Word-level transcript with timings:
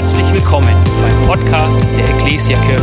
Herzlich 0.00 0.32
willkommen 0.32 0.74
beim 1.02 1.26
Podcast 1.26 1.84
der 1.94 2.08
Ecclesia 2.14 2.58
Kirche. 2.62 2.82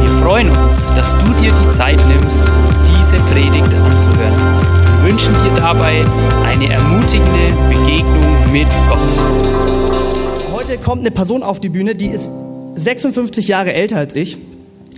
Wir 0.00 0.10
freuen 0.22 0.48
uns, 0.48 0.86
dass 0.94 1.12
du 1.12 1.34
dir 1.34 1.52
die 1.52 1.68
Zeit 1.68 1.98
nimmst, 2.08 2.50
diese 2.88 3.18
Predigt 3.24 3.74
anzuhören. 3.74 5.02
Wir 5.02 5.10
wünschen 5.10 5.34
dir 5.34 5.54
dabei 5.54 6.02
eine 6.46 6.72
ermutigende 6.72 7.52
Begegnung 7.68 8.50
mit 8.50 8.68
Gott. 8.88 10.54
Heute 10.54 10.78
kommt 10.78 11.02
eine 11.02 11.10
Person 11.10 11.42
auf 11.42 11.60
die 11.60 11.68
Bühne, 11.68 11.94
die 11.94 12.06
ist 12.06 12.30
56 12.76 13.48
Jahre 13.48 13.74
älter 13.74 13.98
als 13.98 14.14
ich. 14.14 14.38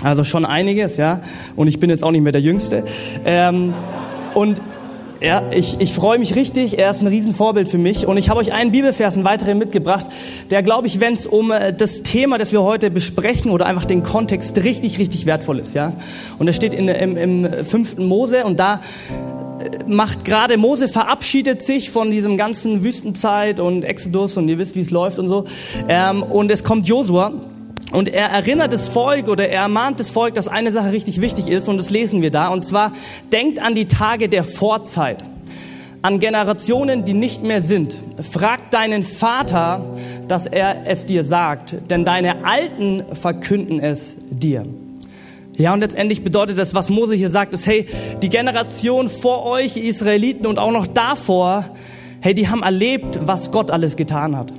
Also 0.05 0.23
schon 0.23 0.47
einiges, 0.47 0.97
ja. 0.97 1.23
Und 1.57 1.67
ich 1.67 1.81
bin 1.81 1.91
jetzt 1.91 2.05
auch 2.05 2.13
nicht 2.13 2.23
mehr 2.23 2.31
der 2.31 2.41
Jüngste. 2.41 2.85
Ähm, 3.25 3.75
und 4.33 4.61
ja, 5.21 5.43
ich, 5.51 5.81
ich 5.81 5.93
freue 5.93 6.19
mich 6.19 6.37
richtig. 6.37 6.79
Er 6.79 6.91
ist 6.91 7.01
ein 7.01 7.09
Riesenvorbild 7.09 7.69
für 7.69 7.79
mich. 7.79 8.07
Und 8.07 8.17
ich 8.19 8.29
habe 8.29 8.41
euch 8.41 8.53
einen 8.53 8.71
Bibelvers, 8.71 9.17
einen 9.17 9.25
weiteren 9.25 9.59
mitgebracht, 9.59 10.07
der, 10.51 10.63
glaube 10.63 10.87
ich, 10.87 11.01
wenn 11.01 11.15
es 11.15 11.27
um 11.27 11.51
äh, 11.51 11.73
das 11.73 12.03
Thema, 12.03 12.39
das 12.39 12.53
wir 12.53 12.63
heute 12.63 12.91
besprechen 12.91 13.51
oder 13.51 13.67
einfach 13.67 13.85
den 13.85 14.03
Kontext 14.03 14.57
richtig, 14.59 14.99
richtig 14.99 15.27
wertvoll 15.27 15.59
ist. 15.59 15.75
Ja? 15.75 15.93
Und 16.39 16.47
er 16.47 16.53
steht 16.53 16.73
in, 16.73 16.89
im, 16.89 17.17
im 17.17 17.65
fünften 17.65 18.07
Mose 18.07 18.45
und 18.45 18.61
da 18.61 18.81
äh, 19.61 19.91
macht 19.91 20.25
gerade 20.25 20.57
Mose 20.57 20.89
verabschiedet 20.89 21.63
sich 21.63 21.91
von 21.91 22.11
diesem 22.11 22.37
ganzen 22.37 22.85
Wüstenzeit 22.85 23.59
und 23.59 23.83
Exodus 23.83 24.37
und 24.37 24.49
ihr 24.49 24.59
wisst, 24.59 24.77
wie 24.77 24.81
es 24.81 24.91
läuft 24.91 25.19
und 25.19 25.27
so. 25.27 25.47
Ähm, 25.89 26.23
und 26.23 26.51
es 26.51 26.63
kommt 26.63 26.87
Josua. 26.87 27.33
Und 27.91 28.09
er 28.09 28.29
erinnert 28.29 28.73
das 28.73 28.89
Volk 28.89 29.29
oder 29.29 29.49
er 29.49 29.63
ermahnt 29.63 29.99
das 29.99 30.11
Volk, 30.11 30.35
dass 30.35 30.47
eine 30.47 30.73
Sache 30.73 30.93
richtig 30.93 31.21
wichtig 31.21 31.49
ist 31.49 31.69
und 31.69 31.79
das 31.79 31.89
lesen 31.89 32.21
wir 32.21 32.31
da. 32.31 32.49
Und 32.49 32.65
zwar, 32.65 32.93
denkt 33.33 33.61
an 33.61 33.75
die 33.75 33.87
Tage 33.87 34.29
der 34.29 34.45
Vorzeit, 34.45 35.25
an 36.03 36.21
Generationen, 36.21 37.05
die 37.05 37.15
nicht 37.15 37.43
mehr 37.43 37.63
sind. 37.63 37.97
Frag 38.21 38.71
deinen 38.71 39.03
Vater, 39.03 39.97
dass 40.29 40.47
er 40.47 40.87
es 40.87 41.07
dir 41.07 41.25
sagt, 41.25 41.77
denn 41.91 42.05
deine 42.05 42.45
Alten 42.45 43.03
verkünden 43.15 43.81
es 43.81 44.17
dir. 44.31 44.67
Ja, 45.57 45.73
und 45.73 45.81
letztendlich 45.81 46.23
bedeutet 46.23 46.57
das, 46.57 46.75
was 46.75 46.89
Mose 46.89 47.15
hier 47.15 47.31
sagt, 47.31 47.53
ist, 47.53 47.67
hey, 47.67 47.87
die 48.23 48.29
Generation 48.29 49.09
vor 49.09 49.45
euch, 49.45 49.77
Israeliten 49.77 50.47
und 50.47 50.59
auch 50.59 50.71
noch 50.71 50.87
davor, 50.87 51.65
hey, 52.21 52.33
die 52.33 52.49
haben 52.49 52.63
erlebt, 52.63 53.19
was 53.25 53.51
Gott 53.51 53.71
alles 53.71 53.97
getan 53.97 54.37
hat. 54.37 54.53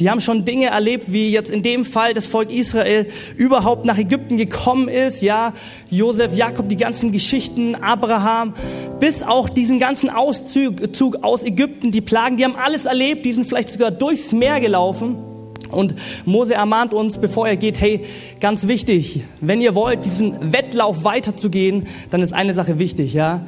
Die 0.00 0.08
haben 0.08 0.20
schon 0.20 0.44
Dinge 0.44 0.66
erlebt, 0.66 1.12
wie 1.12 1.30
jetzt 1.30 1.50
in 1.50 1.62
dem 1.62 1.84
Fall 1.84 2.14
das 2.14 2.26
Volk 2.26 2.52
Israel 2.52 3.06
überhaupt 3.36 3.84
nach 3.84 3.98
Ägypten 3.98 4.36
gekommen 4.36 4.88
ist. 4.88 5.22
Ja, 5.22 5.52
Josef, 5.90 6.34
Jakob, 6.36 6.68
die 6.68 6.76
ganzen 6.76 7.10
Geschichten, 7.10 7.74
Abraham, 7.74 8.54
bis 9.00 9.24
auch 9.24 9.48
diesen 9.48 9.78
ganzen 9.80 10.08
Auszug 10.08 10.94
Zug 10.94 11.24
aus 11.24 11.42
Ägypten, 11.42 11.90
die 11.90 12.00
Plagen, 12.00 12.36
die 12.36 12.44
haben 12.44 12.54
alles 12.54 12.86
erlebt. 12.86 13.24
Die 13.24 13.32
sind 13.32 13.48
vielleicht 13.48 13.70
sogar 13.70 13.90
durchs 13.90 14.32
Meer 14.32 14.60
gelaufen. 14.60 15.16
Und 15.70 15.94
Mose 16.24 16.54
ermahnt 16.54 16.94
uns, 16.94 17.18
bevor 17.18 17.48
er 17.48 17.56
geht, 17.56 17.80
hey, 17.80 18.00
ganz 18.40 18.68
wichtig, 18.68 19.24
wenn 19.40 19.60
ihr 19.60 19.74
wollt, 19.74 20.06
diesen 20.06 20.52
Wettlauf 20.52 21.04
weiterzugehen, 21.04 21.86
dann 22.10 22.22
ist 22.22 22.32
eine 22.32 22.54
Sache 22.54 22.78
wichtig, 22.78 23.12
ja 23.12 23.44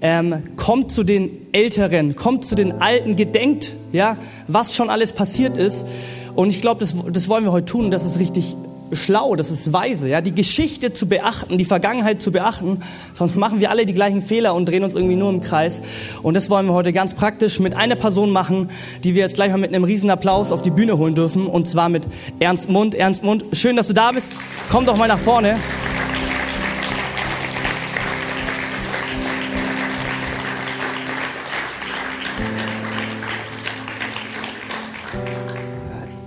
ähm, 0.00 0.42
kommt 0.56 0.92
zu 0.92 1.04
den 1.04 1.30
Älteren, 1.52 2.16
kommt 2.16 2.44
zu 2.44 2.54
den 2.54 2.80
Alten, 2.80 3.16
gedenkt, 3.16 3.72
ja, 3.92 4.16
was 4.48 4.74
schon 4.74 4.90
alles 4.90 5.12
passiert 5.12 5.56
ist. 5.56 5.86
Und 6.34 6.50
ich 6.50 6.60
glaube, 6.60 6.80
das, 6.80 6.94
das 7.12 7.28
wollen 7.28 7.44
wir 7.44 7.52
heute 7.52 7.66
tun. 7.66 7.90
Das 7.90 8.04
ist 8.04 8.18
richtig 8.18 8.56
schlau, 8.92 9.36
das 9.36 9.50
ist 9.50 9.72
weise, 9.72 10.08
ja, 10.08 10.20
die 10.20 10.34
Geschichte 10.34 10.92
zu 10.92 11.08
beachten, 11.08 11.58
die 11.58 11.64
Vergangenheit 11.64 12.20
zu 12.20 12.32
beachten, 12.32 12.80
sonst 13.14 13.36
machen 13.36 13.60
wir 13.60 13.70
alle 13.70 13.86
die 13.86 13.94
gleichen 13.94 14.22
Fehler 14.22 14.54
und 14.54 14.68
drehen 14.68 14.84
uns 14.84 14.94
irgendwie 14.94 15.16
nur 15.16 15.30
im 15.30 15.40
Kreis. 15.40 15.82
Und 16.22 16.34
das 16.34 16.50
wollen 16.50 16.66
wir 16.66 16.72
heute 16.72 16.92
ganz 16.92 17.14
praktisch 17.14 17.60
mit 17.60 17.76
einer 17.76 17.96
Person 17.96 18.30
machen, 18.30 18.68
die 19.04 19.14
wir 19.14 19.22
jetzt 19.22 19.34
gleich 19.34 19.50
mal 19.50 19.58
mit 19.58 19.74
einem 19.74 19.84
riesen 19.84 20.10
Applaus 20.10 20.52
auf 20.52 20.62
die 20.62 20.70
Bühne 20.70 20.98
holen 20.98 21.14
dürfen, 21.14 21.46
und 21.46 21.68
zwar 21.68 21.88
mit 21.88 22.06
Ernst 22.38 22.68
Mund. 22.68 22.94
Ernst 22.94 23.22
Mund, 23.22 23.44
schön, 23.52 23.76
dass 23.76 23.88
du 23.88 23.94
da 23.94 24.12
bist. 24.12 24.34
Komm 24.70 24.86
doch 24.86 24.96
mal 24.96 25.08
nach 25.08 25.18
vorne. 25.18 25.56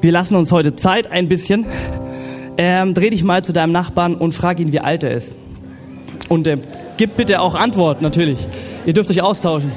Wir 0.04 0.12
lassen 0.12 0.36
uns 0.36 0.52
heute 0.52 0.76
Zeit 0.76 1.10
ein 1.14 1.30
bisschen. 1.30 1.66
Ähm, 2.58 2.94
dreh 2.94 3.10
dich 3.10 3.24
mal 3.24 3.42
zu 3.42 3.54
deinem 3.54 3.72
Nachbarn 3.72 4.16
und 4.16 4.34
frag 4.34 4.60
ihn, 4.60 4.74
wie 4.74 4.82
alt 4.82 5.06
er 5.06 5.12
ist. 5.12 5.34
Und 6.28 6.46
äh, 6.46 6.58
gib 6.98 7.16
bitte 7.16 7.40
auch 7.40 7.56
Antwort, 7.56 8.02
natürlich. 8.02 8.40
Ihr 8.86 8.92
dürft 8.92 9.10
euch 9.12 9.22
austauschen. 9.22 9.72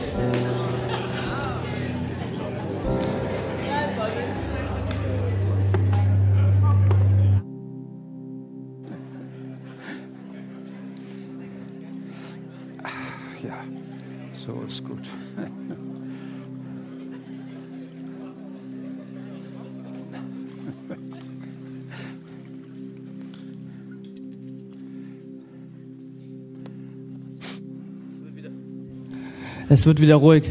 Es 29.78 29.84
wird 29.84 30.00
wieder 30.00 30.14
ruhig. 30.14 30.44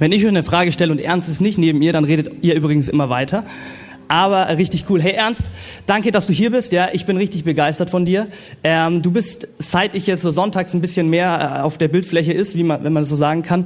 Wenn 0.00 0.10
ich 0.10 0.24
euch 0.24 0.28
eine 0.30 0.42
Frage 0.42 0.72
stelle 0.72 0.90
und 0.90 0.98
Ernst 0.98 1.28
ist 1.28 1.40
nicht 1.40 1.58
neben 1.58 1.78
mir, 1.78 1.92
dann 1.92 2.02
redet 2.02 2.42
ihr 2.42 2.56
übrigens 2.56 2.88
immer 2.88 3.08
weiter. 3.08 3.44
Aber 4.08 4.48
richtig 4.58 4.86
cool. 4.90 5.00
Hey 5.00 5.12
Ernst, 5.12 5.42
danke, 5.86 6.10
dass 6.10 6.26
du 6.26 6.32
hier 6.32 6.50
bist. 6.50 6.72
Ja, 6.72 6.88
ich 6.92 7.06
bin 7.06 7.16
richtig 7.16 7.44
begeistert 7.44 7.88
von 7.88 8.04
dir. 8.04 8.26
Ähm, 8.64 9.00
du 9.00 9.12
bist, 9.12 9.46
seit 9.60 9.94
ich 9.94 10.08
jetzt 10.08 10.22
so 10.22 10.32
sonntags 10.32 10.74
ein 10.74 10.80
bisschen 10.80 11.08
mehr 11.08 11.60
äh, 11.60 11.62
auf 11.62 11.78
der 11.78 11.86
Bildfläche 11.86 12.32
ist, 12.32 12.56
wie 12.56 12.64
man, 12.64 12.82
wenn 12.82 12.92
man 12.92 13.02
das 13.02 13.10
so 13.10 13.14
sagen 13.14 13.42
kann, 13.42 13.64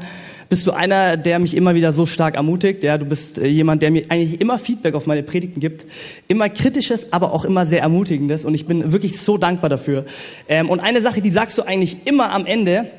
bist 0.51 0.67
du 0.67 0.73
einer, 0.73 1.17
der 1.17 1.39
mich 1.39 1.57
immer 1.57 1.75
wieder 1.75 1.95
so 1.95 2.05
stark 2.05 2.35
ermutigt. 2.35 2.83
Ja, 2.83 2.99
du 2.99 3.07
bist 3.07 3.39
äh, 3.39 3.47
jemand, 3.47 3.81
der 3.81 3.93
mir 3.93 4.03
eigentlich 4.11 4.43
immer 4.43 4.59
Feedback 4.59 4.95
auf 4.95 5.07
meine 5.07 5.23
Predigten 5.23 5.61
gibt, 5.61 5.87
immer 6.29 6.51
kritisches, 6.51 7.15
aber 7.15 7.33
auch 7.33 7.47
immer 7.47 7.65
sehr 7.65 7.81
ermutigendes. 7.81 8.45
Und 8.45 8.55
ich 8.55 8.67
bin 8.67 8.93
wirklich 8.93 9.19
so 9.19 9.39
dankbar 9.39 9.71
dafür. 9.71 10.05
Ähm, 10.51 10.69
und 10.69 10.81
eine 10.81 11.01
Sache, 11.01 11.23
die 11.23 11.31
sagst 11.31 11.57
du 11.57 11.63
eigentlich 11.63 11.97
immer 12.05 12.31
am 12.31 12.45
Ende. 12.45 12.91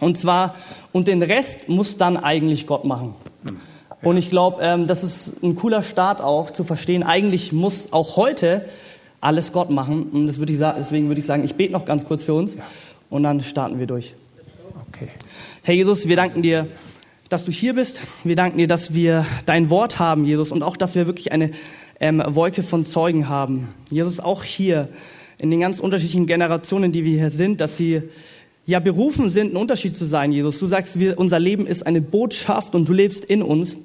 Und 0.00 0.18
zwar, 0.18 0.54
und 0.92 1.08
den 1.08 1.22
Rest 1.22 1.68
muss 1.68 1.96
dann 1.96 2.16
eigentlich 2.16 2.66
Gott 2.66 2.84
machen. 2.84 3.14
Und 4.02 4.16
ich 4.16 4.30
glaube, 4.30 4.62
ähm, 4.62 4.86
das 4.86 5.02
ist 5.02 5.42
ein 5.42 5.56
cooler 5.56 5.82
Start 5.82 6.20
auch 6.20 6.50
zu 6.50 6.64
verstehen. 6.64 7.02
Eigentlich 7.02 7.52
muss 7.52 7.92
auch 7.92 8.16
heute 8.16 8.64
alles 9.20 9.52
Gott 9.52 9.70
machen. 9.70 10.04
Und 10.04 10.26
das 10.26 10.38
würde 10.38 10.52
ich 10.52 10.58
deswegen 10.58 11.08
würde 11.08 11.20
ich 11.20 11.26
sagen, 11.26 11.44
ich 11.44 11.54
bete 11.54 11.72
noch 11.72 11.84
ganz 11.84 12.04
kurz 12.04 12.22
für 12.22 12.34
uns 12.34 12.56
und 13.10 13.22
dann 13.22 13.40
starten 13.40 13.78
wir 13.78 13.86
durch. 13.86 14.14
Okay. 14.88 15.08
Herr 15.62 15.74
Jesus, 15.74 16.08
wir 16.08 16.16
danken 16.16 16.42
dir, 16.42 16.68
dass 17.28 17.44
du 17.44 17.52
hier 17.52 17.74
bist. 17.74 18.00
Wir 18.22 18.36
danken 18.36 18.58
dir, 18.58 18.68
dass 18.68 18.94
wir 18.94 19.26
dein 19.46 19.70
Wort 19.70 19.98
haben, 19.98 20.24
Jesus, 20.24 20.52
und 20.52 20.62
auch, 20.62 20.76
dass 20.76 20.94
wir 20.94 21.06
wirklich 21.06 21.32
eine 21.32 21.50
ähm, 21.98 22.22
Wolke 22.24 22.62
von 22.62 22.86
Zeugen 22.86 23.28
haben. 23.28 23.68
Jesus, 23.90 24.20
auch 24.20 24.44
hier 24.44 24.88
in 25.38 25.50
den 25.50 25.60
ganz 25.60 25.80
unterschiedlichen 25.80 26.26
Generationen, 26.26 26.92
die 26.92 27.04
wir 27.04 27.18
hier 27.18 27.30
sind, 27.30 27.60
dass 27.60 27.76
sie 27.76 28.02
ja 28.66 28.80
berufen 28.80 29.30
sind, 29.30 29.52
ein 29.52 29.56
Unterschied 29.56 29.96
zu 29.96 30.06
sein, 30.06 30.32
Jesus. 30.32 30.58
Du 30.58 30.66
sagst, 30.66 30.98
wir, 30.98 31.18
unser 31.18 31.38
Leben 31.38 31.66
ist 31.66 31.86
eine 31.86 32.00
Botschaft 32.00 32.74
und 32.74 32.88
du 32.88 32.92
lebst 32.92 33.24
in 33.24 33.42
uns. 33.42 33.76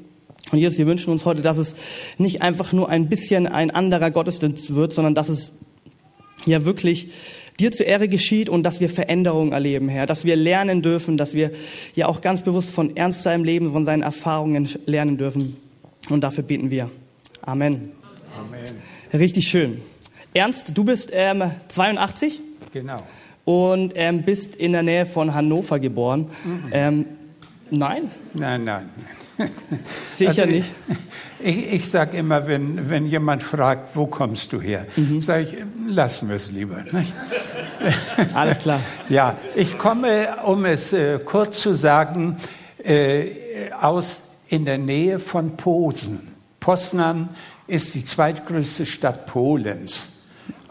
Und 0.51 0.57
Jesus, 0.57 0.79
wir 0.79 0.87
wünschen 0.87 1.11
uns 1.11 1.23
heute, 1.23 1.41
dass 1.41 1.57
es 1.57 1.75
nicht 2.17 2.41
einfach 2.41 2.73
nur 2.73 2.89
ein 2.89 3.07
bisschen 3.07 3.47
ein 3.47 3.71
anderer 3.71 4.11
Gottesdienst 4.11 4.75
wird, 4.75 4.91
sondern 4.91 5.15
dass 5.15 5.29
es 5.29 5.59
ja 6.45 6.65
wirklich 6.65 7.09
dir 7.59 7.71
zur 7.71 7.85
Ehre 7.85 8.09
geschieht 8.09 8.49
und 8.49 8.63
dass 8.63 8.79
wir 8.79 8.89
Veränderungen 8.89 9.51
erleben, 9.51 9.87
Herr, 9.87 10.07
dass 10.07 10.25
wir 10.25 10.35
lernen 10.35 10.81
dürfen, 10.81 11.15
dass 11.15 11.35
wir 11.35 11.51
ja 11.95 12.07
auch 12.07 12.21
ganz 12.21 12.41
bewusst 12.41 12.71
von 12.71 12.97
Ernst 12.97 13.21
seinem 13.21 13.43
Leben, 13.43 13.71
von 13.71 13.85
seinen 13.85 14.01
Erfahrungen 14.01 14.67
lernen 14.87 15.17
dürfen. 15.17 15.55
Und 16.09 16.21
dafür 16.21 16.43
beten 16.43 16.71
wir. 16.71 16.89
Amen. 17.43 17.91
Amen. 18.35 18.63
Richtig 19.13 19.47
schön. 19.47 19.81
Ernst, 20.33 20.71
du 20.73 20.83
bist 20.83 21.11
ähm, 21.13 21.43
82? 21.67 22.39
Genau. 22.73 22.97
Und 23.51 23.93
ähm, 23.95 24.23
bist 24.23 24.55
in 24.55 24.71
der 24.73 24.83
Nähe 24.83 25.05
von 25.05 25.33
Hannover 25.33 25.79
geboren. 25.79 26.27
Ähm, 26.71 27.05
nein, 27.69 28.03
Nein, 28.33 28.63
nein. 28.63 28.89
sicher 30.05 30.29
Also 30.43 30.45
nicht. 30.45 30.71
Ich, 31.43 31.73
ich 31.73 31.89
sage 31.89 32.17
immer, 32.17 32.45
wenn, 32.47 32.89
wenn 32.89 33.07
jemand 33.07 33.41
fragt, 33.41 33.95
wo 33.95 34.05
kommst 34.05 34.53
du 34.53 34.61
her, 34.61 34.85
Mhm. 34.95 35.19
sage 35.21 35.41
ich, 35.43 35.55
lassen 35.87 36.29
wir 36.29 36.35
es 36.35 36.51
lieber. 36.51 36.83
Alles 38.35 38.59
klar. 38.59 38.79
Ja, 39.09 39.35
ich 39.55 39.77
komme, 39.79 40.27
um 40.45 40.65
es 40.65 40.93
äh, 40.93 41.17
kurz 41.25 41.59
zu 41.61 41.73
sagen, 41.73 42.37
äh, 42.83 43.71
aus 43.79 44.29
in 44.49 44.65
der 44.65 44.77
Nähe 44.77 45.17
von 45.17 45.57
Posen. 45.57 46.19
Poznan 46.59 47.29
ist 47.67 47.95
die 47.95 48.05
zweitgrößte 48.05 48.85
Stadt 48.85 49.25
Polens. 49.25 50.09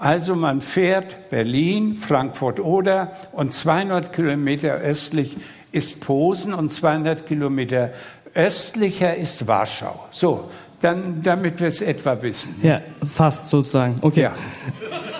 Also 0.00 0.34
man 0.34 0.62
fährt 0.62 1.28
Berlin, 1.28 1.94
Frankfurt-Oder 1.94 3.12
und 3.32 3.52
200 3.52 4.14
Kilometer 4.14 4.76
östlich 4.76 5.36
ist 5.72 6.00
Posen 6.00 6.54
und 6.54 6.72
200 6.72 7.26
Kilometer 7.26 7.90
östlicher 8.34 9.14
ist 9.14 9.46
Warschau. 9.46 10.06
So, 10.10 10.48
dann, 10.80 11.22
damit 11.22 11.60
wir 11.60 11.68
es 11.68 11.82
etwa 11.82 12.22
wissen. 12.22 12.54
Ja, 12.62 12.80
fast 13.06 13.50
sozusagen. 13.50 13.96
Okay. 14.00 14.22
Ja. 14.22 14.32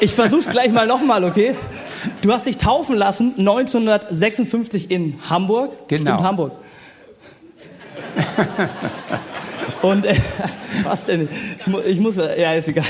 Ich 0.00 0.14
versuch's 0.14 0.48
gleich 0.48 0.72
mal 0.72 0.86
nochmal, 0.86 1.24
okay? 1.24 1.54
Du 2.22 2.32
hast 2.32 2.46
dich 2.46 2.56
taufen 2.56 2.96
lassen 2.96 3.34
1956 3.36 4.90
in 4.90 5.18
Hamburg. 5.28 5.88
Genau. 5.88 6.02
Stimmt, 6.04 6.22
Hamburg. 6.22 6.52
Und 9.82 10.06
äh, 10.06 10.16
was 10.84 11.04
denn? 11.04 11.28
Ich, 11.58 11.66
mu 11.66 11.80
ich 11.80 12.00
muss, 12.00 12.16
ja, 12.16 12.54
ist 12.54 12.68
egal. 12.68 12.86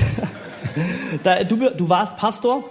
Da, 1.22 1.44
du, 1.44 1.56
du 1.70 1.88
warst 1.88 2.16
Pastor 2.16 2.64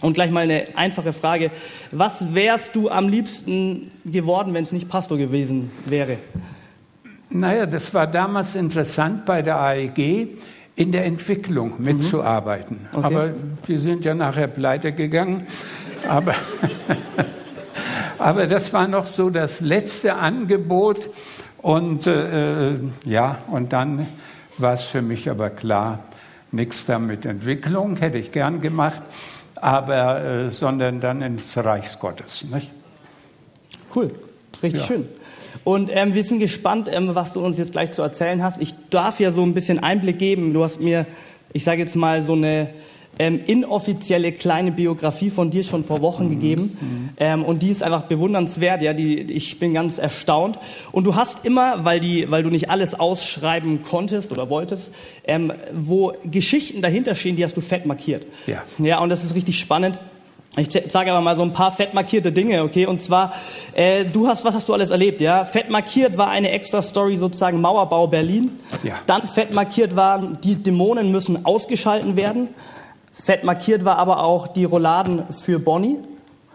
und 0.00 0.14
gleich 0.14 0.30
mal 0.30 0.40
eine 0.40 0.64
einfache 0.74 1.12
Frage. 1.12 1.50
Was 1.90 2.34
wärst 2.34 2.76
du 2.76 2.88
am 2.88 3.08
liebsten 3.08 3.90
geworden, 4.04 4.54
wenn 4.54 4.62
es 4.62 4.72
nicht 4.72 4.88
Pastor 4.88 5.18
gewesen 5.18 5.70
wäre? 5.86 6.18
Naja, 7.28 7.66
das 7.66 7.94
war 7.94 8.06
damals 8.06 8.54
interessant 8.54 9.24
bei 9.24 9.42
der 9.42 9.60
AEG 9.60 10.28
in 10.74 10.92
der 10.92 11.04
Entwicklung 11.04 11.74
mitzuarbeiten. 11.78 12.88
Okay. 12.92 13.06
Aber 13.06 13.30
die 13.68 13.78
sind 13.78 14.04
ja 14.04 14.14
nachher 14.14 14.46
pleite 14.48 14.92
gegangen. 14.92 15.46
Aber, 16.08 16.34
aber 18.18 18.46
das 18.46 18.72
war 18.72 18.88
noch 18.88 19.06
so 19.06 19.30
das 19.30 19.60
letzte 19.60 20.14
Angebot. 20.14 21.10
Und 21.58 22.06
äh, 22.06 22.72
ja, 23.04 23.38
und 23.50 23.72
dann 23.72 24.06
war 24.56 24.72
es 24.72 24.82
für 24.82 25.02
mich 25.02 25.28
aber 25.30 25.50
klar, 25.50 26.04
nichts 26.52 26.86
da 26.86 26.98
mit 26.98 27.24
Entwicklung, 27.26 27.96
hätte 27.96 28.18
ich 28.18 28.32
gern 28.32 28.60
gemacht, 28.60 29.02
aber 29.56 30.22
äh, 30.22 30.50
sondern 30.50 31.00
dann 31.00 31.22
ins 31.22 31.56
Reich 31.56 31.98
Gottes. 31.98 32.44
Nicht? 32.52 32.70
Cool, 33.94 34.08
richtig 34.62 34.82
Ja. 34.82 34.86
schön. 34.86 35.08
Und 35.64 35.90
ähm, 35.92 36.14
wir 36.14 36.24
sind 36.24 36.38
gespannt, 36.38 36.88
ähm, 36.92 37.14
was 37.14 37.32
du 37.32 37.44
uns 37.44 37.58
jetzt 37.58 37.72
gleich 37.72 37.92
zu 37.92 38.02
erzählen 38.02 38.42
hast. 38.42 38.60
Ich 38.60 38.74
darf 38.90 39.20
ja 39.20 39.30
so 39.30 39.42
ein 39.42 39.52
bisschen 39.54 39.82
Einblick 39.82 40.18
geben. 40.18 40.54
Du 40.54 40.62
hast 40.62 40.80
mir, 40.80 41.06
ich 41.52 41.64
sage 41.64 41.80
jetzt 41.80 41.96
mal, 41.96 42.22
so 42.22 42.32
eine 42.34 42.70
ähm, 43.20 43.38
inoffizielle 43.46 44.32
kleine 44.32 44.72
Biografie 44.72 45.28
von 45.28 45.50
dir 45.50 45.62
schon 45.62 45.84
vor 45.84 46.00
Wochen 46.00 46.30
gegeben. 46.30 47.14
Ähm, 47.18 47.44
und 47.44 47.60
die 47.60 47.68
ist 47.68 47.82
einfach 47.82 48.04
bewundernswert. 48.04 48.80
Ja, 48.80 48.94
die, 48.94 49.20
ich 49.20 49.58
bin 49.58 49.74
ganz 49.74 49.98
erstaunt. 49.98 50.58
Und 50.90 51.04
du 51.04 51.16
hast 51.16 51.44
immer, 51.44 51.84
weil, 51.84 52.00
die, 52.00 52.30
weil 52.30 52.42
du 52.42 52.48
nicht 52.48 52.70
alles 52.70 52.98
ausschreiben 52.98 53.82
konntest 53.82 54.32
oder 54.32 54.48
wolltest, 54.48 54.94
ähm, 55.24 55.52
wo 55.74 56.14
Geschichten 56.24 56.80
dahinter 56.80 57.14
stehen, 57.14 57.36
die 57.36 57.44
hast 57.44 57.58
du 57.58 57.60
fett 57.60 57.84
markiert. 57.84 58.24
Ja. 58.46 58.62
Ja, 58.78 59.00
und 59.00 59.10
das 59.10 59.22
ist 59.22 59.34
richtig 59.34 59.58
spannend. 59.58 59.98
Ich 60.56 60.70
sage 60.70 61.12
aber 61.12 61.20
mal 61.20 61.36
so 61.36 61.42
ein 61.42 61.52
paar 61.52 61.72
fett 61.72 61.92
markierte 61.92 62.32
Dinge, 62.32 62.62
okay? 62.62 62.86
Und 62.86 63.02
zwar, 63.02 63.34
äh, 63.74 64.06
du 64.06 64.28
hast, 64.28 64.46
was 64.46 64.54
hast 64.54 64.68
du 64.68 64.72
alles 64.72 64.88
erlebt, 64.88 65.20
ja? 65.20 65.44
Fett 65.44 65.68
markiert 65.68 66.16
war 66.16 66.30
eine 66.30 66.50
extra 66.50 66.80
Story 66.80 67.16
sozusagen 67.16 67.60
Mauerbau 67.60 68.06
Berlin. 68.06 68.52
Ja. 68.82 68.94
Dann 69.06 69.28
fett 69.28 69.52
markiert 69.52 69.94
war, 69.94 70.18
die 70.42 70.56
Dämonen 70.56 71.12
müssen 71.12 71.44
ausgeschalten 71.44 72.16
werden. 72.16 72.48
Fett 73.22 73.44
markiert 73.44 73.84
war 73.84 73.98
aber 73.98 74.22
auch 74.24 74.48
die 74.48 74.64
Rouladen 74.64 75.22
für 75.32 75.58
Bonnie. 75.58 75.98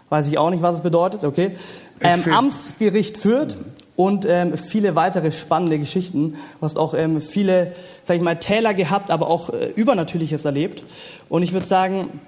Weiß 0.08 0.26
ich 0.28 0.38
auch 0.38 0.50
nicht, 0.50 0.62
was 0.62 0.76
es 0.76 0.80
bedeutet, 0.82 1.24
okay? 1.24 1.56
Ähm, 2.00 2.22
Für- 2.22 2.32
Amtsgericht 2.32 3.16
Fürth 3.16 3.56
und 3.96 4.26
ähm, 4.28 4.56
viele 4.56 4.94
weitere 4.94 5.32
spannende 5.32 5.78
Geschichten. 5.78 6.32
Du 6.32 6.62
hast 6.62 6.76
auch 6.76 6.94
ähm, 6.94 7.20
viele, 7.20 7.72
sag 8.02 8.16
ich 8.16 8.22
mal, 8.22 8.36
Täler 8.38 8.74
gehabt, 8.74 9.10
aber 9.10 9.28
auch 9.28 9.50
äh, 9.50 9.70
Übernatürliches 9.74 10.44
erlebt. 10.44 10.84
Und 11.28 11.42
ich 11.42 11.52
würde 11.52 11.66
sagen, 11.66 12.20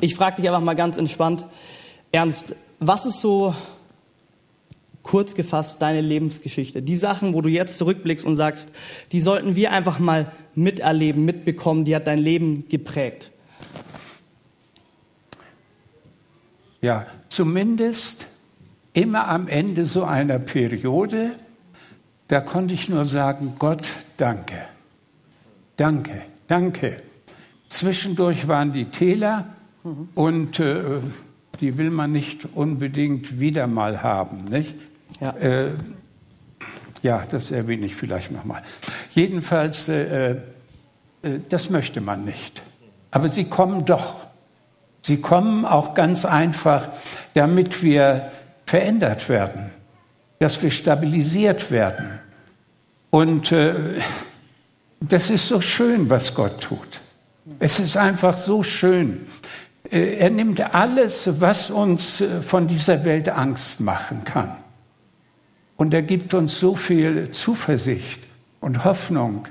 ich 0.00 0.14
frage 0.14 0.36
dich 0.36 0.48
einfach 0.48 0.60
mal 0.62 0.74
ganz 0.74 0.96
entspannt, 0.98 1.44
Ernst, 2.12 2.54
was 2.80 3.06
ist 3.06 3.20
so 3.20 3.54
kurz 5.02 5.34
gefasst 5.34 5.80
deine 5.82 6.00
Lebensgeschichte? 6.00 6.82
Die 6.82 6.96
Sachen, 6.96 7.34
wo 7.34 7.40
du 7.40 7.48
jetzt 7.48 7.78
zurückblickst 7.78 8.24
und 8.24 8.36
sagst, 8.36 8.68
die 9.12 9.20
sollten 9.20 9.56
wir 9.56 9.72
einfach 9.72 9.98
mal 9.98 10.30
miterleben, 10.54 11.24
mitbekommen, 11.24 11.84
die 11.84 11.96
hat 11.96 12.06
dein 12.06 12.18
Leben 12.18 12.66
geprägt. 12.68 13.30
Ja, 16.80 17.06
zumindest 17.28 18.26
immer 18.92 19.28
am 19.28 19.48
Ende 19.48 19.86
so 19.86 20.04
einer 20.04 20.38
Periode, 20.38 21.32
da 22.28 22.40
konnte 22.40 22.74
ich 22.74 22.88
nur 22.88 23.04
sagen, 23.04 23.54
Gott, 23.58 23.88
danke, 24.16 24.56
danke, 25.76 26.22
danke. 26.48 27.02
Zwischendurch 27.68 28.48
waren 28.48 28.72
die 28.72 28.86
Täler 28.86 29.46
und 30.14 30.58
äh, 30.60 31.00
die 31.60 31.76
will 31.78 31.90
man 31.90 32.12
nicht 32.12 32.46
unbedingt 32.54 33.38
wieder 33.38 33.66
mal 33.66 34.02
haben, 34.02 34.44
nicht? 34.46 34.74
Ja. 35.20 35.30
Äh, 35.36 35.70
ja, 37.02 37.24
das 37.30 37.50
erwähne 37.50 37.86
ich 37.86 37.94
vielleicht 37.94 38.30
nochmal. 38.30 38.62
Jedenfalls, 39.10 39.88
äh, 39.88 40.30
äh, 40.32 40.36
das 41.48 41.70
möchte 41.70 42.00
man 42.00 42.24
nicht. 42.24 42.62
Aber 43.10 43.28
sie 43.28 43.44
kommen 43.44 43.84
doch. 43.84 44.19
Sie 45.02 45.20
kommen 45.20 45.64
auch 45.64 45.94
ganz 45.94 46.24
einfach, 46.24 46.88
damit 47.34 47.82
wir 47.82 48.30
verändert 48.66 49.28
werden, 49.28 49.70
dass 50.38 50.62
wir 50.62 50.70
stabilisiert 50.70 51.70
werden. 51.70 52.20
Und 53.10 53.50
äh, 53.52 53.74
das 55.00 55.30
ist 55.30 55.48
so 55.48 55.60
schön, 55.60 56.10
was 56.10 56.34
Gott 56.34 56.60
tut. 56.60 57.00
Es 57.58 57.80
ist 57.80 57.96
einfach 57.96 58.36
so 58.36 58.62
schön. 58.62 59.26
Äh, 59.90 60.16
Er 60.18 60.30
nimmt 60.30 60.74
alles, 60.74 61.40
was 61.40 61.70
uns 61.70 62.20
äh, 62.20 62.42
von 62.42 62.68
dieser 62.68 63.04
Welt 63.04 63.28
Angst 63.28 63.80
machen 63.80 64.24
kann. 64.24 64.56
Und 65.76 65.94
er 65.94 66.02
gibt 66.02 66.34
uns 66.34 66.60
so 66.60 66.76
viel 66.76 67.30
Zuversicht 67.30 68.20
und 68.60 68.84
Hoffnung. 68.84 69.48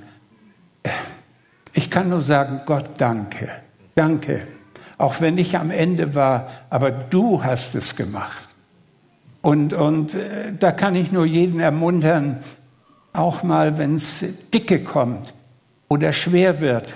Ich 1.74 1.90
kann 1.90 2.10
nur 2.10 2.22
sagen, 2.22 2.62
Gott, 2.66 2.90
danke, 2.98 3.50
danke. 3.96 4.48
Auch 5.00 5.22
wenn 5.22 5.38
ich 5.38 5.58
am 5.58 5.72
Ende 5.72 6.14
war, 6.14 6.50
aber 6.70 6.92
du 6.92 7.42
hast 7.44 7.74
es 7.74 7.96
gemacht. 7.96 8.50
Und, 9.42 9.74
und 9.74 10.14
äh, 10.14 10.54
da 10.60 10.74
kann 10.74 10.96
ich 10.96 11.12
nur 11.14 11.26
jeden 11.26 11.62
ermuntern, 11.62 12.42
auch 13.14 13.42
mal, 13.42 13.78
wenn 13.78 13.96
es 13.96 14.26
dicke 14.54 14.84
kommt 14.84 15.34
oder 15.88 16.12
schwer 16.12 16.60
wird, 16.60 16.94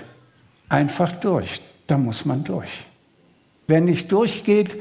einfach 0.68 1.12
durch. 1.12 1.62
Da 1.86 1.96
muss 1.96 2.26
man 2.26 2.44
durch. 2.44 2.68
Wer 3.66 3.80
nicht 3.80 4.12
durchgeht, 4.12 4.76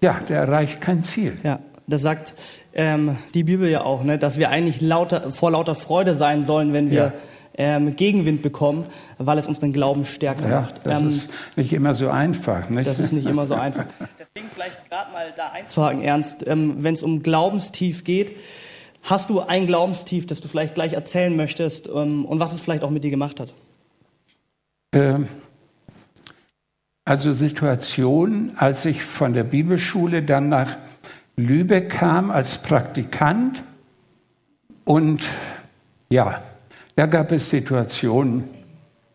ja, 0.00 0.18
der 0.26 0.38
erreicht 0.40 0.80
kein 0.80 1.04
Ziel. 1.04 1.36
Ja, 1.42 1.58
das 1.86 2.00
sagt 2.00 2.32
ähm, 2.72 3.18
die 3.34 3.44
Bibel 3.44 3.68
ja 3.68 3.82
auch, 3.82 4.04
ne, 4.04 4.16
dass 4.16 4.38
wir 4.38 4.48
eigentlich 4.48 4.80
lauter, 4.80 5.32
vor 5.32 5.50
lauter 5.50 5.74
Freude 5.74 6.14
sein 6.14 6.42
sollen, 6.42 6.72
wenn 6.72 6.90
wir 6.90 6.98
Ja. 6.98 7.12
Ähm, 7.58 7.96
Gegenwind 7.96 8.42
bekommen, 8.42 8.86
weil 9.18 9.38
es 9.38 9.46
unseren 9.46 9.72
Glauben 9.72 10.04
stärker 10.04 10.48
Ja, 10.48 10.60
macht. 10.62 10.80
das 10.84 11.00
Ähm, 11.00 11.08
ist 11.08 11.30
nicht 11.56 11.72
immer 11.72 11.94
so 11.94 12.08
einfach. 12.10 12.68
Nicht? 12.70 12.86
Das 12.86 12.98
ist 13.00 13.12
nicht 13.12 13.26
immer 13.26 13.46
so 13.46 13.54
einfach. 13.54 13.84
Deswegen 14.18 14.48
vielleicht 14.52 14.88
gerade 14.88 15.12
mal 15.12 15.32
da 15.36 15.50
einzuhaken, 15.50 16.02
Ernst, 16.02 16.46
ähm, 16.46 16.76
wenn 16.78 16.94
es 16.94 17.02
um 17.02 17.22
Glaubenstief 17.22 18.04
geht. 18.04 18.36
Hast 19.02 19.30
du 19.30 19.40
ein 19.40 19.66
Glaubenstief, 19.66 20.26
das 20.26 20.40
du 20.40 20.48
vielleicht 20.48 20.74
gleich 20.74 20.92
erzählen 20.92 21.34
möchtest 21.36 21.88
ähm, 21.88 22.24
und 22.24 22.38
was 22.40 22.52
es 22.54 22.60
vielleicht 22.60 22.84
auch 22.84 22.90
mit 22.90 23.02
dir 23.04 23.10
gemacht 23.10 23.40
hat? 23.40 23.52
Ähm, 24.94 25.26
Also 27.04 27.32
Situation, 27.32 28.52
als 28.56 28.84
ich 28.84 29.02
von 29.02 29.34
der 29.34 29.42
Bibelschule 29.44 30.22
dann 30.22 30.48
nach 30.48 30.76
Lübeck 31.36 31.90
kam 31.90 32.30
als 32.30 32.58
Praktikant 32.58 33.64
und 34.84 35.28
ja, 36.10 36.42
da 36.96 37.06
gab 37.06 37.32
es 37.32 37.50
Situationen, 37.50 38.44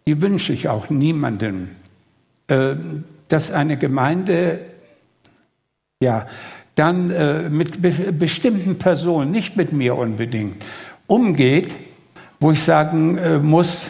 die 0.06 0.22
wünsche 0.22 0.54
ich 0.54 0.68
auch 0.70 0.90
niemandem, 0.90 1.70
äh, 2.48 2.76
dass 3.28 3.52
eine 3.52 3.78
Gemeinde 3.78 4.62
ja 6.00 6.28
dann 6.76 7.10
äh, 7.12 7.50
mit 7.50 7.82
be 7.82 7.92
bestimmten 8.12 8.78
Personen, 8.78 9.32
nicht 9.32 9.58
mit 9.58 9.74
mir 9.74 9.98
unbedingt, 9.98 10.64
umgeht, 11.08 11.74
wo 12.40 12.52
ich 12.52 12.62
sagen 12.62 13.18
äh, 13.18 13.40
muss, 13.40 13.88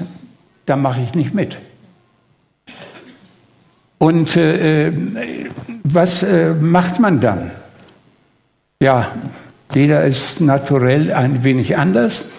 da 0.65 0.75
mache 0.75 1.01
ich 1.01 1.13
nicht 1.13 1.34
mit. 1.34 1.58
Und 3.98 4.38
äh, 4.38 4.94
was 5.84 6.24
äh, 6.24 6.53
macht 6.53 7.00
man 7.00 7.20
dann? 7.20 7.51
Ja, 8.79 9.12
jeder 9.74 10.03
ist 10.03 10.39
naturell 10.39 11.12
ein 11.12 11.44
wenig 11.44 11.77
anders, 11.77 12.32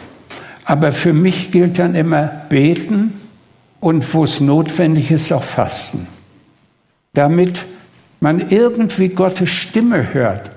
aber 0.69 0.93
für 0.93 1.15
mich 1.15 1.51
gilt 1.51 1.79
dann 1.79 1.95
immer 1.95 2.27
beten 2.51 3.19
und 3.81 4.13
wo 4.13 4.25
es 4.25 4.39
notwendig 4.41 5.11
ist, 5.11 5.33
auch 5.33 5.43
fasten. 5.43 6.07
Damit 7.15 7.65
man 8.21 8.51
irgendwie 8.51 9.09
Gottes 9.09 9.49
Stimme 9.49 10.13
hört. 10.13 10.51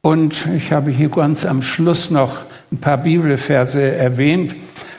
Und 0.00 0.46
ich 0.56 0.70
habe 0.70 0.92
hier 0.92 1.08
ganz 1.08 1.44
am 1.44 1.60
Schluss 1.60 2.12
noch 2.12 2.42
ein 2.70 2.78
paar 2.78 2.98
Bibelverse 2.98 3.82
erwähnt, 3.82 4.54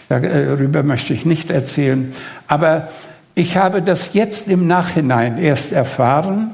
darüber 0.09 0.83
möchte 0.83 1.13
ich 1.13 1.25
nicht 1.25 1.49
erzählen, 1.49 2.11
aber 2.47 2.89
ich 3.33 3.55
habe 3.55 3.81
das 3.81 4.13
jetzt 4.13 4.49
im 4.49 4.67
Nachhinein 4.67 5.37
erst 5.37 5.71
erfahren, 5.71 6.53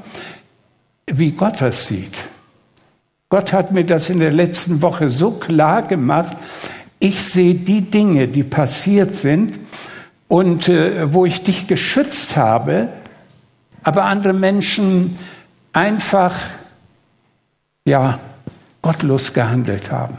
wie 1.06 1.32
Gott 1.32 1.60
das 1.60 1.88
sieht. 1.88 2.14
Gott 3.30 3.52
hat 3.52 3.72
mir 3.72 3.84
das 3.84 4.10
in 4.10 4.20
der 4.20 4.32
letzten 4.32 4.80
Woche 4.80 5.10
so 5.10 5.32
klar 5.32 5.82
gemacht. 5.82 6.36
Ich 6.98 7.22
sehe 7.22 7.54
die 7.54 7.82
Dinge, 7.82 8.28
die 8.28 8.42
passiert 8.42 9.14
sind 9.14 9.58
und 10.26 10.68
äh, 10.68 11.12
wo 11.12 11.24
ich 11.24 11.42
dich 11.42 11.68
geschützt 11.68 12.36
habe, 12.36 12.92
aber 13.82 14.04
andere 14.04 14.32
Menschen 14.32 15.18
einfach, 15.72 16.34
ja, 17.84 18.18
gottlos 18.82 19.32
gehandelt 19.32 19.90
haben, 19.90 20.18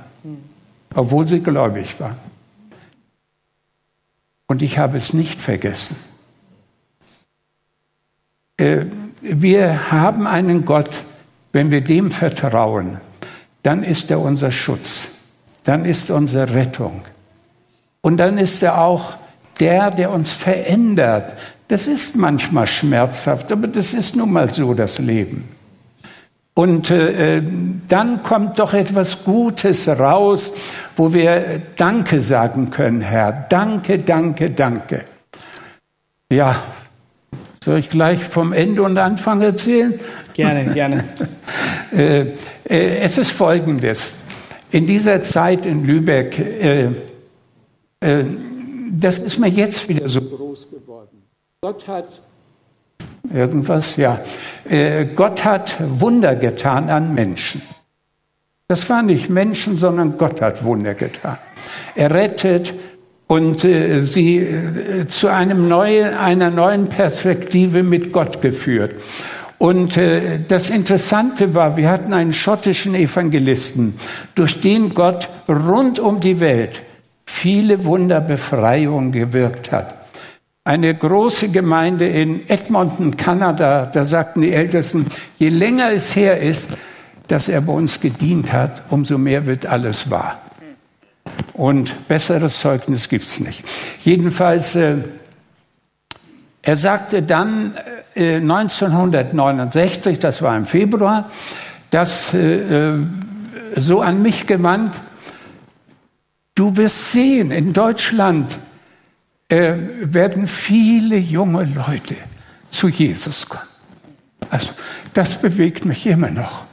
obwohl 0.93 1.27
sie 1.27 1.41
gläubig 1.41 1.99
waren. 1.99 2.17
Und 4.47 4.61
ich 4.61 4.79
habe 4.79 4.97
es 4.97 5.13
nicht 5.13 5.39
vergessen. 5.39 5.95
Äh, 8.57 8.85
wir 9.21 9.91
haben 9.91 10.27
einen 10.27 10.65
Gott, 10.65 11.01
wenn 11.51 11.71
wir 11.71 11.81
dem 11.81 12.09
vertrauen, 12.09 12.99
dann 13.63 13.83
ist 13.83 14.09
er 14.11 14.19
unser 14.19 14.51
Schutz, 14.51 15.07
dann 15.69 15.85
ist 15.85 16.09
unsere 16.09 16.55
Rettung. 16.55 17.01
Und 18.01 18.17
dann 18.17 18.39
ist 18.39 18.63
er 18.63 18.81
auch 18.81 19.13
der, 19.59 19.91
der 19.91 20.09
uns 20.09 20.31
verändert. 20.31 21.33
Das 21.67 21.85
ist 21.85 22.17
manchmal 22.17 22.65
schmerzhaft, 22.65 23.51
aber 23.51 23.67
das 23.67 23.93
ist 23.93 24.15
nun 24.15 24.31
mal 24.31 24.51
so 24.51 24.73
das 24.73 24.97
Leben. 24.97 25.47
Und 26.55 26.89
äh, 26.89 27.43
dann 27.87 28.23
kommt 28.23 28.57
doch 28.57 28.73
etwas 28.73 29.23
Gutes 29.23 29.87
raus, 29.87 30.53
wo 30.97 31.13
wir 31.13 31.61
Danke 31.77 32.19
sagen 32.19 32.71
können, 32.71 33.01
Herr. 33.01 33.31
Danke, 33.31 33.99
danke, 33.99 34.49
danke. 34.49 35.05
Ja, 36.31 36.63
soll 37.63 37.77
ich 37.77 37.91
gleich 37.91 38.23
vom 38.23 38.53
Ende 38.53 38.81
und 38.81 38.97
Anfang 38.97 39.39
erzählen? 39.43 39.99
Gerne, 40.33 40.73
gerne. 40.73 41.03
äh, 41.95 42.21
äh, 42.67 42.97
es 43.01 43.19
ist 43.19 43.29
Folgendes. 43.29 44.28
In 44.71 44.85
dieser 44.85 45.23
Zeit 45.23 45.65
in 45.65 45.85
Lübeck, 45.85 46.39
äh, 46.39 46.89
äh, 47.99 48.23
das 48.91 49.19
ist 49.19 49.39
mir 49.39 49.47
jetzt 49.47 49.87
wieder 49.89 50.07
so 50.07 50.21
groß 50.21 50.69
geworden. 50.69 51.23
Gott 51.61 51.87
hat 51.87 52.21
irgendwas, 53.33 53.95
ja. 53.95 54.19
Äh, 54.67 55.05
Gott 55.15 55.43
hat 55.43 55.75
Wunder 55.79 56.35
getan 56.35 56.89
an 56.89 57.13
Menschen. 57.13 57.61
Das 58.67 58.89
waren 58.89 59.07
nicht 59.07 59.29
Menschen, 59.29 59.77
sondern 59.77 60.17
Gott 60.17 60.41
hat 60.41 60.63
Wunder 60.63 60.93
getan. 60.93 61.39
Er 61.95 62.11
rettet, 62.13 62.73
und 63.29 63.63
äh, 63.63 64.01
sie 64.01 64.37
äh, 64.37 65.07
zu 65.07 65.27
einem 65.27 65.67
neuen, 65.67 66.15
einer 66.15 66.49
neuen 66.49 66.89
Perspektive 66.89 67.83
mit 67.83 68.11
Gott 68.11 68.41
geführt. 68.41 68.95
Und 69.59 69.97
äh, 69.97 70.39
das 70.47 70.69
Interessante 70.69 71.53
war, 71.53 71.77
wir 71.77 71.89
hatten 71.89 72.13
einen 72.13 72.33
schottischen 72.33 72.95
Evangelisten, 72.95 73.93
durch 74.33 74.61
den 74.61 74.93
Gott 74.93 75.29
rund 75.47 75.99
um 75.99 76.21
die 76.21 76.39
Welt 76.39 76.81
viele 77.25 77.83
Wunderbefreiungen 77.83 79.11
gewirkt 79.11 79.71
hat. 79.71 79.93
Eine 80.63 80.95
große 80.95 81.49
Gemeinde 81.49 82.07
in 82.07 82.47
Edmonton, 82.49 83.17
Kanada, 83.17 83.85
da 83.85 84.03
sagten 84.03 84.41
die 84.41 84.53
Ältesten, 84.53 85.07
je 85.37 85.49
länger 85.49 85.91
es 85.91 86.15
her 86.15 86.41
ist, 86.41 86.77
dass 87.27 87.49
er 87.49 87.61
bei 87.61 87.73
uns 87.73 87.99
gedient 87.99 88.53
hat, 88.53 88.83
umso 88.89 89.17
mehr 89.17 89.45
wird 89.45 89.65
alles 89.65 90.09
wahr. 90.09 90.41
Und 91.53 92.07
besseres 92.07 92.59
Zeugnis 92.59 93.09
gibt 93.09 93.25
es 93.25 93.39
nicht. 93.41 93.63
Jedenfalls, 94.03 94.75
äh, 94.75 94.95
er 96.69 96.75
sagte 96.75 97.23
dann 97.23 97.75
äh, 98.13 98.35
1969, 98.35 100.19
das 100.19 100.43
war 100.43 100.55
im 100.55 100.67
Februar, 100.67 101.31
dass 101.89 102.31
äh, 102.35 102.91
äh, 102.91 102.99
so 103.75 104.01
an 104.01 104.21
mich 104.21 104.45
gewandt, 104.45 104.93
du 106.53 106.77
wirst 106.77 107.11
sehen, 107.11 107.49
in 107.49 107.73
Deutschland 107.73 108.55
äh, 109.47 109.73
werden 110.01 110.45
viele 110.45 111.17
junge 111.17 111.63
Leute 111.63 112.17
zu 112.69 112.87
Jesus 112.87 113.49
kommen. 113.49 113.63
Also 114.51 114.69
das 115.15 115.41
bewegt 115.41 115.85
mich 115.85 116.05
immer 116.05 116.29
noch. 116.29 116.65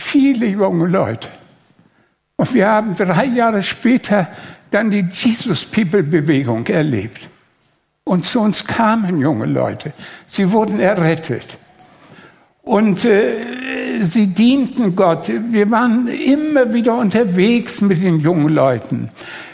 Viele 0.00 0.46
junge 0.46 0.88
Leute. 0.88 1.28
Und 2.34 2.52
wir 2.52 2.66
haben 2.66 2.96
drei 2.96 3.26
Jahre 3.26 3.62
später 3.62 4.26
dann 4.70 4.90
die 4.90 5.06
Jesus 5.08 5.64
People 5.64 6.02
Bewegung 6.02 6.66
erlebt. 6.66 7.28
Und 8.04 8.26
zu 8.26 8.40
uns 8.40 8.66
kamen 8.66 9.20
junge 9.20 9.46
Leute. 9.46 9.92
Sie 10.26 10.50
wurden 10.50 10.80
errettet. 10.80 11.56
Und 12.62 13.04
äh, 13.04 14.00
sie 14.00 14.28
dienten 14.28 14.94
Gott. 14.96 15.30
Wir 15.50 15.70
waren 15.70 16.08
immer 16.08 16.72
wieder 16.72 16.96
unterwegs 16.96 17.80
mit 17.80 18.02
den 18.02 18.20
jungen 18.20 18.48
Leuten 18.48 19.10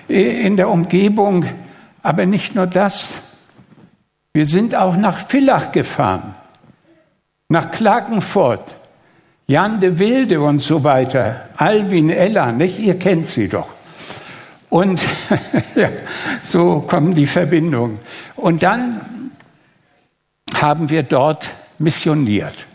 äh, 0.09 0.47
in 0.47 0.57
der 0.57 0.71
Umgebung. 0.71 1.45
Aber 2.02 2.26
nicht 2.26 2.55
nur 2.55 2.67
das. 2.67 3.21
Wir 4.33 4.47
sind 4.47 4.75
auch 4.75 4.97
nach 4.97 5.19
Villach 5.19 5.73
gefahren, 5.73 6.35
nach 7.49 7.71
Klagenfurt. 7.71 8.76
Jan 9.47 9.81
de 9.81 9.99
Wilde 9.99 10.43
und 10.43 10.61
so 10.61 10.85
weiter, 10.85 11.49
Alvin 11.57 12.11
Ella, 12.11 12.52
nicht? 12.52 12.78
Ihr 12.78 12.99
kennt 12.99 13.26
sie 13.26 13.49
doch. 13.49 13.77
Und 14.70 15.02
ja, 15.75 15.90
so 16.42 16.80
kommen 16.80 17.14
die 17.14 17.26
Verbindungen. 17.26 17.98
Und 18.37 18.62
dann 18.62 19.00
haben 20.54 20.90
wir 20.90 21.02
dort 21.02 21.50
missioniert 21.78 22.66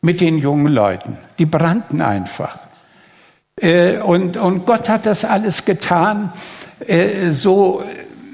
mit 0.00 0.20
den 0.20 0.38
jungen 0.38 0.68
Leuten. 0.68 1.18
Die 1.38 1.46
brannten 1.46 2.00
einfach. 2.00 2.58
Äh, 3.60 3.98
und, 3.98 4.36
und 4.36 4.66
Gott 4.66 4.88
hat 4.88 5.06
das 5.06 5.24
alles 5.24 5.64
getan. 5.64 6.32
Äh, 6.86 7.30
so, 7.30 7.82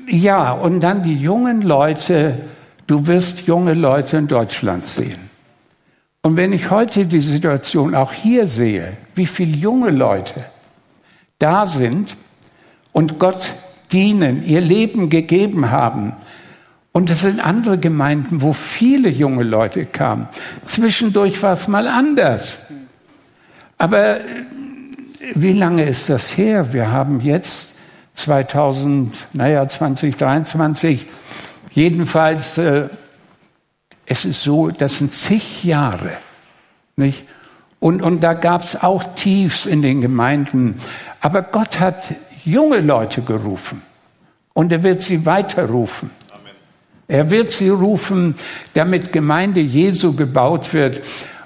ja, 0.09 0.53
und 0.53 0.81
dann 0.81 1.03
die 1.03 1.15
jungen 1.15 1.63
Leute, 1.63 2.39
du 2.87 3.07
wirst 3.07 3.47
junge 3.47 3.75
Leute 3.75 4.17
in 4.17 4.29
Deutschland 4.29 4.87
sehen. 4.87 5.31
Und 6.23 6.37
wenn 6.37 6.53
ich 6.53 6.71
heute 6.71 7.07
die 7.07 7.21
Situation 7.21 7.95
auch 7.95 8.13
hier 8.13 8.47
sehe, 8.47 8.97
wie 9.15 9.27
viele 9.27 9.57
junge 9.57 9.91
Leute 9.91 10.45
da 11.39 11.67
sind 11.67 12.17
und 12.93 13.19
Gott 13.19 13.53
dienen, 13.93 14.45
ihr 14.45 14.61
Leben 14.61 15.11
gegeben 15.11 15.71
haben, 15.71 16.15
und 16.93 17.09
es 17.09 17.21
sind 17.21 17.45
andere 17.45 17.79
Gemeinden, 17.79 18.43
wo 18.43 18.53
viele 18.53 19.09
junge 19.09 19.45
Leute 19.45 19.87
kamen. 19.87 20.29
Zwischendurch 20.63 21.43
war 21.43 21.55
es 21.55 21.67
mal 21.67 21.89
anders. 21.89 22.71
Aber 23.79 24.21
äh, 24.21 24.23
wie 25.35 25.53
lange 25.53 25.85
ist 25.85 26.11
das 26.11 26.37
her? 26.37 26.75
Wir 26.75 26.93
haben 26.93 27.21
jetzt 27.21 27.79
2000, 28.15 29.29
naja, 29.33 29.67
2023, 29.67 31.07
jedenfalls 31.71 32.59
äh, 32.59 32.91
es 34.05 34.27
ist 34.27 34.43
so, 34.43 34.69
das 34.69 34.99
sind 34.99 35.15
zig 35.15 35.65
Jahre. 35.65 36.11
Nicht? 36.97 37.25
Und, 37.81 38.03
und 38.03 38.21
da 38.21 38.35
gab 38.35 38.65
es 38.65 38.81
auch 38.81 39.03
Tiefs 39.15 39.65
in 39.65 39.81
den 39.81 40.03
Gemeinden. 40.03 40.77
Aber 41.21 41.41
Gott 41.41 41.81
hat 41.81 42.15
junge 42.45 42.81
Leute 42.81 43.23
gerufen. 43.23 43.83
Und 44.55 44.73
er 44.73 44.83
wird 44.83 45.03
sie 45.03 45.25
weiterrufen. 45.25 46.11
Er 47.09 47.31
wird 47.31 47.51
sie 47.51 47.69
rufen, 47.69 48.35
damit 48.75 49.13
Gemeinde 49.13 49.61
Jesu 49.61 50.15
gebaut 50.15 50.73
wird. 50.73 51.03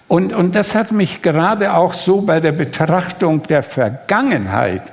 Und, 0.08 0.32
und 0.32 0.54
das 0.54 0.74
hat 0.74 0.92
mich 0.92 1.22
gerade 1.22 1.74
auch 1.74 1.94
so 1.94 2.20
bei 2.20 2.40
der 2.40 2.52
Betrachtung 2.52 3.42
der 3.44 3.62
Vergangenheit, 3.62 4.92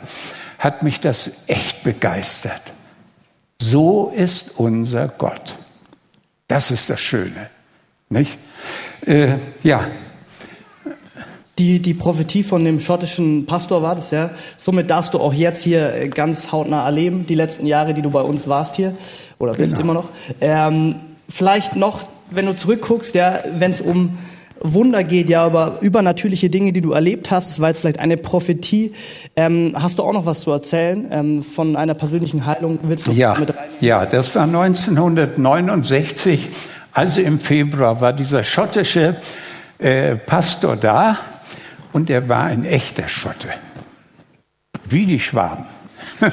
hat 0.57 0.81
mich 0.81 0.99
das 0.99 1.43
echt 1.47 1.83
begeistert. 1.83 2.61
So 3.59 4.11
ist 4.15 4.59
unser 4.59 5.07
Gott. 5.09 5.55
Das 6.47 6.71
ist 6.71 6.89
das 6.89 7.01
Schöne. 7.01 7.49
Nicht? 8.09 8.37
Äh, 9.05 9.35
ja. 9.63 9.87
Die, 11.59 11.79
die 11.79 11.93
Prophetie 11.93 12.41
von 12.41 12.65
dem 12.65 12.79
schottischen 12.79 13.45
Pastor 13.45 13.83
war 13.83 13.95
das, 13.95 14.09
ja. 14.11 14.31
Somit 14.57 14.89
darfst 14.89 15.13
du 15.13 15.19
auch 15.19 15.33
jetzt 15.33 15.63
hier 15.63 16.09
ganz 16.09 16.51
hautnah 16.51 16.83
erleben, 16.85 17.25
die 17.27 17.35
letzten 17.35 17.67
Jahre, 17.67 17.93
die 17.93 18.01
du 18.01 18.09
bei 18.09 18.21
uns 18.21 18.47
warst 18.47 18.75
hier, 18.75 18.95
oder 19.37 19.53
bist 19.53 19.73
genau. 19.73 19.83
immer 19.83 19.93
noch. 19.93 20.09
Ähm, 20.41 20.95
vielleicht 21.29 21.75
noch, 21.75 21.99
wenn 22.31 22.47
du 22.47 22.55
zurückguckst, 22.55 23.13
ja, 23.13 23.37
wenn 23.55 23.71
es 23.71 23.81
um 23.81 24.17
Wunder 24.61 25.03
geht, 25.03 25.29
ja, 25.29 25.45
über 25.45 25.77
übernatürliche 25.81 26.49
Dinge, 26.49 26.71
die 26.71 26.81
du 26.81 26.93
erlebt 26.93 27.29
hast. 27.31 27.49
Das 27.49 27.59
war 27.59 27.69
jetzt 27.69 27.81
vielleicht 27.81 27.99
eine 27.99 28.17
Prophetie. 28.17 28.93
Ähm, 29.35 29.75
hast 29.75 29.99
du 29.99 30.03
auch 30.03 30.13
noch 30.13 30.25
was 30.25 30.39
zu 30.39 30.51
erzählen 30.51 31.05
ähm, 31.11 31.43
von 31.43 31.75
einer 31.75 31.93
persönlichen 31.93 32.45
Heilung? 32.45 32.79
Willst 32.81 33.05
du 33.05 33.11
ja, 33.11 33.37
mit 33.37 33.49
rein? 33.49 33.57
Ja, 33.81 34.05
das 34.05 34.33
war 34.33 34.43
1969 34.43 36.47
also 36.93 37.21
im 37.21 37.39
Februar 37.39 37.99
war 38.01 38.13
dieser 38.13 38.43
schottische 38.43 39.15
äh, 39.79 40.15
Pastor 40.15 40.75
da 40.75 41.17
und 41.93 42.09
er 42.09 42.27
war 42.27 42.43
ein 42.43 42.65
echter 42.65 43.07
Schotte. 43.07 43.49
Wie 44.89 45.05
die 45.05 45.19
Schwaben. 45.19 45.65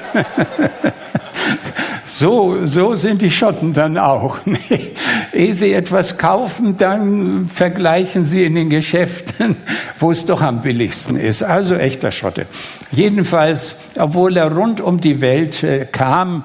So, 2.13 2.67
so 2.67 2.97
sind 2.97 3.23
die 3.23 3.31
Schotten 3.31 3.73
dann 3.73 3.97
auch. 3.97 4.39
Ehe 5.33 5.55
sie 5.55 5.73
etwas 5.73 6.19
kaufen, 6.19 6.77
dann 6.77 7.47
vergleichen 7.47 8.25
sie 8.25 8.45
in 8.45 8.57
den 8.57 8.69
Geschäften, 8.69 9.57
wo 9.99 10.11
es 10.11 10.27
doch 10.27 10.43
am 10.43 10.61
billigsten 10.61 11.17
ist. 11.17 11.45
Also 11.45 11.77
echter 11.77 12.11
Schotte. 12.11 12.47
Jedenfalls, 12.91 13.77
obwohl 13.97 14.37
er 14.37 14.53
rund 14.53 14.81
um 14.81 15.01
die 15.01 15.21
Welt 15.21 15.63
äh, 15.63 15.87
kam 15.87 16.45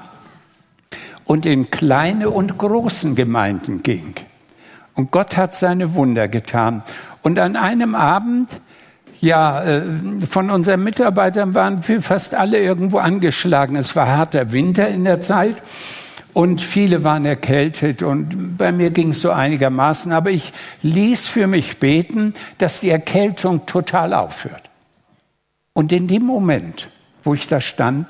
und 1.24 1.46
in 1.46 1.68
kleine 1.68 2.30
und 2.30 2.58
großen 2.58 3.16
Gemeinden 3.16 3.82
ging. 3.82 4.14
Und 4.94 5.10
Gott 5.10 5.36
hat 5.36 5.56
seine 5.56 5.94
Wunder 5.94 6.28
getan. 6.28 6.84
Und 7.22 7.40
an 7.40 7.56
einem 7.56 7.96
Abend 7.96 8.60
ja, 9.26 9.62
äh, 9.62 9.82
von 10.26 10.50
unseren 10.50 10.82
Mitarbeitern 10.82 11.54
waren 11.54 11.86
wir 11.86 12.00
fast 12.00 12.34
alle 12.34 12.58
irgendwo 12.58 12.98
angeschlagen. 12.98 13.76
Es 13.76 13.94
war 13.94 14.06
harter 14.06 14.52
Winter 14.52 14.88
in 14.88 15.04
der 15.04 15.20
Zeit 15.20 15.56
und 16.32 16.60
viele 16.60 17.04
waren 17.04 17.24
erkältet 17.26 18.02
und 18.02 18.56
bei 18.56 18.72
mir 18.72 18.90
ging 18.90 19.10
es 19.10 19.20
so 19.20 19.30
einigermaßen. 19.30 20.12
Aber 20.12 20.30
ich 20.30 20.52
ließ 20.82 21.26
für 21.26 21.46
mich 21.46 21.78
beten, 21.78 22.34
dass 22.58 22.80
die 22.80 22.90
Erkältung 22.90 23.66
total 23.66 24.14
aufhört. 24.14 24.70
Und 25.74 25.92
in 25.92 26.08
dem 26.08 26.22
Moment, 26.22 26.88
wo 27.24 27.34
ich 27.34 27.48
da 27.48 27.60
stand, 27.60 28.08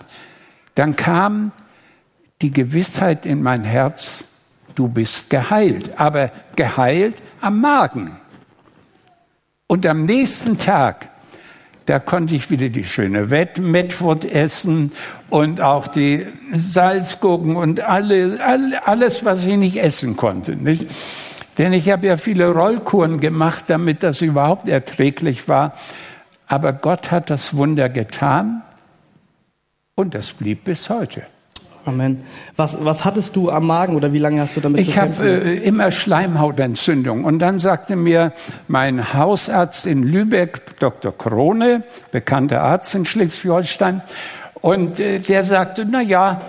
dann 0.74 0.94
kam 0.94 1.52
die 2.42 2.52
Gewissheit 2.52 3.26
in 3.26 3.42
mein 3.42 3.64
Herz, 3.64 4.28
du 4.74 4.88
bist 4.88 5.30
geheilt, 5.30 5.98
aber 5.98 6.30
geheilt 6.54 7.16
am 7.40 7.60
Magen. 7.60 8.18
Und 9.66 9.84
am 9.86 10.04
nächsten 10.04 10.58
Tag, 10.58 11.08
da 11.86 11.98
konnte 11.98 12.34
ich 12.34 12.50
wieder 12.50 12.68
die 12.68 12.84
schöne 12.84 13.26
Metwurst 13.26 14.24
essen 14.24 14.92
und 15.28 15.60
auch 15.60 15.86
die 15.88 16.26
Salzgurken 16.54 17.56
und 17.56 17.80
alle, 17.80 18.38
alles, 18.84 19.24
was 19.24 19.46
ich 19.46 19.56
nicht 19.56 19.76
essen 19.76 20.16
konnte. 20.16 20.56
Nicht? 20.56 20.86
Denn 21.58 21.72
ich 21.72 21.90
habe 21.90 22.06
ja 22.06 22.16
viele 22.16 22.50
Rollkuren 22.50 23.18
gemacht, 23.18 23.64
damit 23.68 24.02
das 24.02 24.20
überhaupt 24.20 24.68
erträglich 24.68 25.48
war. 25.48 25.74
Aber 26.46 26.72
Gott 26.72 27.10
hat 27.10 27.30
das 27.30 27.56
Wunder 27.56 27.88
getan 27.88 28.62
und 29.94 30.14
das 30.14 30.32
blieb 30.32 30.64
bis 30.64 30.90
heute. 30.90 31.22
Amen. 31.86 32.24
Was, 32.56 32.84
was 32.84 33.04
hattest 33.04 33.36
du 33.36 33.48
am 33.48 33.68
Magen 33.68 33.94
oder 33.94 34.12
wie 34.12 34.18
lange 34.18 34.40
hast 34.40 34.56
du 34.56 34.60
damit 34.60 34.80
ich 34.80 34.88
zu 34.88 34.92
kämpfen? 34.92 35.24
Ich 35.24 35.32
habe 35.34 35.44
äh, 35.44 35.56
immer 35.58 35.92
Schleimhautentzündung. 35.92 37.24
Und 37.24 37.38
dann 37.38 37.60
sagte 37.60 37.94
mir 37.94 38.32
mein 38.66 39.14
Hausarzt 39.14 39.86
in 39.86 40.02
Lübeck, 40.02 40.78
Dr. 40.80 41.16
Krone, 41.16 41.84
bekannter 42.10 42.62
Arzt 42.62 42.94
in 42.96 43.04
Schleswig-Holstein, 43.04 44.02
und 44.60 44.98
äh, 44.98 45.20
der 45.20 45.44
sagte, 45.44 45.86
na 45.88 46.00
ja, 46.00 46.40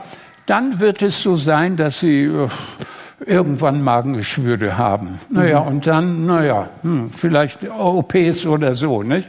dann 0.47 0.79
wird 0.79 1.03
es 1.03 1.21
so 1.21 1.35
sein, 1.35 1.77
dass 1.77 1.99
Sie 1.99 2.23
äh, 2.23 2.47
irgendwann 3.23 3.83
Magengeschwüre 3.83 4.77
haben. 4.77 5.19
Naja, 5.29 5.61
mhm. 5.61 5.67
und 5.67 5.87
dann, 5.87 6.25
naja, 6.25 6.69
hm, 6.81 7.11
vielleicht 7.11 7.69
OPs 7.69 8.47
oder 8.47 8.73
so, 8.73 9.03
nicht? 9.03 9.27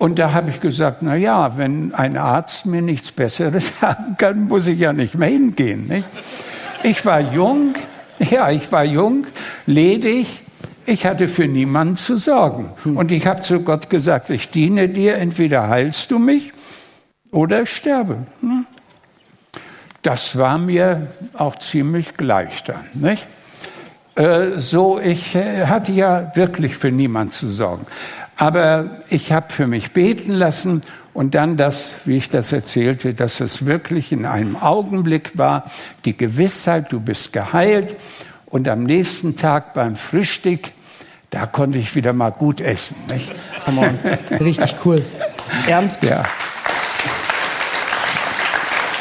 Und 0.00 0.18
da 0.18 0.32
habe 0.32 0.48
ich 0.48 0.62
gesagt, 0.62 1.02
na 1.02 1.14
ja, 1.14 1.58
wenn 1.58 1.92
ein 1.92 2.16
Arzt 2.16 2.64
mir 2.64 2.80
nichts 2.80 3.12
Besseres 3.12 3.70
sagen 3.82 4.16
kann, 4.16 4.48
muss 4.48 4.66
ich 4.66 4.78
ja 4.78 4.94
nicht 4.94 5.14
mehr 5.18 5.28
hingehen. 5.28 5.88
Nicht? 5.88 6.08
Ich 6.82 7.04
war 7.04 7.20
jung, 7.20 7.74
ja, 8.18 8.50
ich 8.50 8.72
war 8.72 8.82
jung, 8.82 9.26
ledig, 9.66 10.40
ich 10.86 11.04
hatte 11.04 11.28
für 11.28 11.46
niemanden 11.46 11.96
zu 11.96 12.16
sorgen. 12.16 12.70
Und 12.86 13.12
ich 13.12 13.26
habe 13.26 13.42
zu 13.42 13.60
Gott 13.60 13.90
gesagt, 13.90 14.30
ich 14.30 14.48
diene 14.48 14.88
dir, 14.88 15.16
entweder 15.16 15.68
heilst 15.68 16.10
du 16.10 16.18
mich 16.18 16.54
oder 17.30 17.62
ich 17.62 17.70
sterbe. 17.70 18.16
Hm? 18.40 18.64
Das 20.00 20.38
war 20.38 20.56
mir 20.56 21.08
auch 21.34 21.56
ziemlich 21.56 22.16
gleich 22.16 22.64
dann. 22.64 22.86
Nicht? 22.94 23.28
Äh, 24.14 24.58
so, 24.58 24.98
ich 24.98 25.34
äh, 25.34 25.66
hatte 25.66 25.92
ja 25.92 26.32
wirklich 26.34 26.78
für 26.78 26.90
niemanden 26.90 27.32
zu 27.32 27.48
sorgen. 27.48 27.84
Aber 28.40 29.02
ich 29.10 29.32
habe 29.32 29.52
für 29.52 29.66
mich 29.66 29.92
beten 29.92 30.32
lassen 30.32 30.80
und 31.12 31.34
dann 31.34 31.58
das, 31.58 31.92
wie 32.06 32.16
ich 32.16 32.30
das 32.30 32.52
erzählte, 32.52 33.12
dass 33.12 33.38
es 33.40 33.66
wirklich 33.66 34.12
in 34.12 34.24
einem 34.24 34.56
Augenblick 34.56 35.36
war, 35.36 35.70
die 36.06 36.16
Gewissheit, 36.16 36.90
du 36.90 37.00
bist 37.00 37.34
geheilt. 37.34 37.96
Und 38.46 38.66
am 38.66 38.84
nächsten 38.84 39.36
Tag 39.36 39.74
beim 39.74 39.94
Frühstück, 39.94 40.70
da 41.28 41.44
konnte 41.44 41.76
ich 41.76 41.94
wieder 41.94 42.14
mal 42.14 42.30
gut 42.30 42.62
essen. 42.62 42.96
Nicht? 43.12 43.30
Come 43.66 43.82
on. 43.82 43.98
Richtig 44.38 44.74
cool. 44.86 44.96
Ernst? 45.66 46.02
Ja. 46.02 46.22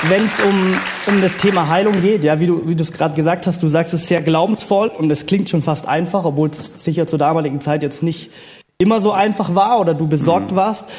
Wenn 0.10 0.26
es 0.26 0.42
um, 0.42 0.78
um 1.08 1.22
das 1.22 1.38
Thema 1.38 1.70
Heilung 1.70 2.02
geht, 2.02 2.26
ja, 2.26 2.42
wie 2.42 2.48
du 2.48 2.68
wie 2.68 2.74
es 2.74 2.92
gerade 2.92 3.16
gesagt 3.16 3.48
hast, 3.48 3.64
du 3.64 3.70
sagst 3.70 3.94
es 3.94 4.06
sehr 4.06 4.22
glaubensvoll 4.22 4.90
und 4.90 5.10
es 5.10 5.26
klingt 5.28 5.50
schon 5.50 5.62
fast 5.62 5.88
einfach, 5.88 6.26
obwohl 6.26 6.50
es 6.50 6.84
sicher 6.84 7.08
zur 7.08 7.20
damaligen 7.20 7.62
Zeit 7.62 7.84
jetzt 7.84 8.04
nicht 8.04 8.32
immer 8.82 9.02
so 9.02 9.12
einfach 9.12 9.56
war 9.56 9.82
oder 9.82 9.94
du 9.94 10.08
besorgt 10.08 10.52
mhm. 10.52 10.56
warst. 10.56 10.90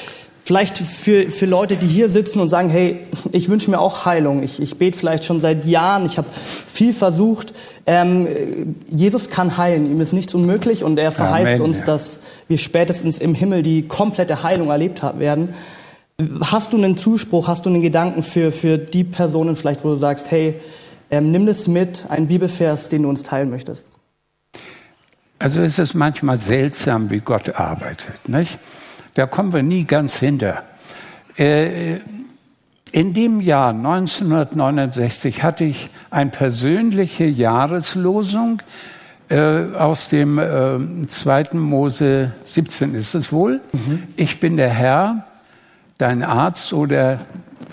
Vielleicht 0.45 0.77
für, 0.77 1.31
für 1.31 1.47
Leute, 1.47 1.77
die 1.77 1.87
hier 1.87 2.11
sitzen 2.11 2.41
und 2.41 2.49
sagen, 2.49 2.69
hey, 2.69 3.01
ich 3.33 3.49
wünsche 3.49 3.71
mir 3.71 3.79
auch 3.79 4.05
Heilung. 4.05 4.43
Ich, 4.43 4.61
ich 4.61 4.77
bete 4.77 4.99
vielleicht 4.99 5.25
schon 5.25 5.41
seit 5.41 5.65
Jahren, 5.65 6.05
ich 6.05 6.19
habe 6.19 6.29
viel 6.67 6.93
versucht. 6.93 7.55
Ähm, 7.87 8.77
Jesus 8.91 9.31
kann 9.31 9.57
heilen, 9.57 9.91
ihm 9.91 10.01
ist 10.01 10.13
nichts 10.13 10.35
unmöglich 10.35 10.85
und 10.85 10.99
er 10.99 11.11
verheißt 11.11 11.55
Amen, 11.55 11.63
uns, 11.63 11.81
ja. 11.81 11.87
dass 11.87 12.21
wir 12.49 12.59
spätestens 12.59 13.19
im 13.19 13.35
Himmel 13.35 13.63
die 13.63 13.89
komplette 13.89 14.43
Heilung 14.43 14.69
erlebt 14.69 15.03
werden. 15.19 15.55
Hast 16.43 16.75
du 16.75 16.77
einen 16.77 16.99
Zuspruch, 16.99 17.49
hast 17.49 17.65
du 17.65 17.71
einen 17.71 17.81
Gedanken 17.81 18.23
für, 18.23 18.53
für 18.53 18.77
die 18.77 19.05
Personen 19.05 19.57
vielleicht, 19.57 19.85
wo 19.85 19.89
du 19.89 19.97
sagst, 19.97 20.31
hey, 20.31 20.55
ähm, 21.11 21.31
nimm 21.31 21.47
das 21.47 21.67
mit, 21.67 22.05
einen 22.11 22.27
Bibelvers, 22.27 22.91
den 22.91 23.05
du 23.05 23.09
uns 23.09 23.23
teilen 23.23 23.49
möchtest? 23.49 23.89
Also 25.41 25.63
es 25.63 25.79
ist 25.79 25.95
manchmal 25.95 26.37
seltsam, 26.37 27.11
wie 27.11 27.21
Gott 27.21 27.59
arbeitet. 27.59 28.29
Nicht? 28.29 28.59
Da 29.15 29.27
kommen 29.27 29.55
wir 29.55 29.63
nie 29.63 29.85
ganz 29.85 30.19
hinter. 30.19 30.63
Äh, 31.39 32.01
in 32.93 33.15
dem 33.15 33.41
Jahr 33.41 33.71
1969 33.71 35.43
hatte 35.43 35.65
ich 35.65 35.89
eine 36.11 36.29
persönliche 36.29 37.25
Jahreslosung 37.25 38.61
äh, 39.31 39.39
aus 39.79 40.11
dem 40.11 40.39
äh, 40.39 41.09
2. 41.09 41.55
Mose 41.55 42.33
17 42.45 42.95
ist 42.95 43.15
es 43.15 43.33
wohl. 43.33 43.63
Mhm. 43.73 44.03
Ich 44.17 44.41
bin 44.41 44.59
der 44.59 44.71
Herr, 44.71 45.25
dein 45.97 46.23
Arzt 46.23 46.75
oder 46.75 47.19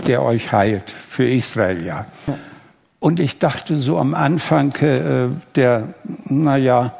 der 0.05 0.23
euch 0.23 0.53
heilt 0.53 0.91
für 0.91 1.29
Israel, 1.29 1.85
ja. 1.85 2.05
Und 2.99 3.19
ich 3.19 3.39
dachte 3.39 3.75
so 3.75 3.97
am 3.97 4.13
Anfang 4.13 4.73
äh, 4.75 5.27
der, 5.55 5.89
naja, 6.29 6.93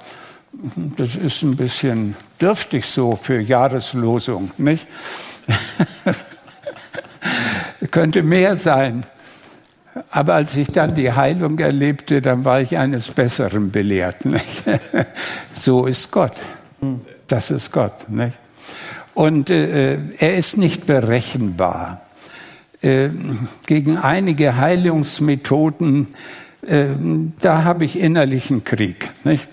das 0.98 1.16
ist 1.16 1.44
ein 1.44 1.56
bisschen 1.56 2.16
dürftig 2.42 2.86
so 2.86 3.16
für 3.16 3.40
Jahreslosung, 3.40 4.52
nicht? 4.58 4.88
Könnte 7.92 8.24
mehr 8.24 8.58
sein. 8.58 9.04
Aber 10.10 10.36
als 10.36 10.56
ich 10.56 10.72
dann 10.72 10.96
die 10.96 11.12
Heilung 11.12 11.58
erlebte, 11.60 12.22
dann 12.22 12.46
war 12.46 12.62
ich 12.62 12.78
eines 12.78 13.08
Besseren 13.08 13.72
belehrt. 13.72 14.26
Nicht? 14.26 14.64
so 15.52 15.86
ist 15.86 16.12
Gott. 16.12 16.36
Das 17.28 17.52
ist 17.52 17.72
Gott. 17.72 18.10
Nicht? 18.10 18.38
Und 19.14 19.50
äh, 19.50 19.98
er 20.20 20.38
ist 20.38 20.58
nicht 20.58 20.86
berechenbar. 20.86 22.02
Äh, 22.82 23.10
gegen 23.66 23.98
einige 23.98 24.58
Heilungsmethoden, 24.58 26.08
äh, 26.62 26.88
da 27.42 27.64
habe 27.64 27.86
ich 27.86 28.00
innerlichen 28.00 28.64
Krieg. 28.64 29.10
Nicht? 29.24 29.48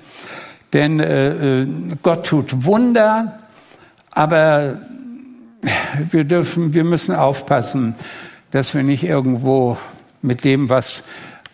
Denn 0.74 0.98
äh, 0.98 1.62
äh, 1.62 1.66
Gott 2.02 2.26
tut 2.26 2.64
Wunder, 2.64 3.38
aber 4.10 4.82
wir 6.10 6.24
dürfen, 6.24 6.74
wir 6.74 6.84
müssen 6.84 7.14
aufpassen, 7.14 7.94
dass 8.50 8.74
wir 8.74 8.82
nicht 8.82 9.04
irgendwo 9.04 9.78
mit 10.20 10.44
dem, 10.44 10.68
was 10.68 11.04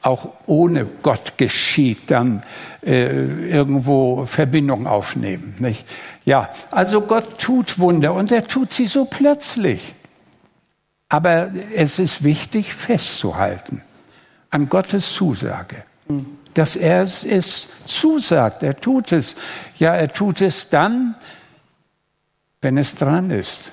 auch 0.03 0.31
ohne 0.47 0.87
Gott 1.03 1.35
geschieht, 1.37 2.11
dann 2.11 2.43
äh, 2.83 3.51
irgendwo 3.51 4.25
Verbindung 4.25 4.87
aufnehmen. 4.87 5.55
Nicht? 5.59 5.87
Ja, 6.25 6.49
also 6.71 7.03
Gott 7.03 7.39
tut 7.39 7.79
Wunder 7.79 8.15
und 8.15 8.33
er 8.33 8.47
tut 8.47 8.73
sie 8.73 8.87
so 8.87 9.05
plötzlich. 9.05 9.95
Aber 11.11 11.51
es 11.75 11.99
ist 11.99 12.25
wichtig 12.25 12.73
festzuhalten 12.73 13.83
an 14.51 14.71
Gottes 14.71 15.13
Zusage. 15.13 15.85
Mhm 16.09 16.40
dass 16.55 16.77
er 16.77 17.03
es, 17.03 17.25
es 17.25 17.69
zusagt. 17.87 18.63
Er 18.63 18.77
tut 18.77 19.13
es. 19.13 19.37
Ja, 19.79 19.95
er 19.95 20.09
tut 20.09 20.41
es 20.41 20.69
dann, 20.69 21.15
wenn 22.61 22.77
es 22.77 22.95
dran 22.95 23.31
ist. 23.31 23.71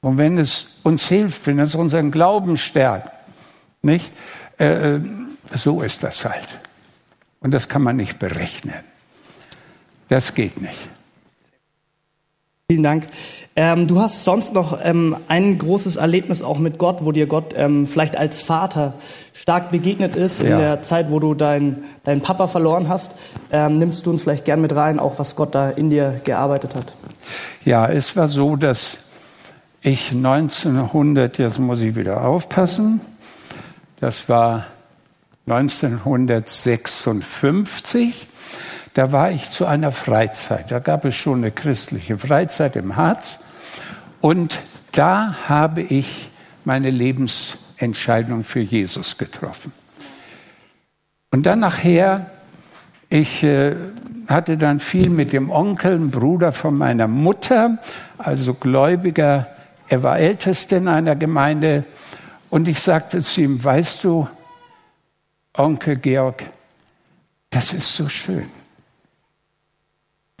Und 0.00 0.18
wenn 0.18 0.38
es 0.38 0.78
uns 0.82 1.08
hilft, 1.08 1.46
wenn 1.46 1.58
es 1.58 1.74
unseren 1.74 2.10
Glauben 2.10 2.56
stärkt. 2.56 3.12
Nicht? 3.82 4.12
Äh, 4.58 4.96
äh, 4.96 5.00
so 5.54 5.82
ist 5.82 6.02
das 6.02 6.24
halt. 6.24 6.58
Und 7.40 7.52
das 7.52 7.68
kann 7.68 7.82
man 7.82 7.96
nicht 7.96 8.18
berechnen. 8.18 8.84
Das 10.08 10.34
geht 10.34 10.60
nicht. 10.60 10.88
Vielen 12.70 12.84
Dank. 12.84 13.08
Ähm, 13.56 13.88
du 13.88 13.98
hast 13.98 14.22
sonst 14.22 14.54
noch 14.54 14.78
ähm, 14.80 15.16
ein 15.26 15.58
großes 15.58 15.96
Erlebnis 15.96 16.40
auch 16.40 16.60
mit 16.60 16.78
Gott, 16.78 17.04
wo 17.04 17.10
dir 17.10 17.26
Gott 17.26 17.52
ähm, 17.56 17.84
vielleicht 17.84 18.16
als 18.16 18.42
Vater 18.42 18.94
stark 19.32 19.72
begegnet 19.72 20.14
ist 20.14 20.40
ja. 20.40 20.50
in 20.50 20.58
der 20.58 20.80
Zeit, 20.82 21.10
wo 21.10 21.18
du 21.18 21.34
deinen 21.34 21.82
dein 22.04 22.20
Papa 22.20 22.46
verloren 22.46 22.88
hast. 22.88 23.16
Ähm, 23.50 23.80
nimmst 23.80 24.06
du 24.06 24.10
uns 24.10 24.22
vielleicht 24.22 24.44
gern 24.44 24.60
mit 24.60 24.72
rein, 24.76 25.00
auch 25.00 25.18
was 25.18 25.34
Gott 25.34 25.56
da 25.56 25.68
in 25.68 25.90
dir 25.90 26.20
gearbeitet 26.22 26.76
hat? 26.76 26.92
Ja, 27.64 27.88
es 27.88 28.14
war 28.14 28.28
so, 28.28 28.54
dass 28.54 28.98
ich 29.82 30.12
1900, 30.12 31.38
jetzt 31.38 31.58
muss 31.58 31.80
ich 31.80 31.96
wieder 31.96 32.24
aufpassen, 32.24 33.00
das 33.98 34.28
war 34.28 34.66
1956, 35.48 38.28
da 38.94 39.12
war 39.12 39.30
ich 39.30 39.50
zu 39.50 39.66
einer 39.66 39.92
Freizeit. 39.92 40.70
Da 40.70 40.78
gab 40.78 41.04
es 41.04 41.14
schon 41.16 41.38
eine 41.38 41.50
christliche 41.50 42.18
Freizeit 42.18 42.76
im 42.76 42.96
Harz. 42.96 43.40
Und 44.20 44.60
da 44.92 45.36
habe 45.48 45.82
ich 45.82 46.30
meine 46.64 46.90
Lebensentscheidung 46.90 48.44
für 48.44 48.60
Jesus 48.60 49.16
getroffen. 49.16 49.72
Und 51.30 51.46
dann 51.46 51.60
nachher, 51.60 52.26
ich 53.08 53.44
äh, 53.44 53.76
hatte 54.28 54.58
dann 54.58 54.80
viel 54.80 55.08
mit 55.08 55.32
dem 55.32 55.50
Onkel, 55.50 55.94
einem 55.94 56.10
Bruder 56.10 56.52
von 56.52 56.76
meiner 56.76 57.06
Mutter, 57.06 57.78
also 58.18 58.54
Gläubiger. 58.54 59.46
Er 59.88 60.02
war 60.02 60.18
Ältester 60.18 60.76
in 60.76 60.88
einer 60.88 61.14
Gemeinde. 61.14 61.84
Und 62.50 62.66
ich 62.66 62.80
sagte 62.80 63.20
zu 63.20 63.40
ihm, 63.40 63.62
weißt 63.62 64.02
du, 64.02 64.28
Onkel 65.56 65.96
Georg, 65.96 66.44
das 67.50 67.72
ist 67.72 67.94
so 67.94 68.08
schön. 68.08 68.59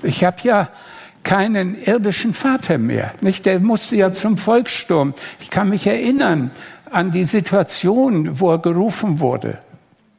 Ich 0.02 0.24
habe 0.24 0.36
ja 0.42 0.68
keinen 1.22 1.80
irdischen 1.82 2.34
Vater 2.34 2.78
mehr. 2.78 3.12
Nicht? 3.20 3.46
Der 3.46 3.60
musste 3.60 3.96
ja 3.96 4.12
zum 4.12 4.36
Volkssturm. 4.36 5.14
Ich 5.40 5.50
kann 5.50 5.68
mich 5.68 5.86
erinnern 5.86 6.50
an 6.90 7.10
die 7.10 7.24
Situation, 7.24 8.40
wo 8.40 8.52
er 8.52 8.58
gerufen 8.58 9.20
wurde. 9.20 9.58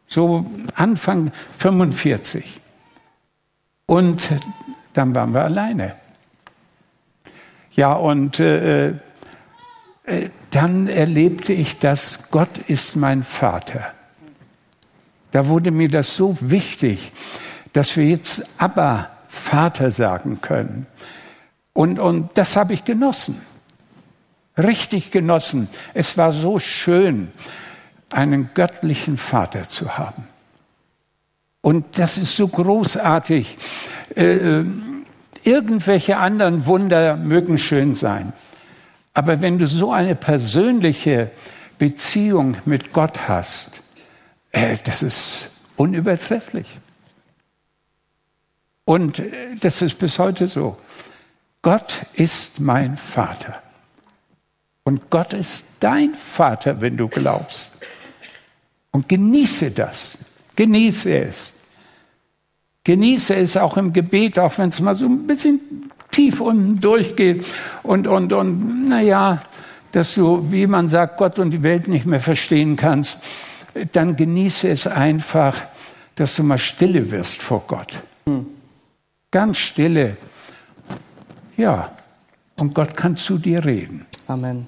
So 0.07 0.45
Anfang 0.75 1.31
45. 1.57 2.59
Und 3.85 4.29
dann 4.93 5.15
waren 5.15 5.33
wir 5.33 5.43
alleine. 5.43 5.95
Ja, 7.73 7.93
und 7.93 8.39
äh, 8.39 8.89
äh, 8.89 10.29
dann 10.49 10.87
erlebte 10.87 11.53
ich 11.53 11.79
das, 11.79 12.29
Gott 12.31 12.57
ist 12.67 12.95
mein 12.95 13.23
Vater. 13.23 13.91
Da 15.31 15.47
wurde 15.47 15.71
mir 15.71 15.87
das 15.87 16.15
so 16.15 16.37
wichtig, 16.41 17.13
dass 17.71 17.95
wir 17.95 18.05
jetzt 18.05 18.45
aber 18.57 19.09
Vater 19.31 19.91
sagen 19.91 20.41
können. 20.41 20.85
Und, 21.73 21.99
und 21.99 22.29
das 22.35 22.55
habe 22.55 22.73
ich 22.73 22.83
genossen, 22.83 23.41
richtig 24.57 25.11
genossen. 25.11 25.69
Es 25.93 26.17
war 26.17 26.31
so 26.31 26.59
schön, 26.59 27.31
einen 28.09 28.49
göttlichen 28.53 29.17
Vater 29.17 29.67
zu 29.67 29.97
haben. 29.97 30.27
Und 31.61 31.97
das 31.97 32.17
ist 32.17 32.35
so 32.35 32.47
großartig. 32.47 33.57
Äh, 34.15 34.23
äh, 34.23 34.65
irgendwelche 35.43 36.17
anderen 36.17 36.65
Wunder 36.65 37.15
mögen 37.15 37.57
schön 37.57 37.95
sein. 37.95 38.33
Aber 39.13 39.41
wenn 39.41 39.57
du 39.57 39.67
so 39.67 39.91
eine 39.91 40.15
persönliche 40.15 41.31
Beziehung 41.77 42.57
mit 42.65 42.91
Gott 42.91 43.27
hast, 43.29 43.81
äh, 44.51 44.77
das 44.83 45.03
ist 45.03 45.49
unübertrefflich. 45.77 46.67
Und 48.91 49.19
äh, 49.19 49.55
das 49.57 49.81
ist 49.81 49.97
bis 49.99 50.19
heute 50.19 50.49
so. 50.49 50.75
Gott 51.61 52.01
ist 52.11 52.59
mein 52.59 52.97
Vater. 52.97 53.61
Und 54.83 55.09
Gott 55.09 55.31
ist 55.31 55.65
dein 55.79 56.13
Vater, 56.13 56.81
wenn 56.81 56.97
du 56.97 57.07
glaubst. 57.07 57.77
Und 58.91 59.07
genieße 59.07 59.71
das. 59.71 60.17
Genieße 60.57 61.09
es. 61.09 61.53
Genieße 62.83 63.33
es 63.35 63.55
auch 63.55 63.77
im 63.77 63.93
Gebet, 63.93 64.37
auch 64.37 64.57
wenn 64.57 64.67
es 64.67 64.81
mal 64.81 64.95
so 64.95 65.05
ein 65.05 65.25
bisschen 65.25 65.89
tief 66.11 66.41
unten 66.41 66.81
durchgeht. 66.81 67.45
Und, 67.83 68.07
und, 68.07 68.33
und, 68.33 68.89
naja, 68.89 69.41
dass 69.93 70.15
du, 70.15 70.51
wie 70.51 70.67
man 70.67 70.89
sagt, 70.89 71.15
Gott 71.15 71.39
und 71.39 71.51
die 71.51 71.63
Welt 71.63 71.87
nicht 71.87 72.05
mehr 72.05 72.19
verstehen 72.19 72.75
kannst. 72.75 73.21
Dann 73.93 74.17
genieße 74.17 74.67
es 74.67 74.85
einfach, 74.85 75.55
dass 76.15 76.35
du 76.35 76.43
mal 76.43 76.59
stille 76.59 77.09
wirst 77.09 77.41
vor 77.41 77.63
Gott. 77.67 78.01
Hm. 78.25 78.47
Ganz 79.31 79.57
stille. 79.57 80.17
Ja, 81.55 81.91
und 82.59 82.75
Gott 82.75 82.95
kann 82.95 83.15
zu 83.15 83.37
dir 83.37 83.63
reden. 83.63 84.05
Amen. 84.27 84.67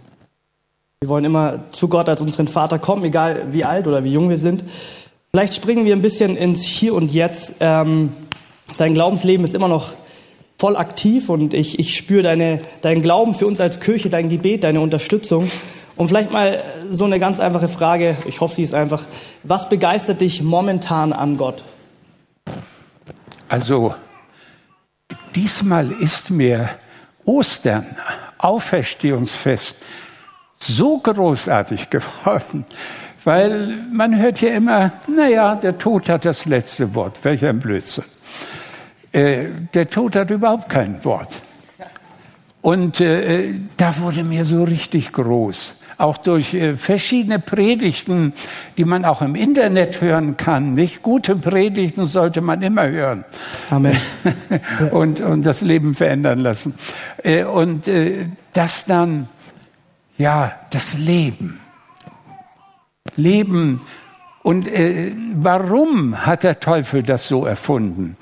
Wir 1.01 1.09
wollen 1.09 1.25
immer 1.25 1.69
zu 1.69 1.89
Gott 1.89 2.07
als 2.07 2.21
unseren 2.21 2.47
Vater 2.47 2.79
kommen, 2.79 3.03
egal 3.03 3.47
wie 3.51 3.65
alt 3.65 3.87
oder 3.87 4.05
wie 4.05 4.13
jung 4.13 4.29
wir 4.29 4.37
sind. 4.37 4.63
Vielleicht 5.31 5.53
springen 5.53 5.83
wir 5.83 5.93
ein 5.93 6.01
bisschen 6.01 6.37
ins 6.37 6.63
Hier 6.63 6.93
und 6.93 7.11
Jetzt. 7.11 7.55
Ähm, 7.59 8.13
dein 8.77 8.93
Glaubensleben 8.93 9.45
ist 9.45 9.53
immer 9.53 9.67
noch 9.67 9.91
voll 10.57 10.77
aktiv 10.77 11.27
und 11.27 11.53
ich, 11.53 11.77
ich 11.77 11.97
spüre 11.97 12.23
deine, 12.23 12.61
deinen 12.81 13.01
Glauben 13.01 13.33
für 13.33 13.47
uns 13.47 13.59
als 13.59 13.81
Kirche, 13.81 14.09
dein 14.09 14.29
Gebet, 14.29 14.63
deine 14.63 14.79
Unterstützung. 14.79 15.51
Und 15.97 16.07
vielleicht 16.07 16.31
mal 16.31 16.63
so 16.89 17.03
eine 17.03 17.19
ganz 17.19 17.41
einfache 17.41 17.67
Frage, 17.67 18.15
ich 18.25 18.39
hoffe, 18.39 18.55
sie 18.55 18.63
ist 18.63 18.73
einfach. 18.73 19.05
Was 19.43 19.67
begeistert 19.67 20.21
dich 20.21 20.41
momentan 20.41 21.11
an 21.11 21.35
Gott? 21.35 21.63
Also, 23.49 23.93
diesmal 25.35 25.91
ist 25.91 26.29
mir 26.29 26.69
Ostern, 27.25 27.85
Auferstehungsfest, 28.37 29.77
so 30.59 30.97
großartig 30.97 31.89
geworden, 31.89 32.65
weil 33.23 33.77
man 33.91 34.17
hört 34.19 34.41
ja 34.41 34.49
immer, 34.49 34.91
naja, 35.07 35.55
der 35.55 35.77
Tod 35.77 36.09
hat 36.09 36.25
das 36.25 36.45
letzte 36.45 36.93
Wort. 36.93 37.19
Welcher 37.23 37.49
ein 37.49 37.59
Blödsinn. 37.59 38.03
Äh, 39.11 39.45
der 39.73 39.89
Tod 39.89 40.15
hat 40.15 40.29
überhaupt 40.29 40.69
kein 40.69 41.03
Wort. 41.05 41.41
Und 42.61 42.99
äh, 42.99 43.53
da 43.77 43.97
wurde 43.99 44.23
mir 44.23 44.45
so 44.45 44.63
richtig 44.63 45.11
groß 45.11 45.82
auch 46.03 46.17
durch 46.17 46.53
äh, 46.53 46.75
verschiedene 46.75 47.39
Predigten, 47.39 48.33
die 48.77 48.85
man 48.85 49.05
auch 49.05 49.21
im 49.21 49.35
Internet 49.35 50.01
hören 50.01 50.35
kann. 50.37 50.73
Nicht 50.73 51.01
gute 51.01 51.35
Predigten 51.35 52.05
sollte 52.05 52.41
man 52.41 52.61
immer 52.61 52.87
hören. 52.87 53.23
Amen. 53.69 53.99
und, 54.91 55.21
und 55.21 55.45
das 55.45 55.61
Leben 55.61 55.95
verändern 55.95 56.39
lassen. 56.39 56.75
Äh, 57.23 57.45
und 57.45 57.87
äh, 57.87 58.27
das 58.51 58.85
dann, 58.85 59.29
ja, 60.17 60.53
das 60.71 60.97
Leben. 60.97 61.59
Leben. 63.15 63.81
Und 64.43 64.67
warum 65.35 66.25
hat 66.25 66.43
der 66.43 66.59
Teufel 66.59 67.01
das 67.01 67.29
so 67.29 67.45
erfunden? 67.45 68.17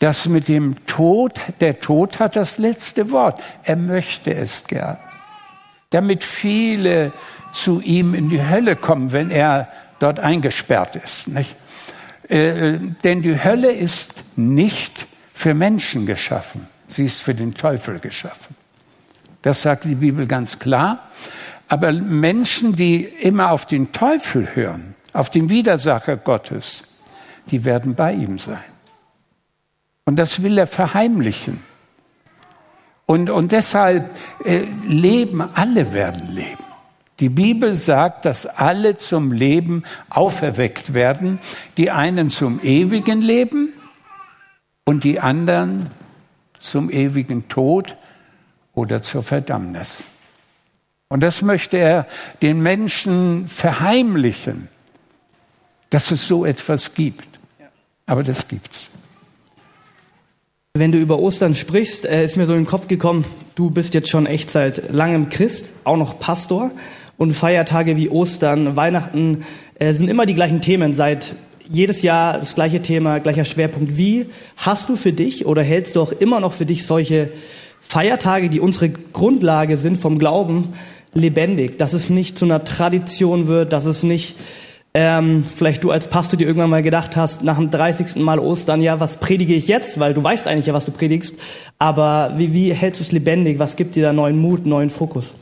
Das 0.00 0.26
mit 0.26 0.48
dem 0.48 0.84
Tod, 0.86 1.40
der 1.60 1.78
Tod 1.78 2.18
hat 2.18 2.34
das 2.34 2.58
letzte 2.58 3.12
Wort. 3.12 3.40
Er 3.62 3.76
möchte 3.76 4.34
es 4.34 4.64
gern 4.66 4.98
damit 5.90 6.24
viele 6.24 7.12
zu 7.52 7.80
ihm 7.80 8.14
in 8.14 8.28
die 8.28 8.42
Hölle 8.42 8.76
kommen, 8.76 9.12
wenn 9.12 9.30
er 9.30 9.68
dort 9.98 10.20
eingesperrt 10.20 10.96
ist. 10.96 11.28
Nicht? 11.28 11.54
Äh, 12.28 12.78
denn 13.04 13.22
die 13.22 13.42
Hölle 13.42 13.72
ist 13.72 14.24
nicht 14.36 15.06
für 15.34 15.54
Menschen 15.54 16.06
geschaffen, 16.06 16.68
sie 16.86 17.06
ist 17.06 17.20
für 17.22 17.34
den 17.34 17.54
Teufel 17.54 17.98
geschaffen. 17.98 18.54
Das 19.42 19.62
sagt 19.62 19.84
die 19.84 19.94
Bibel 19.94 20.26
ganz 20.26 20.58
klar. 20.58 21.10
Aber 21.68 21.92
Menschen, 21.92 22.74
die 22.74 23.04
immer 23.04 23.52
auf 23.52 23.64
den 23.64 23.92
Teufel 23.92 24.54
hören, 24.54 24.96
auf 25.12 25.30
den 25.30 25.48
Widersacher 25.48 26.16
Gottes, 26.16 26.84
die 27.50 27.64
werden 27.64 27.94
bei 27.94 28.12
ihm 28.12 28.38
sein. 28.38 28.58
Und 30.04 30.16
das 30.16 30.42
will 30.42 30.58
er 30.58 30.66
verheimlichen. 30.66 31.62
Und, 33.10 33.28
und 33.28 33.50
deshalb 33.50 34.08
äh, 34.44 34.66
leben, 34.86 35.40
alle 35.40 35.92
werden 35.92 36.32
leben. 36.32 36.62
Die 37.18 37.28
Bibel 37.28 37.74
sagt, 37.74 38.24
dass 38.24 38.46
alle 38.46 38.98
zum 38.98 39.32
Leben 39.32 39.82
auferweckt 40.10 40.94
werden, 40.94 41.40
die 41.76 41.90
einen 41.90 42.30
zum 42.30 42.60
ewigen 42.62 43.20
Leben 43.20 43.72
und 44.84 45.02
die 45.02 45.18
anderen 45.18 45.90
zum 46.60 46.88
ewigen 46.88 47.48
Tod 47.48 47.96
oder 48.74 49.02
zur 49.02 49.24
Verdammnis. 49.24 50.04
Und 51.08 51.24
das 51.24 51.42
möchte 51.42 51.78
er 51.78 52.06
den 52.42 52.62
Menschen 52.62 53.48
verheimlichen, 53.48 54.68
dass 55.90 56.12
es 56.12 56.28
so 56.28 56.44
etwas 56.44 56.94
gibt. 56.94 57.40
Aber 58.06 58.22
das 58.22 58.46
gibt's. 58.46 58.89
Wenn 60.78 60.92
du 60.92 60.98
über 60.98 61.18
Ostern 61.18 61.56
sprichst, 61.56 62.06
äh, 62.06 62.22
ist 62.22 62.36
mir 62.36 62.46
so 62.46 62.52
in 62.52 62.60
den 62.60 62.66
Kopf 62.66 62.86
gekommen, 62.86 63.24
du 63.56 63.70
bist 63.70 63.92
jetzt 63.92 64.08
schon 64.08 64.26
echt 64.26 64.50
seit 64.50 64.92
langem 64.92 65.28
Christ, 65.28 65.72
auch 65.82 65.96
noch 65.96 66.20
Pastor. 66.20 66.70
Und 67.16 67.32
Feiertage 67.32 67.96
wie 67.96 68.08
Ostern, 68.08 68.76
Weihnachten 68.76 69.44
äh, 69.80 69.92
sind 69.92 70.08
immer 70.08 70.26
die 70.26 70.36
gleichen 70.36 70.60
Themen. 70.60 70.94
Seit 70.94 71.34
jedes 71.68 72.02
Jahr 72.02 72.38
das 72.38 72.54
gleiche 72.54 72.82
Thema, 72.82 73.18
gleicher 73.18 73.44
Schwerpunkt. 73.44 73.96
Wie 73.96 74.26
hast 74.58 74.88
du 74.88 74.94
für 74.94 75.12
dich 75.12 75.44
oder 75.44 75.60
hältst 75.60 75.96
du 75.96 76.02
auch 76.02 76.12
immer 76.12 76.38
noch 76.38 76.52
für 76.52 76.66
dich 76.66 76.86
solche 76.86 77.30
Feiertage, 77.80 78.48
die 78.48 78.60
unsere 78.60 78.90
Grundlage 78.90 79.76
sind 79.76 79.98
vom 79.98 80.20
Glauben, 80.20 80.68
lebendig. 81.14 81.78
Dass 81.78 81.94
es 81.94 82.10
nicht 82.10 82.38
zu 82.38 82.44
einer 82.44 82.62
Tradition 82.62 83.48
wird, 83.48 83.72
dass 83.72 83.86
es 83.86 84.04
nicht, 84.04 84.36
ähm, 84.92 85.44
vielleicht 85.44 85.84
du 85.84 85.92
als 85.92 86.08
Pastor 86.08 86.36
dir 86.36 86.46
irgendwann 86.46 86.70
mal 86.70 86.82
gedacht 86.82 87.16
hast, 87.16 87.44
nach 87.44 87.56
dem 87.56 87.70
30. 87.70 88.16
Mal 88.16 88.40
Ostern, 88.40 88.80
ja, 88.80 88.98
was 88.98 89.20
predige 89.20 89.54
ich 89.54 89.68
jetzt? 89.68 90.00
Weil 90.00 90.14
du 90.14 90.22
weißt 90.22 90.48
eigentlich 90.48 90.66
ja, 90.66 90.74
was 90.74 90.84
du 90.84 90.90
predigst. 90.90 91.40
Aber 91.78 92.32
wie, 92.36 92.52
wie 92.54 92.72
hältst 92.72 93.00
du 93.00 93.04
es 93.04 93.12
lebendig? 93.12 93.58
Was 93.60 93.76
gibt 93.76 93.94
dir 93.94 94.02
da 94.02 94.12
neuen 94.12 94.36
Mut, 94.36 94.66
neuen 94.66 94.90
Fokus? 94.90 95.34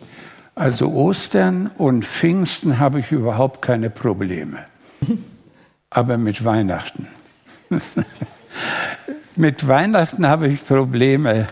Also 0.54 0.88
Ostern 0.88 1.70
und 1.78 2.04
Pfingsten 2.04 2.78
habe 2.78 3.00
ich 3.00 3.10
überhaupt 3.10 3.62
keine 3.62 3.88
Probleme. 3.88 4.58
Aber 5.90 6.18
mit 6.18 6.44
Weihnachten. 6.44 7.06
mit 9.36 9.66
Weihnachten 9.66 10.26
habe 10.26 10.48
ich 10.48 10.62
Probleme, 10.62 11.46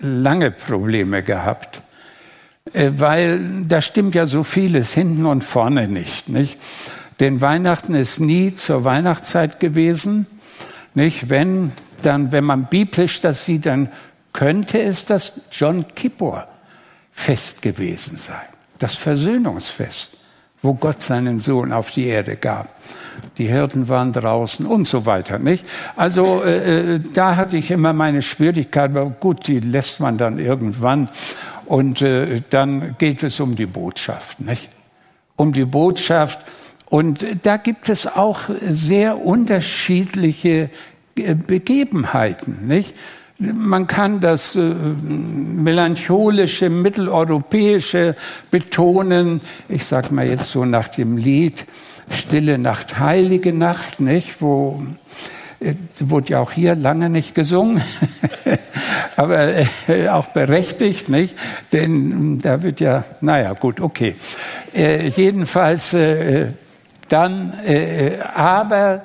lange 0.00 0.52
Probleme 0.52 1.22
gehabt. 1.22 1.82
Äh, 2.72 2.92
weil 2.96 3.64
da 3.68 3.82
stimmt 3.82 4.14
ja 4.14 4.24
so 4.24 4.42
vieles 4.42 4.94
hinten 4.94 5.26
und 5.26 5.44
vorne 5.44 5.88
nicht, 5.88 6.30
nicht? 6.30 6.56
Denn 7.22 7.40
Weihnachten 7.40 7.94
ist 7.94 8.20
nie 8.20 8.54
zur 8.54 8.84
Weihnachtszeit 8.84 9.60
gewesen, 9.60 10.26
nicht? 10.92 11.30
Wenn, 11.30 11.72
dann, 12.02 12.32
wenn 12.32 12.44
man 12.44 12.66
biblisch 12.66 13.22
das 13.22 13.46
sieht, 13.46 13.64
dann 13.64 13.88
könnte 14.34 14.78
es 14.78 15.06
das 15.06 15.32
John 15.50 15.86
Kippur 15.94 16.46
Fest 17.12 17.62
gewesen 17.62 18.18
sein 18.18 18.52
das 18.82 18.94
Versöhnungsfest, 18.96 20.16
wo 20.60 20.74
Gott 20.74 21.00
seinen 21.00 21.38
Sohn 21.38 21.72
auf 21.72 21.90
die 21.92 22.06
Erde 22.06 22.36
gab. 22.36 22.68
Die 23.38 23.46
Hirten 23.46 23.88
waren 23.88 24.12
draußen 24.12 24.66
und 24.66 24.88
so 24.88 25.06
weiter, 25.06 25.38
nicht? 25.38 25.64
Also 25.96 26.42
äh, 26.42 26.94
äh, 26.94 27.00
da 27.12 27.36
hatte 27.36 27.56
ich 27.56 27.70
immer 27.70 27.92
meine 27.92 28.22
Schwierigkeit, 28.22 28.90
aber 28.90 29.10
gut, 29.10 29.46
die 29.46 29.60
lässt 29.60 30.00
man 30.00 30.18
dann 30.18 30.38
irgendwann. 30.38 31.08
Und 31.66 32.02
äh, 32.02 32.42
dann 32.50 32.96
geht 32.98 33.22
es 33.22 33.38
um 33.38 33.54
die 33.54 33.66
Botschaft, 33.66 34.40
nicht? 34.40 34.68
Um 35.36 35.52
die 35.52 35.64
Botschaft. 35.64 36.40
Und 36.92 37.24
da 37.44 37.56
gibt 37.56 37.88
es 37.88 38.06
auch 38.06 38.40
sehr 38.68 39.24
unterschiedliche 39.24 40.68
äh, 41.16 41.34
Begebenheiten, 41.34 42.66
nicht? 42.66 42.94
Man 43.38 43.86
kann 43.86 44.20
das 44.20 44.56
äh, 44.56 44.60
melancholische, 44.60 46.68
mitteleuropäische 46.68 48.14
betonen. 48.50 49.40
Ich 49.70 49.86
sag 49.86 50.12
mal 50.12 50.28
jetzt 50.28 50.50
so 50.50 50.66
nach 50.66 50.88
dem 50.88 51.16
Lied 51.16 51.64
Stille 52.10 52.58
Nacht, 52.58 52.98
Heilige 52.98 53.54
Nacht, 53.54 53.98
nicht? 53.98 54.42
Wo 54.42 54.82
äh, 55.60 55.72
wurde 55.98 56.32
ja 56.32 56.40
auch 56.40 56.52
hier 56.52 56.74
lange 56.74 57.08
nicht 57.08 57.34
gesungen, 57.34 57.82
aber 59.16 59.64
auch 60.10 60.26
berechtigt, 60.26 61.08
nicht? 61.08 61.36
Denn 61.72 62.38
da 62.38 62.62
wird 62.62 62.80
ja, 62.80 63.04
naja, 63.22 63.54
gut, 63.54 63.80
okay. 63.80 64.14
Äh, 64.74 65.08
jedenfalls 65.08 65.94
äh, 65.94 66.48
dann, 67.12 67.52
äh, 67.64 68.18
aber 68.34 69.02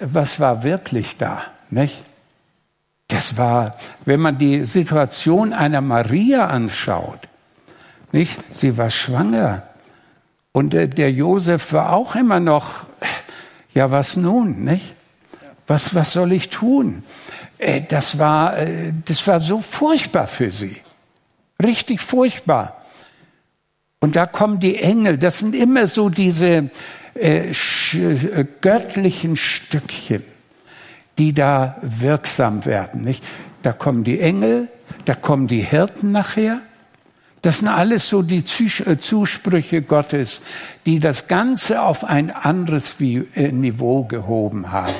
was 0.00 0.38
war 0.38 0.62
wirklich 0.62 1.16
da, 1.16 1.42
nicht? 1.70 2.02
Das 3.08 3.38
war, 3.38 3.74
wenn 4.04 4.20
man 4.20 4.36
die 4.36 4.66
Situation 4.66 5.54
einer 5.54 5.80
Maria 5.80 6.46
anschaut, 6.46 7.20
nicht? 8.12 8.38
Sie 8.52 8.76
war 8.76 8.90
schwanger. 8.90 9.62
Und 10.52 10.72
der, 10.72 10.88
der 10.88 11.10
Josef 11.10 11.72
war 11.72 11.92
auch 11.92 12.16
immer 12.16 12.40
noch, 12.40 12.84
ja, 13.74 13.90
was 13.90 14.16
nun, 14.16 14.64
nicht? 14.64 14.94
Was, 15.66 15.94
was 15.94 16.12
soll 16.12 16.32
ich 16.32 16.50
tun? 16.50 17.02
Äh, 17.58 17.82
das 17.82 18.18
war, 18.18 18.58
äh, 18.58 18.92
das 19.04 19.26
war 19.26 19.40
so 19.40 19.60
furchtbar 19.60 20.26
für 20.26 20.50
sie. 20.50 20.76
Richtig 21.62 22.00
furchtbar. 22.00 22.82
Und 24.00 24.16
da 24.16 24.26
kommen 24.26 24.60
die 24.60 24.76
Engel, 24.76 25.18
das 25.18 25.38
sind 25.38 25.54
immer 25.54 25.86
so 25.86 26.08
diese 26.08 26.70
äh, 27.20 27.50
äh 27.50 28.46
göttlichen 28.60 29.36
Stückchen 29.36 30.22
die 31.18 31.34
da 31.34 31.76
wirksam 31.82 32.64
werden. 32.64 33.02
Nicht? 33.02 33.22
Da 33.62 33.72
kommen 33.72 34.04
die 34.04 34.20
Engel, 34.20 34.68
da 35.04 35.14
kommen 35.14 35.48
die 35.48 35.60
Hirten 35.60 36.12
nachher. 36.12 36.60
Das 37.42 37.60
sind 37.60 37.68
alles 37.68 38.08
so 38.08 38.22
die 38.22 38.38
äh, 38.38 38.98
Zusprüche 38.98 39.82
Gottes, 39.82 40.42
die 40.86 41.00
das 41.00 41.28
Ganze 41.28 41.82
auf 41.82 42.04
ein 42.04 42.30
anderes 42.30 43.00
äh, 43.00 43.52
Niveau 43.52 44.04
gehoben 44.04 44.72
haben. 44.72 44.94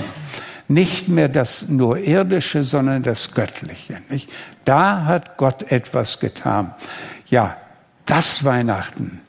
Nicht 0.69 1.09
mehr 1.09 1.29
das 1.29 1.69
nur 1.69 1.99
irdische, 1.99 2.63
sondern 2.63 3.03
das 3.03 3.33
göttliche. 3.33 3.97
Nicht? 4.11 4.29
Da 4.65 5.05
hat 5.05 5.37
Gott 5.37 5.73
etwas 5.73 6.21
getan. 6.21 6.75
Ja, 7.27 7.57
das 8.07 8.45
Weihnachten, 8.45 9.21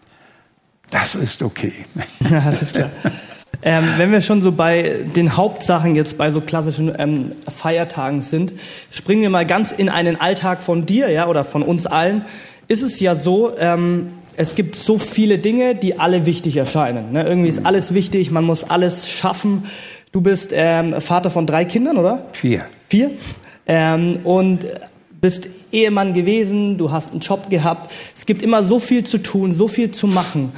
das 0.90 1.16
ist 1.16 1.42
okay. 1.42 1.74
Alles 2.24 2.72
klar. 2.72 2.90
Ähm, 3.62 3.96
wenn 3.98 4.12
wir 4.12 4.22
schon 4.22 4.42
so 4.42 4.54
bei 4.54 5.00
den 5.16 5.36
Hauptsachen 5.36 5.96
jetzt 5.96 6.18
bei 6.18 6.32
so 6.32 6.40
klassischen 6.40 6.94
ähm, 6.98 7.32
Feiertagen 7.48 8.22
sind, 8.22 8.54
springen 8.90 9.22
wir 9.22 9.30
mal 9.30 9.46
ganz 9.46 9.72
in 9.72 9.90
einen 9.90 10.20
Alltag 10.20 10.62
von 10.62 10.86
dir, 10.86 11.10
ja, 11.10 11.28
oder 11.28 11.44
von 11.44 11.62
uns 11.62 11.86
allen. 11.86 12.24
Ist 12.70 12.84
es 12.84 13.00
ja 13.02 13.16
so, 13.16 13.58
ähm, 13.58 14.14
es 14.38 14.56
gibt 14.56 14.78
so 14.78 14.98
viele 14.98 15.40
Dinge, 15.40 15.76
die 15.76 16.00
alle 16.00 16.26
wichtig 16.26 16.56
erscheinen. 16.56 17.12
Ne? 17.12 17.28
Irgendwie 17.28 17.50
ist 17.50 17.66
alles 17.66 17.94
wichtig, 17.94 18.32
man 18.32 18.46
muss 18.46 18.64
alles 18.64 19.10
schaffen. 19.10 19.66
Du 20.14 20.22
bist 20.22 20.52
ähm, 20.54 21.02
Vater 21.02 21.30
von 21.30 21.46
drei 21.46 21.66
Kindern, 21.66 21.98
oder? 21.98 22.28
Vier. 22.32 22.66
Vier. 22.88 23.12
Ähm, 23.68 24.20
und 24.24 24.66
bist 25.20 25.50
Ehemann 25.74 26.14
gewesen, 26.14 26.78
du 26.78 26.92
hast 26.92 27.12
einen 27.12 27.20
Job 27.20 27.50
gehabt. 27.50 27.92
Es 28.18 28.26
gibt 28.26 28.42
immer 28.42 28.64
so 28.64 28.80
viel 28.80 29.04
zu 29.04 29.18
tun, 29.18 29.54
so 29.54 29.68
viel 29.68 29.92
zu 29.92 30.08
machen. 30.08 30.54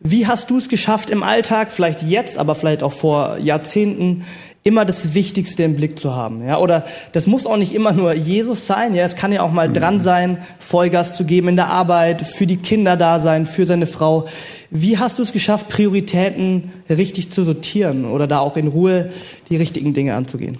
Wie 0.00 0.26
hast 0.26 0.50
du 0.50 0.58
es 0.58 0.68
geschafft 0.68 1.08
im 1.08 1.22
Alltag, 1.22 1.72
vielleicht 1.72 2.02
jetzt, 2.02 2.36
aber 2.36 2.54
vielleicht 2.54 2.82
auch 2.82 2.92
vor 2.92 3.38
Jahrzehnten, 3.38 4.24
immer 4.62 4.84
das 4.84 5.14
Wichtigste 5.14 5.62
im 5.62 5.76
Blick 5.76 5.98
zu 5.98 6.14
haben? 6.14 6.46
Ja, 6.46 6.58
oder 6.58 6.84
das 7.12 7.26
muss 7.26 7.46
auch 7.46 7.56
nicht 7.56 7.74
immer 7.74 7.92
nur 7.92 8.12
Jesus 8.12 8.66
sein. 8.66 8.94
Ja, 8.94 9.04
es 9.04 9.16
kann 9.16 9.32
ja 9.32 9.42
auch 9.42 9.52
mal 9.52 9.72
dran 9.72 10.00
sein, 10.00 10.38
Vollgas 10.58 11.12
zu 11.12 11.24
geben 11.24 11.48
in 11.48 11.56
der 11.56 11.68
Arbeit, 11.68 12.26
für 12.26 12.46
die 12.46 12.56
Kinder 12.56 12.96
da 12.96 13.18
sein, 13.20 13.46
für 13.46 13.66
seine 13.66 13.86
Frau. 13.86 14.26
Wie 14.70 14.98
hast 14.98 15.18
du 15.18 15.22
es 15.22 15.32
geschafft, 15.32 15.68
Prioritäten 15.68 16.72
richtig 16.88 17.30
zu 17.30 17.44
sortieren 17.44 18.04
oder 18.04 18.26
da 18.26 18.40
auch 18.40 18.56
in 18.56 18.68
Ruhe 18.68 19.10
die 19.48 19.56
richtigen 19.56 19.94
Dinge 19.94 20.14
anzugehen? 20.14 20.58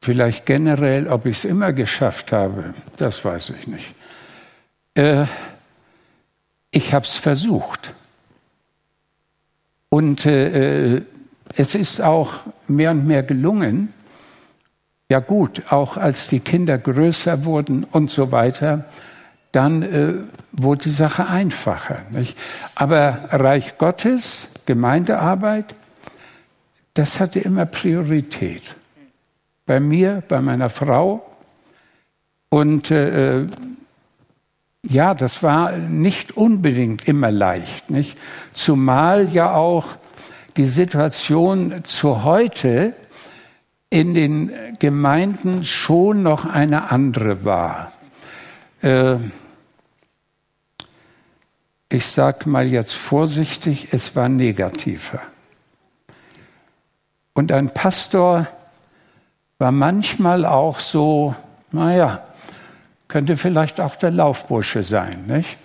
Vielleicht 0.00 0.46
generell, 0.46 1.06
ob 1.06 1.26
ich 1.26 1.38
es 1.38 1.44
immer 1.44 1.72
geschafft 1.72 2.32
habe, 2.32 2.74
das 2.96 3.24
weiß 3.24 3.52
ich 3.60 3.68
nicht. 3.68 3.94
Äh, 4.94 5.26
ich 6.72 6.92
habe 6.92 7.04
es 7.04 7.14
versucht. 7.14 7.94
Und 9.90 10.26
äh, 10.26 10.96
äh, 10.96 11.02
es 11.54 11.74
ist 11.74 12.00
auch 12.00 12.40
mehr 12.66 12.90
und 12.90 13.06
mehr 13.06 13.22
gelungen. 13.22 13.92
Ja 15.08 15.20
gut, 15.20 15.70
auch 15.70 15.98
als 15.98 16.28
die 16.28 16.40
Kinder 16.40 16.78
größer 16.78 17.44
wurden 17.44 17.84
und 17.84 18.10
so 18.10 18.32
weiter, 18.32 18.86
dann 19.52 19.82
äh, 19.82 20.14
wurde 20.52 20.84
die 20.84 20.90
Sache 20.90 21.26
einfacher. 21.26 22.00
Nicht? 22.10 22.38
Aber 22.74 23.28
Reich 23.30 23.76
Gottes, 23.76 24.48
Gemeindearbeit, 24.64 25.74
das 26.94 27.20
hatte 27.20 27.40
immer 27.40 27.66
Priorität. 27.66 28.76
Bei 29.66 29.78
mir, 29.78 30.22
bei 30.26 30.40
meiner 30.40 30.70
Frau. 30.70 31.22
Und 32.48 32.90
äh, 32.90 33.40
äh 33.40 33.46
ja, 34.88 35.14
das 35.14 35.42
war 35.42 35.72
nicht 35.72 36.36
unbedingt 36.36 37.06
immer 37.06 37.30
leicht, 37.30 37.90
nicht? 37.90 38.18
Zumal 38.52 39.28
ja 39.32 39.54
auch 39.54 39.86
die 40.56 40.66
Situation 40.66 41.84
zu 41.84 42.24
heute 42.24 42.94
in 43.90 44.14
den 44.14 44.50
Gemeinden 44.78 45.64
schon 45.64 46.22
noch 46.22 46.44
eine 46.44 46.90
andere 46.90 47.44
war. 47.44 47.92
Äh, 48.82 49.16
ich 51.88 52.06
sage 52.06 52.48
mal 52.48 52.66
jetzt 52.66 52.94
vorsichtig, 52.94 53.88
es 53.92 54.16
war 54.16 54.28
negativer. 54.28 55.20
Und 57.34 57.52
ein 57.52 57.72
Pastor 57.72 58.46
war 59.58 59.72
manchmal 59.72 60.46
auch 60.46 60.80
so, 60.80 61.34
naja, 61.70 62.24
könnte 63.12 63.36
vielleicht 63.36 63.78
auch 63.78 63.94
der 63.94 64.10
Laufbursche 64.10 64.82
sein, 64.82 65.26
nicht? 65.26 65.58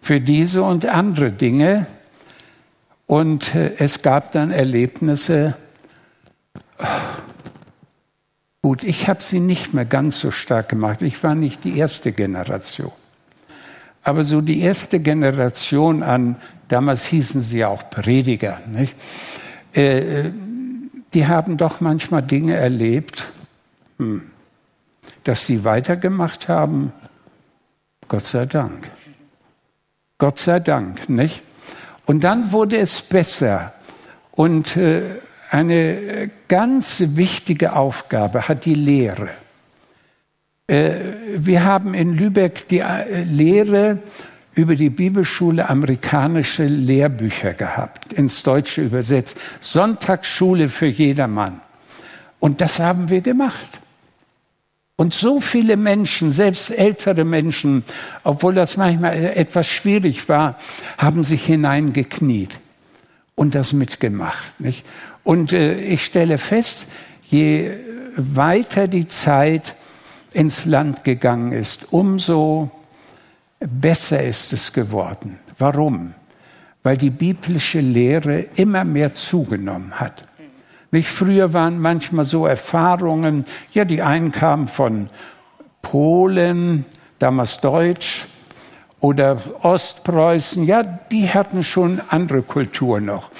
Für 0.00 0.20
diese 0.20 0.62
und 0.62 0.86
andere 0.86 1.32
Dinge. 1.32 1.86
Und 3.06 3.56
äh, 3.56 3.72
es 3.78 4.02
gab 4.02 4.30
dann 4.30 4.52
Erlebnisse, 4.52 5.56
gut, 8.62 8.84
ich 8.84 9.08
habe 9.08 9.20
sie 9.20 9.40
nicht 9.40 9.74
mehr 9.74 9.84
ganz 9.84 10.20
so 10.20 10.30
stark 10.30 10.68
gemacht. 10.68 11.02
Ich 11.02 11.20
war 11.24 11.34
nicht 11.34 11.64
die 11.64 11.76
erste 11.76 12.12
Generation. 12.12 12.92
Aber 14.04 14.22
so 14.22 14.40
die 14.40 14.60
erste 14.60 15.00
Generation 15.00 16.04
an, 16.04 16.36
damals 16.68 17.04
hießen 17.04 17.40
sie 17.40 17.64
auch 17.64 17.90
Prediger, 17.90 18.60
nicht? 18.70 18.94
Äh, 19.74 19.98
äh 19.98 20.32
die 21.14 21.26
haben 21.26 21.56
doch 21.56 21.80
manchmal 21.80 22.22
Dinge 22.22 22.54
erlebt, 22.54 23.26
hm 23.98 24.22
dass 25.26 25.46
sie 25.46 25.64
weitergemacht 25.64 26.48
haben, 26.48 26.92
Gott 28.08 28.26
sei 28.26 28.46
Dank. 28.46 28.90
Gott 30.18 30.38
sei 30.38 30.60
Dank, 30.60 31.08
nicht? 31.08 31.42
Und 32.06 32.22
dann 32.22 32.52
wurde 32.52 32.78
es 32.78 33.02
besser. 33.02 33.74
Und 34.30 34.76
äh, 34.76 35.02
eine 35.50 36.30
ganz 36.48 37.02
wichtige 37.06 37.74
Aufgabe 37.74 38.48
hat 38.48 38.64
die 38.64 38.74
Lehre. 38.74 39.28
Äh, 40.68 40.94
wir 41.36 41.64
haben 41.64 41.94
in 41.94 42.14
Lübeck 42.14 42.68
die 42.68 42.80
äh, 42.80 43.24
Lehre 43.24 43.98
über 44.54 44.76
die 44.76 44.90
Bibelschule 44.90 45.68
amerikanische 45.68 46.64
Lehrbücher 46.64 47.52
gehabt, 47.52 48.12
ins 48.12 48.42
Deutsche 48.42 48.82
übersetzt. 48.82 49.36
Sonntagsschule 49.60 50.68
für 50.68 50.86
jedermann. 50.86 51.60
Und 52.38 52.60
das 52.60 52.78
haben 52.78 53.10
wir 53.10 53.20
gemacht. 53.20 53.80
Und 54.96 55.12
so 55.12 55.40
viele 55.40 55.76
Menschen, 55.76 56.32
selbst 56.32 56.70
ältere 56.70 57.24
Menschen, 57.24 57.84
obwohl 58.24 58.54
das 58.54 58.78
manchmal 58.78 59.14
etwas 59.14 59.68
schwierig 59.68 60.26
war, 60.30 60.56
haben 60.96 61.22
sich 61.22 61.44
hineingekniet 61.44 62.58
und 63.34 63.54
das 63.54 63.74
mitgemacht. 63.74 64.58
Nicht? 64.58 64.86
Und 65.22 65.52
äh, 65.52 65.74
ich 65.74 66.04
stelle 66.04 66.38
fest, 66.38 66.88
je 67.24 67.72
weiter 68.16 68.88
die 68.88 69.06
Zeit 69.06 69.74
ins 70.32 70.64
Land 70.64 71.04
gegangen 71.04 71.52
ist, 71.52 71.92
umso 71.92 72.70
besser 73.60 74.22
ist 74.22 74.54
es 74.54 74.72
geworden. 74.72 75.38
Warum? 75.58 76.14
Weil 76.82 76.96
die 76.96 77.10
biblische 77.10 77.80
Lehre 77.80 78.40
immer 78.54 78.84
mehr 78.84 79.14
zugenommen 79.14 79.98
hat. 80.00 80.22
Nicht 80.96 81.10
früher 81.10 81.52
waren 81.52 81.78
manchmal 81.78 82.24
so 82.24 82.46
Erfahrungen, 82.46 83.44
ja, 83.74 83.84
die 83.84 84.00
einen 84.00 84.32
kamen 84.32 84.66
von 84.66 85.10
Polen, 85.82 86.86
damals 87.18 87.60
Deutsch, 87.60 88.24
oder 89.00 89.42
Ostpreußen, 89.60 90.64
ja, 90.64 90.82
die 90.82 91.28
hatten 91.28 91.62
schon 91.62 92.00
andere 92.08 92.40
Kultur 92.40 92.98
noch. 93.00 93.30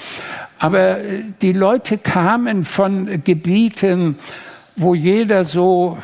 Aber 0.59 0.99
äh, 0.99 1.23
die 1.41 1.51
Leute 1.51 1.97
kamen 1.97 2.63
von 2.63 3.23
Gebieten, 3.23 4.19
wo 4.75 4.93
jeder 4.93 5.43
so, 5.43 5.97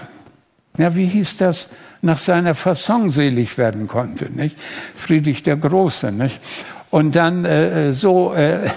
ja, 0.79 0.95
wie 0.95 1.05
hieß 1.05 1.37
das, 1.37 1.69
nach 2.01 2.17
seiner 2.17 2.55
Fasson 2.55 3.11
selig 3.11 3.59
werden 3.59 3.87
konnte, 3.87 4.31
nicht? 4.31 4.57
Friedrich 4.95 5.43
der 5.43 5.57
Große, 5.57 6.11
nicht? 6.11 6.39
Und 6.89 7.15
dann 7.15 7.45
äh, 7.45 7.89
äh 7.89 7.91
so, 7.91 8.33
äh, 8.33 8.71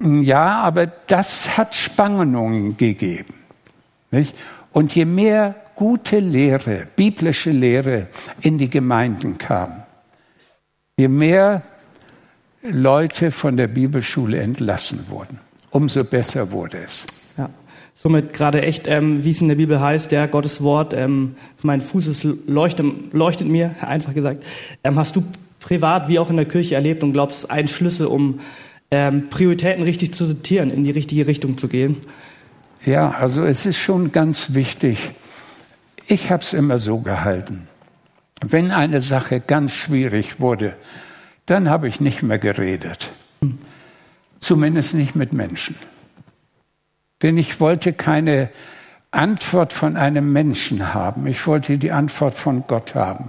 ja, 0.00 0.62
aber 0.62 0.86
das 0.86 1.56
hat 1.56 1.74
Spannungen 1.74 2.76
gegeben, 2.76 3.34
nicht? 4.10 4.34
Und 4.72 4.94
je 4.94 5.06
mehr 5.06 5.54
gute 5.74 6.18
Lehre, 6.18 6.86
biblische 6.96 7.50
Lehre 7.50 8.08
in 8.42 8.58
die 8.58 8.68
Gemeinden 8.68 9.38
kam, 9.38 9.84
je 10.98 11.08
mehr 11.08 11.62
Leute 12.62 13.30
von 13.30 13.56
der 13.56 13.68
Bibelschule 13.68 14.38
entlassen 14.38 15.06
wurden, 15.08 15.40
umso 15.70 16.04
besser 16.04 16.50
wurde 16.50 16.78
es. 16.84 17.06
Ja 17.38 17.48
somit 17.96 18.34
gerade 18.34 18.60
echt, 18.62 18.86
ähm, 18.86 19.24
wie 19.24 19.30
es 19.30 19.40
in 19.40 19.48
der 19.48 19.54
Bibel 19.54 19.80
heißt, 19.80 20.12
ja, 20.12 20.26
Gottes 20.26 20.62
Wort, 20.62 20.92
ähm, 20.92 21.34
mein 21.62 21.80
Fuß 21.80 22.06
ist 22.06 22.24
leuchtet, 22.46 22.86
leuchtet 23.12 23.48
mir, 23.48 23.74
einfach 23.80 24.14
gesagt. 24.14 24.44
Ähm, 24.84 24.96
hast 24.96 25.16
du 25.16 25.24
privat 25.60 26.08
wie 26.08 26.18
auch 26.18 26.30
in 26.30 26.36
der 26.36 26.44
Kirche 26.44 26.74
erlebt 26.74 27.02
und 27.02 27.12
glaubst, 27.12 27.50
ein 27.50 27.66
Schlüssel, 27.66 28.06
um 28.06 28.38
ähm, 28.90 29.28
Prioritäten 29.30 29.82
richtig 29.82 30.14
zu 30.14 30.26
sortieren, 30.26 30.70
in 30.70 30.84
die 30.84 30.90
richtige 30.90 31.26
Richtung 31.26 31.58
zu 31.58 31.68
gehen? 31.68 31.96
Ja, 32.84 33.10
also 33.10 33.44
es 33.44 33.66
ist 33.66 33.78
schon 33.78 34.12
ganz 34.12 34.54
wichtig. 34.54 35.10
Ich 36.06 36.30
habe 36.30 36.42
es 36.42 36.52
immer 36.52 36.78
so 36.78 36.98
gehalten. 36.98 37.66
Wenn 38.46 38.70
eine 38.70 39.00
Sache 39.00 39.40
ganz 39.40 39.72
schwierig 39.72 40.40
wurde, 40.40 40.76
dann 41.46 41.68
habe 41.68 41.88
ich 41.88 42.00
nicht 42.00 42.22
mehr 42.22 42.38
geredet. 42.38 43.12
Zumindest 44.40 44.94
nicht 44.94 45.16
mit 45.16 45.32
Menschen. 45.32 45.74
Denn 47.22 47.38
ich 47.38 47.60
wollte 47.60 47.92
keine 47.92 48.50
Antwort 49.10 49.72
von 49.72 49.96
einem 49.96 50.32
Menschen 50.32 50.92
haben. 50.92 51.26
Ich 51.26 51.46
wollte 51.46 51.78
die 51.78 51.92
Antwort 51.92 52.34
von 52.34 52.64
Gott 52.66 52.94
haben. 52.94 53.26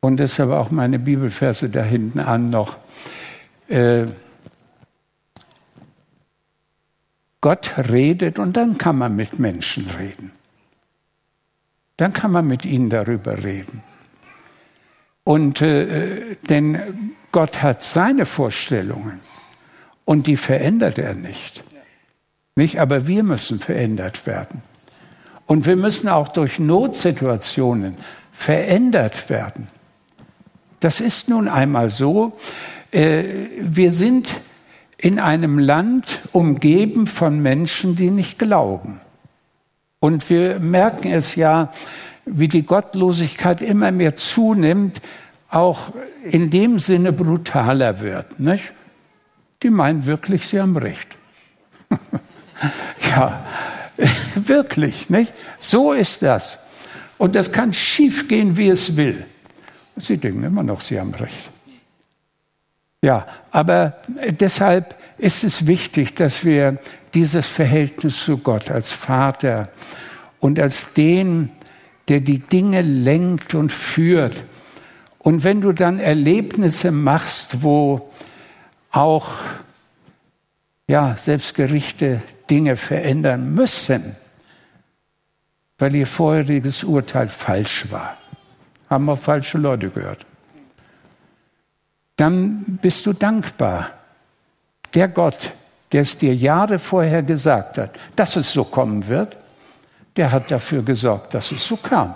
Und 0.00 0.18
deshalb 0.18 0.50
auch 0.50 0.70
meine 0.70 0.98
Bibelverse 0.98 1.68
da 1.68 1.82
hinten 1.82 2.20
an 2.20 2.48
noch. 2.48 2.78
Äh, 3.70 4.06
Gott 7.40 7.72
redet 7.90 8.38
und 8.38 8.56
dann 8.56 8.76
kann 8.76 8.98
man 8.98 9.16
mit 9.16 9.38
Menschen 9.38 9.86
reden. 9.98 10.32
Dann 11.96 12.12
kann 12.12 12.32
man 12.32 12.46
mit 12.46 12.64
ihnen 12.64 12.90
darüber 12.90 13.42
reden. 13.42 13.82
Und 15.24 15.62
äh, 15.62 16.36
denn 16.48 17.14
Gott 17.32 17.62
hat 17.62 17.82
seine 17.82 18.26
Vorstellungen 18.26 19.20
und 20.04 20.26
die 20.26 20.36
verändert 20.36 20.98
er 20.98 21.14
nicht. 21.14 21.64
Nicht? 22.56 22.78
Aber 22.80 23.06
wir 23.06 23.22
müssen 23.22 23.60
verändert 23.60 24.26
werden. 24.26 24.62
Und 25.46 25.66
wir 25.66 25.76
müssen 25.76 26.08
auch 26.08 26.28
durch 26.28 26.58
Notsituationen 26.58 27.96
verändert 28.32 29.30
werden. 29.30 29.68
Das 30.80 31.00
ist 31.00 31.28
nun 31.28 31.48
einmal 31.48 31.90
so. 31.90 32.38
Äh, 32.92 33.24
wir 33.58 33.92
sind 33.92 34.40
in 34.96 35.18
einem 35.18 35.58
Land 35.58 36.20
umgeben 36.32 37.06
von 37.06 37.40
Menschen, 37.40 37.96
die 37.96 38.10
nicht 38.10 38.38
glauben. 38.38 39.00
Und 39.98 40.28
wir 40.30 40.60
merken 40.60 41.12
es 41.12 41.36
ja, 41.36 41.72
wie 42.26 42.48
die 42.48 42.62
Gottlosigkeit 42.62 43.62
immer 43.62 43.92
mehr 43.92 44.16
zunimmt, 44.16 45.00
auch 45.48 45.92
in 46.24 46.50
dem 46.50 46.78
Sinne 46.78 47.12
brutaler 47.12 48.00
wird. 48.00 48.38
Nicht? 48.38 48.72
Die 49.62 49.70
meinen 49.70 50.06
wirklich, 50.06 50.46
sie 50.46 50.60
haben 50.60 50.76
recht. 50.76 51.16
Ja, 53.08 53.44
wirklich, 54.34 55.08
nicht? 55.10 55.32
So 55.58 55.92
ist 55.92 56.22
das. 56.22 56.58
Und 57.18 57.34
das 57.34 57.52
kann 57.52 57.72
schief 57.72 58.28
gehen, 58.28 58.56
wie 58.56 58.68
es 58.68 58.96
will. 58.96 59.24
Sie 59.96 60.18
denken 60.18 60.44
immer 60.44 60.62
noch, 60.62 60.80
sie 60.80 61.00
haben 61.00 61.14
recht. 61.14 61.50
Ja, 63.02 63.26
aber 63.50 63.94
deshalb 64.28 64.94
ist 65.16 65.44
es 65.44 65.66
wichtig, 65.66 66.14
dass 66.16 66.44
wir 66.44 66.78
dieses 67.14 67.46
Verhältnis 67.46 68.22
zu 68.24 68.38
Gott 68.38 68.70
als 68.70 68.92
Vater 68.92 69.68
und 70.38 70.60
als 70.60 70.92
den, 70.92 71.50
der 72.08 72.20
die 72.20 72.40
Dinge 72.40 72.82
lenkt 72.82 73.54
und 73.54 73.72
führt. 73.72 74.44
Und 75.18 75.44
wenn 75.44 75.60
du 75.60 75.72
dann 75.72 75.98
Erlebnisse 75.98 76.90
machst, 76.90 77.62
wo 77.62 78.10
auch 78.90 79.30
ja, 80.88 81.16
selbst 81.16 81.54
Gerichte 81.54 82.20
Dinge 82.50 82.76
verändern 82.76 83.54
müssen, 83.54 84.16
weil 85.78 85.94
ihr 85.94 86.06
vorheriges 86.06 86.84
Urteil 86.84 87.28
falsch 87.28 87.90
war. 87.90 88.16
Haben 88.88 89.04
wir 89.04 89.16
falsche 89.16 89.56
Leute 89.56 89.88
gehört. 89.88 90.26
Dann 92.20 92.78
bist 92.82 93.06
du 93.06 93.14
dankbar. 93.14 93.92
Der 94.92 95.08
Gott, 95.08 95.54
der 95.90 96.02
es 96.02 96.18
dir 96.18 96.34
Jahre 96.34 96.78
vorher 96.78 97.22
gesagt 97.22 97.78
hat, 97.78 97.98
dass 98.14 98.36
es 98.36 98.52
so 98.52 98.64
kommen 98.64 99.08
wird, 99.08 99.38
der 100.16 100.30
hat 100.30 100.50
dafür 100.50 100.82
gesorgt, 100.82 101.32
dass 101.32 101.50
es 101.50 101.66
so 101.66 101.78
kam. 101.78 102.14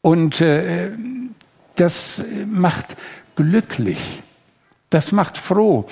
Und 0.00 0.40
äh, 0.40 0.92
das 1.74 2.24
macht 2.46 2.96
glücklich, 3.34 4.22
das 4.88 5.12
macht 5.12 5.36
froh 5.36 5.86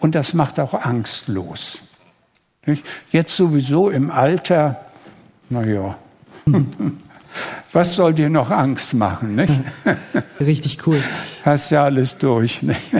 und 0.00 0.16
das 0.16 0.34
macht 0.34 0.58
auch 0.58 0.74
angstlos. 0.74 1.78
Jetzt 3.12 3.36
sowieso 3.36 3.88
im 3.88 4.10
Alter, 4.10 4.84
naja, 5.48 5.96
was 7.72 7.94
soll 7.94 8.14
dir 8.14 8.30
noch 8.30 8.50
Angst 8.50 8.94
machen? 8.94 9.36
Nicht? 9.36 9.52
Richtig 10.40 10.86
cool. 10.86 11.02
Hast 11.44 11.70
ja 11.70 11.84
alles 11.84 12.18
durch. 12.18 12.62
Nicht? 12.62 12.80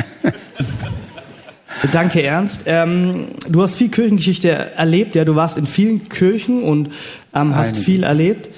Danke, 1.92 2.22
Ernst. 2.22 2.62
Ähm, 2.66 3.28
du 3.48 3.62
hast 3.62 3.74
viel 3.74 3.88
Kirchengeschichte 3.88 4.50
erlebt, 4.50 5.14
ja. 5.14 5.24
Du 5.24 5.36
warst 5.36 5.58
in 5.58 5.66
vielen 5.66 6.08
Kirchen 6.08 6.62
und 6.62 6.90
ähm, 7.34 7.54
hast 7.54 7.76
viel 7.76 8.02
erlebt. 8.02 8.48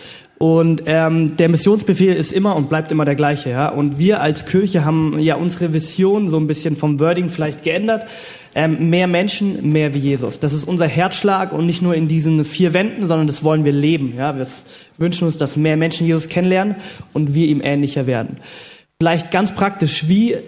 Und 0.42 0.84
ähm, 0.86 1.36
der 1.36 1.50
Missionsbefehl 1.50 2.14
ist 2.14 2.32
immer 2.32 2.56
und 2.56 2.70
bleibt 2.70 2.90
immer 2.90 3.04
der 3.04 3.14
gleiche. 3.14 3.50
Ja? 3.50 3.68
Und 3.68 3.98
wir 3.98 4.22
als 4.22 4.46
Kirche 4.46 4.86
haben 4.86 5.18
ja 5.18 5.34
unsere 5.34 5.74
Vision 5.74 6.28
so 6.28 6.38
ein 6.38 6.46
bisschen 6.46 6.76
vom 6.76 6.98
Wording 6.98 7.28
vielleicht 7.28 7.62
geändert. 7.62 8.06
Ähm, 8.54 8.88
mehr 8.88 9.06
Menschen, 9.06 9.70
mehr 9.70 9.92
wie 9.92 9.98
Jesus. 9.98 10.40
Das 10.40 10.54
ist 10.54 10.64
unser 10.64 10.88
Herzschlag 10.88 11.52
und 11.52 11.66
nicht 11.66 11.82
nur 11.82 11.94
in 11.94 12.08
diesen 12.08 12.46
vier 12.46 12.72
Wänden, 12.72 13.06
sondern 13.06 13.26
das 13.26 13.44
wollen 13.44 13.66
wir 13.66 13.72
leben. 13.72 14.14
Ja? 14.16 14.38
Wir 14.38 14.46
wünschen 14.96 15.26
uns, 15.26 15.36
dass 15.36 15.58
mehr 15.58 15.76
Menschen 15.76 16.06
Jesus 16.06 16.30
kennenlernen 16.30 16.76
und 17.12 17.34
wir 17.34 17.46
ihm 17.46 17.60
ähnlicher 17.62 18.06
werden. 18.06 18.36
Vielleicht 18.98 19.30
ganz 19.30 19.54
praktisch, 19.54 20.08
wie 20.08 20.38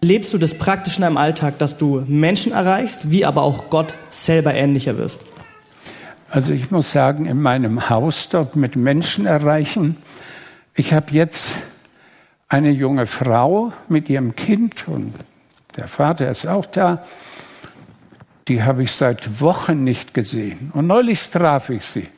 lebst 0.00 0.32
du 0.32 0.38
das 0.38 0.54
praktisch 0.54 0.96
in 0.96 1.02
deinem 1.02 1.18
Alltag, 1.18 1.58
dass 1.58 1.76
du 1.76 2.02
Menschen 2.08 2.52
erreichst, 2.52 3.10
wie 3.10 3.26
aber 3.26 3.42
auch 3.42 3.68
Gott 3.68 3.92
selber 4.08 4.54
ähnlicher 4.54 4.96
wirst? 4.96 5.26
Also 6.28 6.52
ich 6.52 6.70
muss 6.70 6.90
sagen, 6.90 7.26
in 7.26 7.40
meinem 7.40 7.88
Haus 7.88 8.28
dort 8.28 8.56
mit 8.56 8.74
Menschen 8.76 9.26
erreichen. 9.26 9.96
Ich 10.74 10.92
habe 10.92 11.12
jetzt 11.12 11.56
eine 12.48 12.70
junge 12.70 13.06
Frau 13.06 13.72
mit 13.88 14.08
ihrem 14.08 14.34
Kind 14.34 14.88
und 14.88 15.14
der 15.76 15.88
Vater 15.88 16.30
ist 16.30 16.46
auch 16.46 16.66
da. 16.66 17.04
Die 18.48 18.62
habe 18.62 18.82
ich 18.82 18.92
seit 18.92 19.40
Wochen 19.40 19.84
nicht 19.84 20.14
gesehen. 20.14 20.70
Und 20.74 20.86
neulich 20.86 21.28
traf 21.30 21.70
ich 21.70 21.84
sie. 21.84 22.08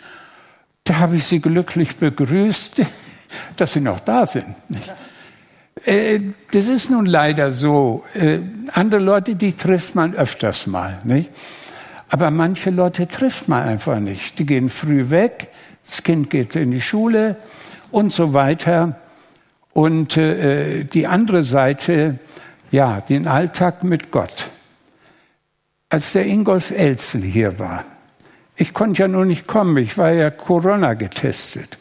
Da 0.84 0.98
habe 0.98 1.16
ich 1.16 1.24
sie 1.24 1.40
glücklich 1.40 1.96
begrüßt, 1.96 2.82
dass 3.56 3.72
sie 3.72 3.80
noch 3.80 4.00
da 4.00 4.26
sind. 4.26 4.54
Äh, 5.84 6.20
das 6.50 6.68
ist 6.68 6.90
nun 6.90 7.06
leider 7.06 7.52
so. 7.52 8.04
Äh, 8.14 8.40
andere 8.72 9.02
Leute, 9.02 9.34
die 9.34 9.52
trifft 9.52 9.94
man 9.94 10.14
öfters 10.14 10.66
mal. 10.66 11.00
Nicht? 11.04 11.30
Aber 12.08 12.30
manche 12.30 12.70
Leute 12.70 13.06
trifft 13.06 13.48
man 13.48 13.62
einfach 13.62 14.00
nicht. 14.00 14.38
Die 14.38 14.46
gehen 14.46 14.68
früh 14.68 15.10
weg, 15.10 15.48
das 15.84 16.02
Kind 16.02 16.30
geht 16.30 16.56
in 16.56 16.70
die 16.70 16.80
Schule 16.80 17.36
und 17.90 18.12
so 18.12 18.32
weiter. 18.34 18.96
Und 19.72 20.16
äh, 20.16 20.84
die 20.84 21.06
andere 21.06 21.42
Seite, 21.42 22.18
ja, 22.70 23.00
den 23.00 23.28
Alltag 23.28 23.84
mit 23.84 24.10
Gott. 24.10 24.50
Als 25.90 26.12
der 26.12 26.26
Ingolf 26.26 26.70
Elzel 26.70 27.22
hier 27.22 27.58
war, 27.58 27.84
ich 28.56 28.74
konnte 28.74 29.02
ja 29.02 29.08
nur 29.08 29.24
nicht 29.24 29.46
kommen, 29.46 29.76
ich 29.76 29.96
war 29.96 30.10
ja 30.10 30.30
Corona 30.30 30.94
getestet. 30.94 31.78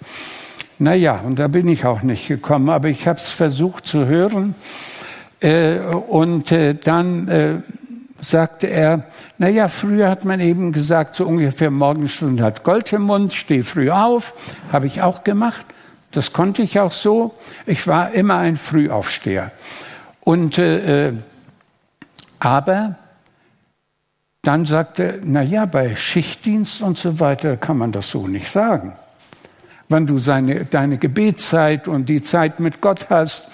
Naja, 0.79 1.21
und 1.21 1.39
da 1.39 1.47
bin 1.47 1.67
ich 1.67 1.85
auch 1.85 2.03
nicht 2.03 2.27
gekommen, 2.27 2.69
aber 2.69 2.87
ich 2.89 3.07
habe 3.07 3.19
es 3.19 3.31
versucht 3.31 3.87
zu 3.87 4.05
hören. 4.05 4.53
Äh, 5.39 5.79
und 5.79 6.51
äh, 6.51 6.75
dann 6.75 7.27
äh, 7.27 7.55
sagte 8.19 8.67
er, 8.67 9.03
na 9.37 9.47
ja, 9.47 9.67
früher 9.67 10.09
hat 10.09 10.25
man 10.25 10.39
eben 10.39 10.71
gesagt, 10.71 11.15
so 11.15 11.25
ungefähr 11.25 11.71
Morgenstunde 11.71 12.43
hat 12.43 12.63
Gold 12.63 12.91
im 12.93 13.03
Mund, 13.03 13.33
steh 13.33 13.61
früh 13.61 13.89
auf, 13.89 14.33
habe 14.71 14.87
ich 14.87 15.01
auch 15.01 15.23
gemacht. 15.23 15.65
Das 16.11 16.33
konnte 16.33 16.61
ich 16.61 16.79
auch 16.79 16.91
so. 16.91 17.35
Ich 17.65 17.85
war 17.85 18.11
immer 18.11 18.37
ein 18.37 18.57
Frühaufsteher. 18.57 19.51
Und 20.21 20.57
äh, 20.57 21.09
äh 21.09 21.13
aber 22.39 22.95
dann 24.43 24.67
sagte, 24.67 25.19
na 25.23 25.41
ja, 25.41 25.65
bei 25.65 25.95
Schichtdienst 25.95 26.83
und 26.83 26.99
so 26.99 27.19
weiter 27.19 27.57
kann 27.57 27.79
man 27.79 27.91
das 27.91 28.11
so 28.11 28.27
nicht 28.27 28.51
sagen. 28.51 28.95
Wenn 29.89 30.05
du 30.05 30.19
seine, 30.19 30.65
deine 30.65 30.99
Gebetszeit 30.99 31.87
und 31.87 32.09
die 32.09 32.21
Zeit 32.21 32.59
mit 32.59 32.79
Gott 32.79 33.07
hast, 33.09 33.49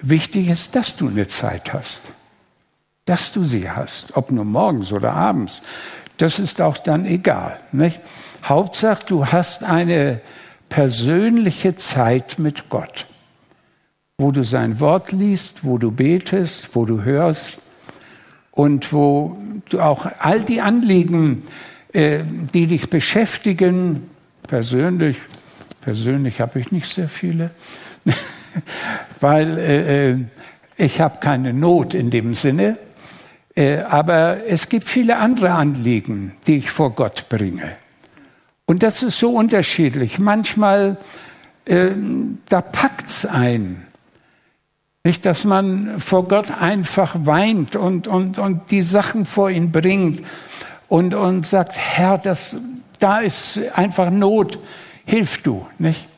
wichtig 0.00 0.48
ist, 0.48 0.74
dass 0.74 0.96
du 0.96 1.08
eine 1.08 1.26
Zeit 1.26 1.74
hast 1.74 2.12
dass 3.04 3.32
du 3.32 3.44
sie 3.44 3.70
hast, 3.70 4.16
ob 4.16 4.30
nur 4.30 4.44
morgens 4.44 4.92
oder 4.92 5.12
abends, 5.12 5.62
das 6.16 6.38
ist 6.38 6.60
auch 6.60 6.78
dann 6.78 7.04
egal. 7.04 7.58
Nicht? 7.72 8.00
Hauptsache, 8.44 9.04
du 9.06 9.26
hast 9.26 9.64
eine 9.64 10.20
persönliche 10.68 11.76
Zeit 11.76 12.38
mit 12.38 12.68
Gott, 12.68 13.06
wo 14.18 14.30
du 14.30 14.44
sein 14.44 14.80
Wort 14.80 15.12
liest, 15.12 15.64
wo 15.64 15.78
du 15.78 15.90
betest, 15.90 16.74
wo 16.74 16.84
du 16.84 17.02
hörst 17.02 17.58
und 18.50 18.92
wo 18.92 19.36
du 19.68 19.80
auch 19.80 20.06
all 20.18 20.40
die 20.40 20.60
Anliegen, 20.60 21.44
äh, 21.92 22.20
die 22.52 22.66
dich 22.66 22.90
beschäftigen, 22.90 24.10
persönlich, 24.46 25.16
persönlich 25.80 26.40
habe 26.40 26.60
ich 26.60 26.70
nicht 26.72 26.88
sehr 26.88 27.08
viele, 27.08 27.50
weil 29.20 29.58
äh, 29.58 30.10
äh, 30.10 30.18
ich 30.76 31.00
habe 31.00 31.18
keine 31.20 31.52
Not 31.52 31.94
in 31.94 32.10
dem 32.10 32.34
Sinne, 32.34 32.78
aber 33.56 34.46
es 34.46 34.68
gibt 34.68 34.88
viele 34.88 35.16
andere 35.16 35.52
Anliegen, 35.52 36.34
die 36.46 36.56
ich 36.56 36.70
vor 36.70 36.90
Gott 36.90 37.28
bringe. 37.28 37.76
Und 38.66 38.82
das 38.82 39.02
ist 39.02 39.18
so 39.18 39.30
unterschiedlich. 39.30 40.18
Manchmal, 40.18 40.96
äh, 41.66 41.90
da 42.48 42.60
packt's 42.60 43.26
ein. 43.26 43.84
Nicht, 45.04 45.26
dass 45.26 45.44
man 45.44 46.00
vor 46.00 46.28
Gott 46.28 46.46
einfach 46.60 47.14
weint 47.26 47.76
und, 47.76 48.08
und, 48.08 48.38
und 48.38 48.70
die 48.70 48.80
Sachen 48.80 49.26
vor 49.26 49.50
ihn 49.50 49.70
bringt 49.70 50.22
und, 50.88 51.14
und 51.14 51.46
sagt, 51.46 51.76
Herr, 51.76 52.16
das, 52.16 52.56
da 53.00 53.18
ist 53.18 53.60
einfach 53.74 54.10
Not, 54.10 54.58
hilf 55.04 55.42
du, 55.42 55.66
nicht? 55.78 56.08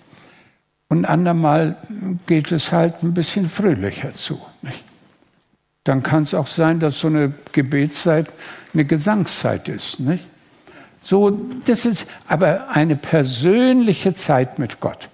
Und 0.88 1.04
andermal 1.04 1.76
geht 2.26 2.52
es 2.52 2.70
halt 2.70 3.02
ein 3.02 3.12
bisschen 3.12 3.48
fröhlicher 3.48 4.12
zu? 4.12 4.40
Dann 5.86 6.02
kann 6.02 6.24
es 6.24 6.34
auch 6.34 6.48
sein, 6.48 6.80
dass 6.80 6.98
so 6.98 7.06
eine 7.06 7.32
Gebetszeit 7.52 8.26
eine 8.74 8.84
Gesangszeit 8.84 9.68
ist. 9.68 10.00
Nicht? 10.00 10.26
So, 11.00 11.30
das 11.64 11.84
ist 11.84 12.06
aber 12.26 12.70
eine 12.70 12.96
persönliche 12.96 14.12
Zeit 14.12 14.58
mit 14.58 14.80
Gott. 14.80 15.08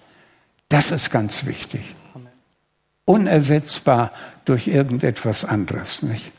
Das 0.69 0.91
ist 0.91 1.11
ganz 1.11 1.45
wichtig. 1.45 1.83
Unersetzbar 3.05 4.13
durch 4.47 4.69
irgendetwas 4.69 5.45
anderes. 5.45 6.03
Nicht? 6.03 6.33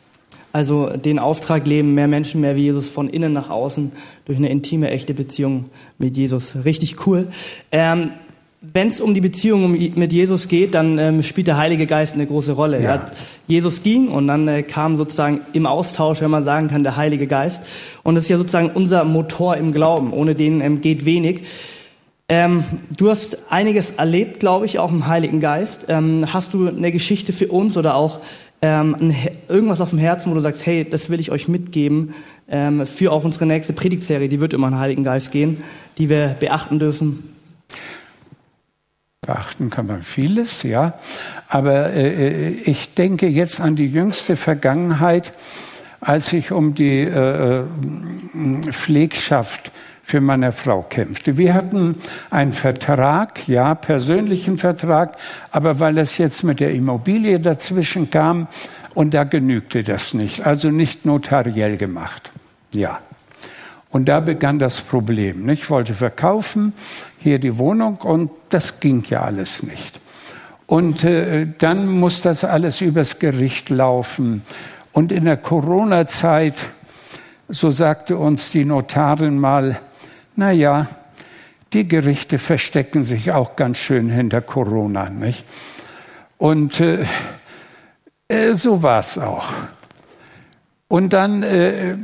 Also 0.52 0.90
den 0.98 1.20
Auftrag 1.20 1.68
leben 1.68 1.94
mehr 1.94 2.08
Menschen, 2.08 2.42
mehr 2.42 2.56
wie 2.56 2.64
Jesus 2.64 2.90
von 2.90 3.10
innen 3.10 3.34
nach 3.34 3.52
außen 3.52 3.92
durch 4.26 4.38
eine 4.38 4.50
intime, 4.50 4.90
echte 4.90 5.14
Beziehung 5.14 5.66
mit 6.00 6.18
Jesus. 6.18 6.66
Richtig 6.66 7.06
cool. 7.06 7.28
Ähm, 7.72 8.12
wenn 8.72 8.88
es 8.88 9.02
um 9.02 9.14
die 9.14 9.20
Beziehung 9.20 9.72
mit 9.96 10.14
Jesus 10.14 10.48
geht, 10.48 10.74
dann 10.74 10.98
ähm, 10.98 11.22
spielt 11.22 11.48
der 11.48 11.58
Heilige 11.58 11.86
Geist 11.86 12.16
eine 12.16 12.26
große 12.26 12.54
Rolle. 12.54 12.82
Ja. 12.82 12.96
Ja, 12.96 13.06
Jesus 13.46 13.84
ging 13.84 14.08
und 14.08 14.28
dann 14.28 14.48
äh, 14.48 14.64
kam 14.64 14.96
sozusagen 14.96 15.42
im 15.52 15.66
Austausch, 15.66 16.22
wenn 16.22 16.32
man 16.32 16.46
sagen 16.46 16.70
kann, 16.70 16.84
der 16.84 16.96
Heilige 16.96 17.28
Geist. 17.28 17.66
Und 18.04 18.16
das 18.16 18.24
ist 18.24 18.30
ja 18.30 18.38
sozusagen 18.38 18.72
unser 18.74 19.04
Motor 19.04 19.58
im 19.58 19.74
Glauben. 19.74 20.14
Ohne 20.14 20.34
den 20.34 20.62
ähm, 20.62 20.80
geht 20.80 21.04
wenig. 21.04 21.44
Ähm, 22.30 22.64
du 22.96 23.10
hast 23.10 23.52
einiges 23.52 23.92
erlebt, 23.92 24.40
glaube 24.40 24.66
ich, 24.66 24.80
auch 24.80 24.92
im 24.92 25.08
Heiligen 25.08 25.42
Geist. 25.42 25.88
Ähm, 25.90 26.32
hast 26.32 26.54
du 26.54 26.70
eine 26.70 26.94
Geschichte 26.94 27.34
für 27.34 27.50
uns 27.50 27.76
oder 27.76 27.96
auch 27.96 28.22
ähm, 28.62 29.14
irgendwas 29.50 29.82
auf 29.82 29.90
dem 29.90 30.00
Herzen, 30.00 30.32
wo 30.32 30.36
du 30.36 30.40
sagst, 30.40 30.66
hey, 30.66 30.88
das 30.90 31.10
will 31.10 31.20
ich 31.20 31.32
euch 31.32 31.50
mitgeben 31.50 32.14
ähm, 32.48 32.86
für 32.86 33.12
auch 33.12 33.26
unsere 33.26 33.46
nächste 33.46 33.74
Predigtserie, 33.74 34.30
die 34.30 34.40
wird 34.40 34.54
immer 34.54 34.68
in 34.68 34.74
den 34.74 34.80
Heiligen 34.80 35.04
Geist 35.04 35.34
gehen, 35.34 35.58
die 35.98 36.08
wir 36.08 36.38
beachten 36.40 36.80
dürfen? 36.80 37.33
Beachten 39.24 39.70
kann 39.70 39.88
man 39.88 40.04
vieles, 40.04 40.64
ja. 40.64 40.94
Aber 41.48 41.94
äh, 41.94 42.50
ich 42.50 42.94
denke 42.94 43.28
jetzt 43.28 43.60
an 43.60 43.76
die 43.76 43.88
jüngste 43.88 44.36
Vergangenheit, 44.36 45.34
als 46.00 46.34
ich 46.34 46.52
um 46.52 46.76
die 46.76 47.00
äh, 47.00 47.56
äh, 47.56 47.64
Pflegschaft 48.72 49.72
für 50.04 50.20
meine 50.20 50.52
Frau 50.52 50.82
kämpfte. 50.84 51.38
Wir 51.38 51.54
hatten 51.54 51.96
einen 52.30 52.54
Vertrag, 52.54 53.48
ja, 53.48 53.74
persönlichen 53.74 54.58
Vertrag, 54.58 55.18
aber 55.52 55.80
weil 55.80 55.98
es 55.98 56.18
jetzt 56.18 56.44
mit 56.44 56.60
der 56.60 56.72
Immobilie 56.72 57.40
dazwischen 57.40 58.12
kam 58.12 58.48
und 58.94 59.14
da 59.14 59.24
genügte 59.24 59.84
das 59.84 60.14
nicht, 60.14 60.46
also 60.46 60.70
nicht 60.70 61.06
notariell 61.06 61.78
gemacht. 61.78 62.32
Ja. 62.74 63.00
Und 63.94 64.06
da 64.06 64.22
begann 64.22 64.58
das 64.58 64.82
Problem. 64.82 65.48
Ich 65.50 65.70
wollte 65.70 65.94
verkaufen, 65.94 66.74
hier 67.20 67.38
die 67.38 67.60
Wohnung 67.60 67.98
und 67.98 68.32
das 68.50 68.80
ging 68.80 69.04
ja 69.08 69.22
alles 69.22 69.62
nicht. 69.62 70.00
Und 70.66 71.04
äh, 71.04 71.46
dann 71.60 71.88
muss 71.88 72.24
das 72.24 72.44
alles 72.44 72.82
übers 72.82 73.20
Gericht 73.20 73.70
laufen. 73.70 74.42
Und 74.94 75.12
in 75.12 75.26
der 75.26 75.38
Corona-Zeit, 75.38 76.56
so 77.50 77.70
sagte 77.70 78.18
uns 78.18 78.50
die 78.50 78.66
Notarin 78.66 79.38
mal, 79.38 79.80
na 80.36 80.52
ja, 80.52 80.88
die 81.72 81.88
Gerichte 81.88 82.40
verstecken 82.40 83.04
sich 83.04 83.32
auch 83.32 83.56
ganz 83.56 83.78
schön 83.78 84.10
hinter 84.10 84.42
Corona, 84.42 85.12
nicht? 85.12 85.46
Und 86.40 86.80
äh, 86.80 87.06
äh, 88.28 88.56
so 88.56 88.82
war 88.82 89.02
es 89.02 89.20
auch. 89.20 89.54
Und 90.88 91.14
dann 91.14 91.44
äh, 91.44 91.96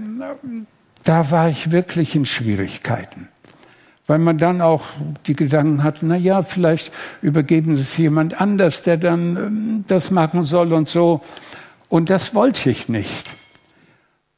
da 1.04 1.32
war 1.32 1.50
ich 1.50 1.72
wirklich 1.72 2.16
in 2.16 2.26
Schwierigkeiten. 2.26 3.28
Weil 4.08 4.20
man 4.20 4.38
dann 4.38 4.62
auch 4.62 4.86
die 5.28 5.36
Gedanken 5.36 5.84
hat, 5.84 6.00
na 6.02 6.16
ja, 6.16 6.42
vielleicht 6.42 6.92
übergeben 7.22 7.76
Sie 7.76 7.84
es 7.84 7.96
jemand 7.96 8.42
anders, 8.42 8.82
der 8.82 8.98
dann 8.98 9.38
ähm, 9.38 9.86
das 9.88 10.10
machen 10.10 10.44
soll 10.44 10.74
und 10.74 10.90
so. 10.90 11.22
Und 11.90 12.10
das 12.10 12.34
wollte 12.34 12.70
ich 12.70 12.90
nicht. 12.90 13.30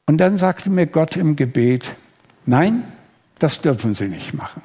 Und 0.06 0.18
dann 0.18 0.36
sagte 0.36 0.68
mir 0.68 0.86
Gott 0.86 1.16
im 1.16 1.36
Gebet, 1.36 1.94
nein, 2.44 2.84
das 3.38 3.60
dürfen 3.60 3.94
Sie 3.94 4.08
nicht 4.08 4.34
machen. 4.34 4.62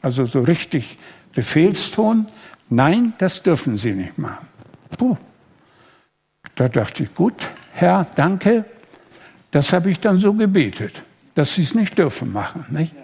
Also 0.00 0.24
so 0.24 0.40
richtig 0.40 0.96
Befehlston, 1.34 2.26
nein, 2.70 3.12
das 3.18 3.42
dürfen 3.42 3.76
Sie 3.76 3.92
nicht 3.92 4.16
machen. 4.16 4.46
Puh. 4.96 5.16
Da 6.54 6.68
dachte 6.68 7.02
ich, 7.02 7.14
gut, 7.14 7.50
Herr, 7.72 8.06
danke, 8.14 8.64
das 9.50 9.72
habe 9.72 9.90
ich 9.90 10.00
dann 10.00 10.16
so 10.16 10.32
gebetet 10.32 11.04
dass 11.34 11.54
sie 11.54 11.62
es 11.62 11.74
nicht 11.74 11.98
dürfen 11.98 12.32
machen. 12.32 12.64
Nicht? 12.70 12.94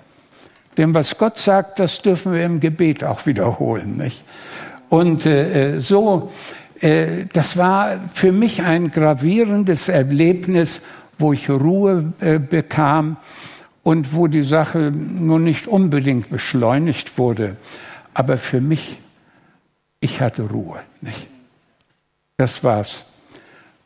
Denn 0.77 0.95
was 0.95 1.17
Gott 1.19 1.39
sagt, 1.39 1.79
das 1.79 2.03
dürfen 2.03 2.33
wir 2.33 2.45
im 2.45 2.61
Gebet 2.61 3.05
auch 3.05 3.27
wiederholen. 3.27 3.97
Nicht? 3.97 4.25
Und 4.89 5.27
äh, 5.27 5.79
so, 5.79 6.33
äh, 6.81 7.27
das 7.33 7.57
war 7.57 7.99
für 8.13 8.33
mich 8.33 8.63
ein 8.63 8.91
gravierendes 8.91 9.89
Erlebnis, 9.89 10.83
wo 11.19 11.33
ich 11.33 11.49
Ruhe 11.49 12.13
äh, 12.21 12.39
bekam 12.39 13.17
und 13.83 14.15
wo 14.15 14.27
die 14.27 14.43
Sache 14.43 14.91
nun 14.91 15.45
nicht 15.45 15.67
unbedingt 15.67 16.29
beschleunigt 16.29 17.19
wurde. 17.19 17.57
Aber 18.13 18.37
für 18.37 18.61
mich, 18.61 18.99
ich 20.01 20.21
hatte 20.21 20.43
Ruhe. 20.43 20.81
Nicht? 21.01 21.27
Das 22.37 22.63
war's. 22.63 23.07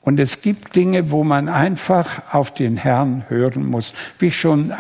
Und 0.03 0.19
es 0.19 0.41
gibt 0.41 0.77
Dinge, 0.77 1.11
wo 1.11 1.25
man 1.25 1.49
einfach 1.49 2.35
auf 2.35 2.55
den 2.55 2.77
Herrn 2.77 3.25
hören 3.29 3.67
muss. 3.67 3.93
Wie 4.19 4.29
ich 4.29 4.39
schon 4.39 4.73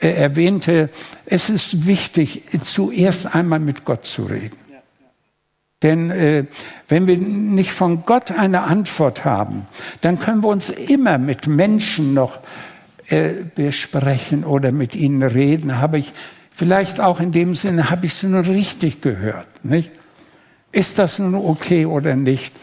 äh, 0.00 0.10
erwähnte, 0.10 0.88
es 1.26 1.50
ist 1.50 1.86
wichtig, 1.86 2.44
zuerst 2.62 3.34
einmal 3.34 3.58
mit 3.58 3.84
Gott 3.84 4.06
zu 4.06 4.24
reden. 4.24 4.56
Denn 5.82 6.10
äh, 6.10 6.44
wenn 6.88 7.06
wir 7.06 7.16
nicht 7.16 7.72
von 7.72 8.04
Gott 8.04 8.32
eine 8.32 8.62
Antwort 8.62 9.24
haben, 9.24 9.66
dann 10.00 10.18
können 10.18 10.42
wir 10.42 10.48
uns 10.48 10.70
immer 10.70 11.18
mit 11.18 11.46
Menschen 11.46 12.14
noch 12.14 12.40
äh, 13.08 13.30
besprechen 13.54 14.44
oder 14.44 14.72
mit 14.72 14.94
ihnen 14.94 15.22
reden. 15.22 15.78
Habe 15.80 15.98
ich 15.98 16.12
vielleicht 16.50 17.00
auch 17.00 17.20
in 17.20 17.32
dem 17.32 17.54
Sinne, 17.54 17.90
habe 17.90 18.06
ich 18.06 18.14
sie 18.14 18.26
nur 18.26 18.46
richtig 18.46 19.00
gehört? 19.00 19.48
Nicht? 19.64 19.92
Ist 20.72 20.98
das 20.98 21.18
nun 21.18 21.34
okay 21.34 21.86
oder 21.86 22.16
nicht? 22.16 22.54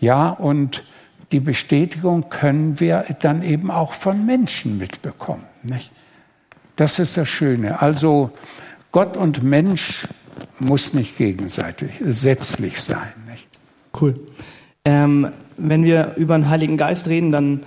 Ja, 0.00 0.30
und 0.30 0.84
die 1.32 1.40
Bestätigung 1.40 2.28
können 2.28 2.78
wir 2.78 3.04
dann 3.20 3.42
eben 3.42 3.70
auch 3.70 3.92
von 3.92 4.24
Menschen 4.24 4.78
mitbekommen. 4.78 5.44
Nicht? 5.62 5.90
Das 6.76 6.98
ist 6.98 7.16
das 7.16 7.28
Schöne. 7.28 7.80
Also 7.80 8.30
Gott 8.92 9.16
und 9.16 9.42
Mensch 9.42 10.06
muss 10.58 10.94
nicht 10.94 11.16
gegenseitig 11.16 11.90
setzlich 12.06 12.80
sein. 12.80 13.12
Nicht? 13.28 13.48
Cool. 14.00 14.14
Ähm, 14.84 15.30
wenn 15.56 15.84
wir 15.84 16.14
über 16.16 16.36
den 16.36 16.48
Heiligen 16.48 16.76
Geist 16.76 17.08
reden, 17.08 17.32
dann 17.32 17.60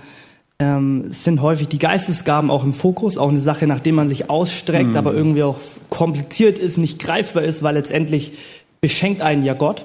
ähm, 0.58 1.12
sind 1.12 1.42
häufig 1.42 1.68
die 1.68 1.78
Geistesgaben 1.78 2.50
auch 2.50 2.64
im 2.64 2.72
Fokus, 2.72 3.18
auch 3.18 3.28
eine 3.28 3.40
Sache, 3.40 3.66
nach 3.66 3.80
der 3.80 3.92
man 3.92 4.08
sich 4.08 4.30
ausstreckt, 4.30 4.90
mhm. 4.90 4.96
aber 4.96 5.12
irgendwie 5.12 5.42
auch 5.42 5.58
kompliziert 5.88 6.58
ist, 6.58 6.78
nicht 6.78 7.02
greifbar 7.02 7.42
ist, 7.42 7.62
weil 7.62 7.74
letztendlich 7.74 8.32
beschenkt 8.80 9.22
einen 9.22 9.44
ja 9.44 9.54
Gott. 9.54 9.84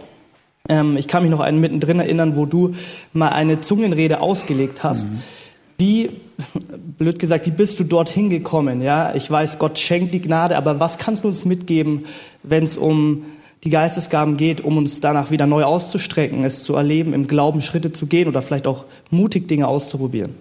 Ähm, 0.68 0.98
ich 0.98 1.08
kann 1.08 1.24
mich 1.24 1.32
noch 1.32 1.40
einen 1.40 1.60
mittendrin 1.60 2.00
erinnern, 2.00 2.36
wo 2.36 2.46
du 2.46 2.74
mal 3.14 3.30
eine 3.30 3.62
Zungenrede 3.62 4.20
ausgelegt 4.20 4.84
hast. 4.84 5.12
Mhm. 5.12 5.20
Wie, 5.78 6.10
blöd 6.98 7.20
gesagt, 7.20 7.46
wie 7.46 7.52
bist 7.52 7.80
du 7.80 7.84
dorthin 7.84 8.30
gekommen? 8.30 8.82
Ja, 8.82 9.14
ich 9.14 9.30
weiß, 9.30 9.60
Gott 9.60 9.78
schenkt 9.78 10.14
die 10.14 10.22
Gnade, 10.22 10.56
aber 10.58 10.80
was 10.80 10.98
kannst 10.98 11.24
du 11.24 11.28
uns 11.28 11.46
mitgeben, 11.46 12.06
wenn 12.44 12.64
es 12.64 12.78
um 12.78 13.26
die 13.64 13.70
Geistesgaben 13.70 14.38
geht, 14.38 14.62
um 14.62 14.78
uns 14.78 15.02
danach 15.02 15.32
wieder 15.32 15.48
neu 15.48 15.64
auszustrecken, 15.64 16.44
es 16.44 16.64
zu 16.64 16.76
erleben, 16.76 17.14
im 17.14 17.28
Glauben 17.28 17.62
Schritte 17.62 17.92
zu 17.92 18.06
gehen 18.06 18.28
oder 18.28 18.42
vielleicht 18.42 18.68
auch 18.68 18.86
mutig 19.10 19.48
Dinge 19.48 19.68
auszuprobieren? 19.68 20.36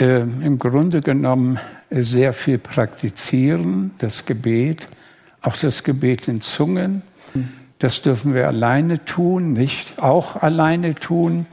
Äh, 0.00 0.20
Im 0.20 0.58
Grunde 0.58 1.00
genommen 1.00 1.58
sehr 1.90 2.32
viel 2.32 2.58
praktizieren, 2.58 3.92
das 3.98 4.26
Gebet, 4.26 4.86
auch 5.42 5.56
das 5.56 5.82
Gebet 5.82 6.28
in 6.28 6.40
Zungen. 6.40 7.02
Das 7.78 8.02
dürfen 8.02 8.34
wir 8.34 8.48
alleine 8.48 9.04
tun, 9.04 9.52
nicht 9.52 10.02
auch 10.02 10.36
alleine 10.36 10.94
tun. 10.94 11.46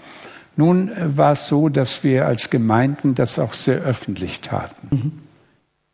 Nun 0.55 0.91
war 0.97 1.33
es 1.33 1.47
so, 1.47 1.69
dass 1.69 2.03
wir 2.03 2.25
als 2.25 2.49
Gemeinden 2.49 3.13
das 3.13 3.37
auch 3.39 3.53
sehr 3.53 3.81
öffentlich 3.81 4.41
taten. 4.41 4.87
Mhm. 4.89 5.11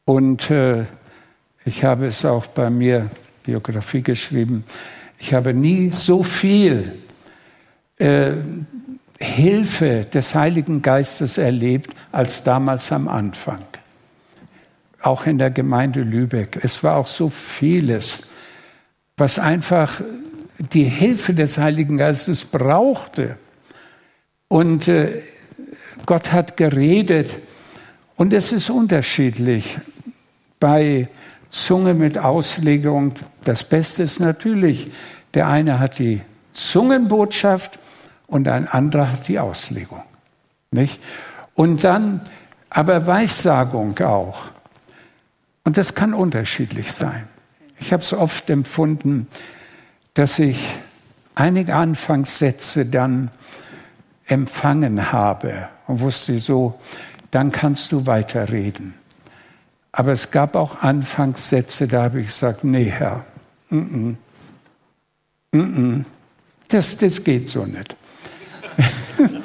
Und 0.06 0.50
äh, 0.52 0.86
ich 1.66 1.84
habe 1.84 2.08
es 2.08 2.26
auch 2.26 2.46
bei 2.48 2.70
mir 2.70 3.10
Biografie 3.44 4.02
geschrieben. 4.02 4.64
Ich 5.20 5.34
habe 5.34 5.54
nie 5.54 5.92
so 5.92 6.24
viel 6.24 6.94
äh, 7.98 8.32
Hilfe 9.20 10.06
des 10.12 10.34
Heiligen 10.34 10.82
Geistes 10.82 11.38
erlebt 11.38 11.92
als 12.12 12.44
damals 12.44 12.92
am 12.92 13.08
Anfang. 13.08 13.62
Auch 15.02 15.26
in 15.26 15.38
der 15.38 15.52
Gemeinde 15.52 16.02
Lübeck. 16.02 16.60
Es 16.64 16.84
war 16.84 16.98
auch 16.98 17.08
so 17.08 17.30
vieles, 17.30 18.24
was 19.22 19.38
einfach 19.38 20.02
die 20.58 20.86
Hilfe 20.86 21.36
des 21.36 21.60
Heiligen 21.60 21.96
Geistes 21.96 22.44
brauchte. 22.44 23.38
Und 24.48 24.88
äh, 24.88 25.22
Gott 26.08 26.32
hat 26.32 26.58
geredet. 26.58 27.38
Und 28.16 28.34
es 28.34 28.52
ist 28.52 28.72
unterschiedlich. 28.72 29.78
Bei 30.60 31.08
Zunge 31.52 31.94
mit 31.94 32.18
Auslegung, 32.18 33.14
das 33.44 33.64
Beste 33.64 34.02
ist 34.02 34.20
natürlich, 34.20 34.90
der 35.36 35.48
eine 35.48 35.78
hat 35.78 36.00
die 36.00 36.22
Zungenbotschaft 36.54 37.78
und 38.26 38.48
ein 38.48 38.68
anderer 38.68 39.12
hat 39.12 39.28
die 39.28 39.38
Auslegung. 39.38 40.02
Nicht? 40.72 41.00
Und 41.54 41.84
dann 41.84 42.22
aber 42.72 43.06
Weissagung 43.06 44.00
auch. 44.00 44.46
Und 45.64 45.78
das 45.78 45.94
kann 45.94 46.16
unterschiedlich 46.16 46.92
sein. 46.92 47.28
Ich 47.82 47.92
habe 47.92 48.04
es 48.04 48.14
oft 48.14 48.50
empfunden, 48.50 49.28
dass 50.14 50.38
ich 50.38 50.76
einige 51.36 51.76
Anfangssätze 51.76 52.86
dann 52.86 53.32
empfangen 54.28 55.12
habe 55.12 55.68
und 55.88 56.00
wusste 56.00 56.40
so, 56.40 56.80
dann 57.32 57.52
kannst 57.52 57.92
du 57.92 58.06
weiterreden. 58.06 58.94
Aber 59.92 60.12
es 60.12 60.30
gab 60.30 60.56
auch 60.56 60.84
Anfangssätze, 60.84 61.88
da 61.88 62.04
habe 62.04 62.22
ich 62.22 62.28
gesagt, 62.28 62.64
nee, 62.64 62.86
Herr, 62.86 63.26
mm 63.70 64.16
-mm, 65.52 65.58
mm 65.58 66.06
das, 66.68 66.98
das 66.98 67.24
geht 67.24 67.50
so 67.50 67.66
nicht. 67.66 67.98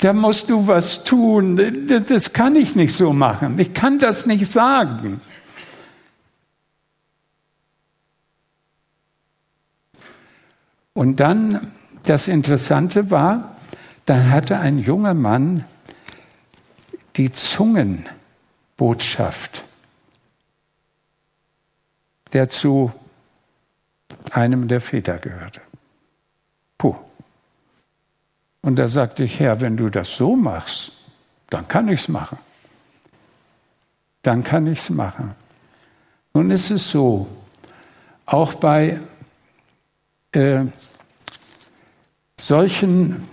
da 0.00 0.12
musst 0.14 0.48
du 0.48 0.66
was 0.66 1.04
tun. 1.04 1.86
Das, 1.88 2.04
das 2.04 2.32
kann 2.32 2.56
ich 2.56 2.74
nicht 2.74 2.94
so 2.94 3.12
machen. 3.12 3.58
Ich 3.58 3.74
kann 3.74 3.98
das 3.98 4.24
nicht 4.24 4.50
sagen. 4.50 5.20
Und 10.96 11.20
dann, 11.20 11.72
das 12.04 12.26
Interessante 12.26 13.10
war, 13.10 13.54
dann 14.06 14.30
hatte 14.30 14.58
ein 14.58 14.78
junger 14.78 15.12
Mann 15.12 15.66
die 17.16 17.30
Zungenbotschaft, 17.30 19.62
der 22.32 22.48
zu 22.48 22.90
einem 24.30 24.68
der 24.68 24.80
Väter 24.80 25.18
gehörte. 25.18 25.60
Puh. 26.78 26.96
Und 28.62 28.76
da 28.76 28.88
sagte 28.88 29.24
ich, 29.24 29.38
Herr, 29.38 29.60
wenn 29.60 29.76
du 29.76 29.90
das 29.90 30.16
so 30.16 30.34
machst, 30.34 30.92
dann 31.50 31.68
kann 31.68 31.88
ich 31.88 32.00
es 32.00 32.08
machen. 32.08 32.38
Dann 34.22 34.42
kann 34.42 34.66
ich 34.66 34.78
es 34.78 34.88
machen. 34.88 35.34
Nun 36.32 36.50
ist 36.50 36.70
es 36.70 36.90
so, 36.90 37.26
auch 38.24 38.54
bei 38.54 38.98
äh, 40.32 40.64
solchen 42.38 43.24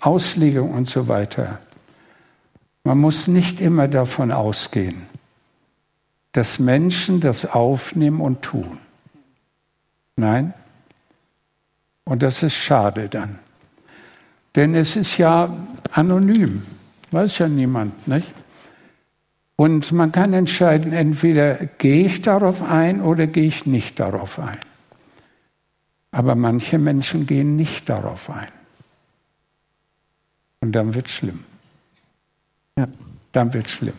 Auslegung 0.00 0.72
und 0.72 0.86
so 0.88 1.08
weiter. 1.08 1.58
Man 2.84 2.98
muss 2.98 3.26
nicht 3.26 3.60
immer 3.60 3.88
davon 3.88 4.30
ausgehen, 4.30 5.06
dass 6.32 6.58
Menschen 6.58 7.20
das 7.20 7.44
aufnehmen 7.46 8.20
und 8.20 8.42
tun. 8.42 8.78
Nein. 10.16 10.54
Und 12.04 12.22
das 12.22 12.42
ist 12.42 12.54
schade 12.54 13.08
dann. 13.08 13.40
Denn 14.54 14.74
es 14.74 14.96
ist 14.96 15.18
ja 15.18 15.54
anonym, 15.90 16.62
weiß 17.10 17.38
ja 17.38 17.48
niemand, 17.48 18.06
nicht? 18.08 18.32
Und 19.56 19.90
man 19.92 20.12
kann 20.12 20.32
entscheiden, 20.34 20.92
entweder 20.92 21.54
gehe 21.78 22.06
ich 22.06 22.22
darauf 22.22 22.62
ein 22.62 23.00
oder 23.00 23.26
gehe 23.26 23.46
ich 23.46 23.66
nicht 23.66 23.98
darauf 23.98 24.38
ein. 24.38 24.58
Aber 26.16 26.34
manche 26.34 26.78
Menschen 26.78 27.26
gehen 27.26 27.56
nicht 27.56 27.90
darauf 27.90 28.30
ein. 28.30 28.48
Und 30.60 30.72
dann 30.72 30.94
wird 30.94 31.08
es 31.08 31.12
schlimm. 31.12 31.44
Ja. 32.78 32.88
Dann 33.32 33.52
wird 33.52 33.66
es 33.66 33.72
schlimm. 33.72 33.92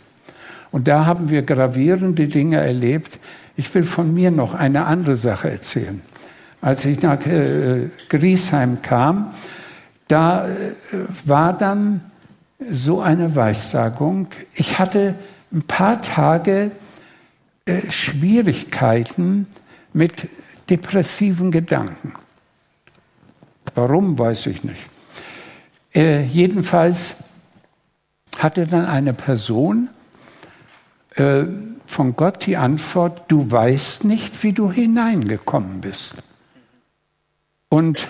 Und 0.72 0.88
da 0.88 1.05
haben 1.05 1.30
wir 1.30 1.43
gravierende 1.43 2.28
Dinge 2.28 2.57
erlebt. 2.57 3.20
Ich 3.55 3.72
will 3.76 3.84
von 3.84 4.15
mir 4.15 4.32
noch 4.32 4.55
eine 4.55 4.88
andere 4.88 5.15
Sache 5.15 5.51
erzählen. 5.51 6.01
Als 6.59 6.86
ich 6.86 7.03
nach 7.03 7.24
äh, 7.28 7.89
Griesheim 8.09 8.82
kam, 8.82 9.36
da 10.07 10.47
äh, 10.47 10.74
war 11.24 11.53
dann 11.53 12.01
so 12.68 12.99
eine 12.99 13.36
Weissagung. 13.36 14.26
Ich 14.55 14.80
hatte 14.80 15.13
ein 15.53 15.61
paar 15.61 16.01
Tage 16.01 16.72
äh, 17.65 17.91
Schwierigkeiten 17.91 19.45
mit 19.93 20.28
depressiven 20.70 21.51
Gedanken. 21.51 22.13
Warum, 23.76 24.18
weiß 24.18 24.47
ich 24.47 24.63
nicht. 24.63 24.82
Äh, 25.93 26.24
jedenfalls 26.26 27.24
hatte 28.38 28.68
dann 28.68 28.86
eine 28.86 29.13
Person 29.13 29.89
äh, 31.15 31.45
von 31.86 32.15
Gott 32.15 32.45
die 32.45 32.57
Antwort, 32.57 33.24
du 33.32 33.49
weißt 33.49 34.03
nicht, 34.03 34.43
wie 34.43 34.53
du 34.53 34.72
hineingekommen 34.72 35.82
bist. 35.82 36.18
Und 37.70 38.07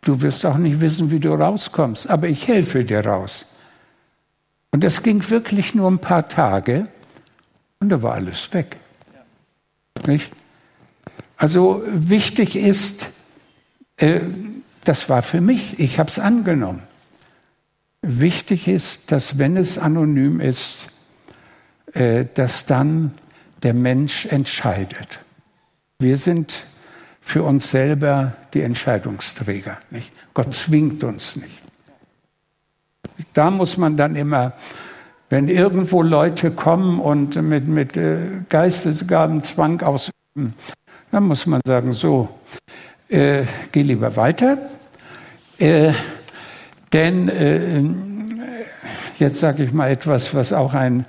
du 0.00 0.20
wirst 0.22 0.44
auch 0.46 0.56
nicht 0.56 0.80
wissen, 0.80 1.10
wie 1.10 1.20
du 1.20 1.32
rauskommst, 1.32 2.08
aber 2.10 2.28
ich 2.28 2.48
helfe 2.48 2.84
dir 2.84 3.06
raus. 3.06 3.46
Und 4.70 4.82
das 4.82 5.02
ging 5.02 5.28
wirklich 5.30 5.74
nur 5.74 5.90
ein 5.90 5.98
paar 5.98 6.28
Tage 6.28 6.88
und 7.80 7.90
da 7.90 8.02
war 8.02 8.14
alles 8.14 8.52
weg. 8.54 8.76
Nicht? 10.06 10.32
Also 11.42 11.82
wichtig 11.88 12.54
ist, 12.54 13.08
äh, 13.96 14.20
das 14.84 15.08
war 15.08 15.22
für 15.22 15.40
mich, 15.40 15.80
ich 15.80 15.98
habe 15.98 16.08
es 16.08 16.20
angenommen. 16.20 16.84
Wichtig 18.00 18.68
ist, 18.68 19.10
dass 19.10 19.40
wenn 19.40 19.56
es 19.56 19.76
anonym 19.76 20.38
ist, 20.38 20.86
äh, 21.94 22.26
dass 22.34 22.66
dann 22.66 23.10
der 23.64 23.74
Mensch 23.74 24.26
entscheidet. 24.26 25.18
Wir 25.98 26.16
sind 26.16 26.62
für 27.20 27.42
uns 27.42 27.72
selber 27.72 28.36
die 28.54 28.60
Entscheidungsträger. 28.60 29.78
Nicht? 29.90 30.12
Gott 30.34 30.54
zwingt 30.54 31.02
uns 31.02 31.34
nicht. 31.34 31.60
Da 33.32 33.50
muss 33.50 33.76
man 33.76 33.96
dann 33.96 34.14
immer, 34.14 34.52
wenn 35.28 35.48
irgendwo 35.48 36.02
Leute 36.02 36.52
kommen 36.52 37.00
und 37.00 37.34
mit, 37.34 37.66
mit 37.66 37.96
äh, 37.96 38.42
Geistesgaben 38.48 39.42
Zwang 39.42 39.80
ausüben, 39.82 40.54
dann 41.12 41.28
muss 41.28 41.46
man 41.46 41.60
sagen, 41.64 41.92
so, 41.92 42.28
äh, 43.08 43.44
geh 43.70 43.82
lieber 43.82 44.16
weiter. 44.16 44.58
Äh, 45.58 45.92
denn 46.92 47.28
äh, 47.28 47.82
jetzt 49.18 49.38
sage 49.38 49.64
ich 49.64 49.72
mal 49.72 49.90
etwas, 49.90 50.34
was 50.34 50.52
auch 50.52 50.74
ein 50.74 51.04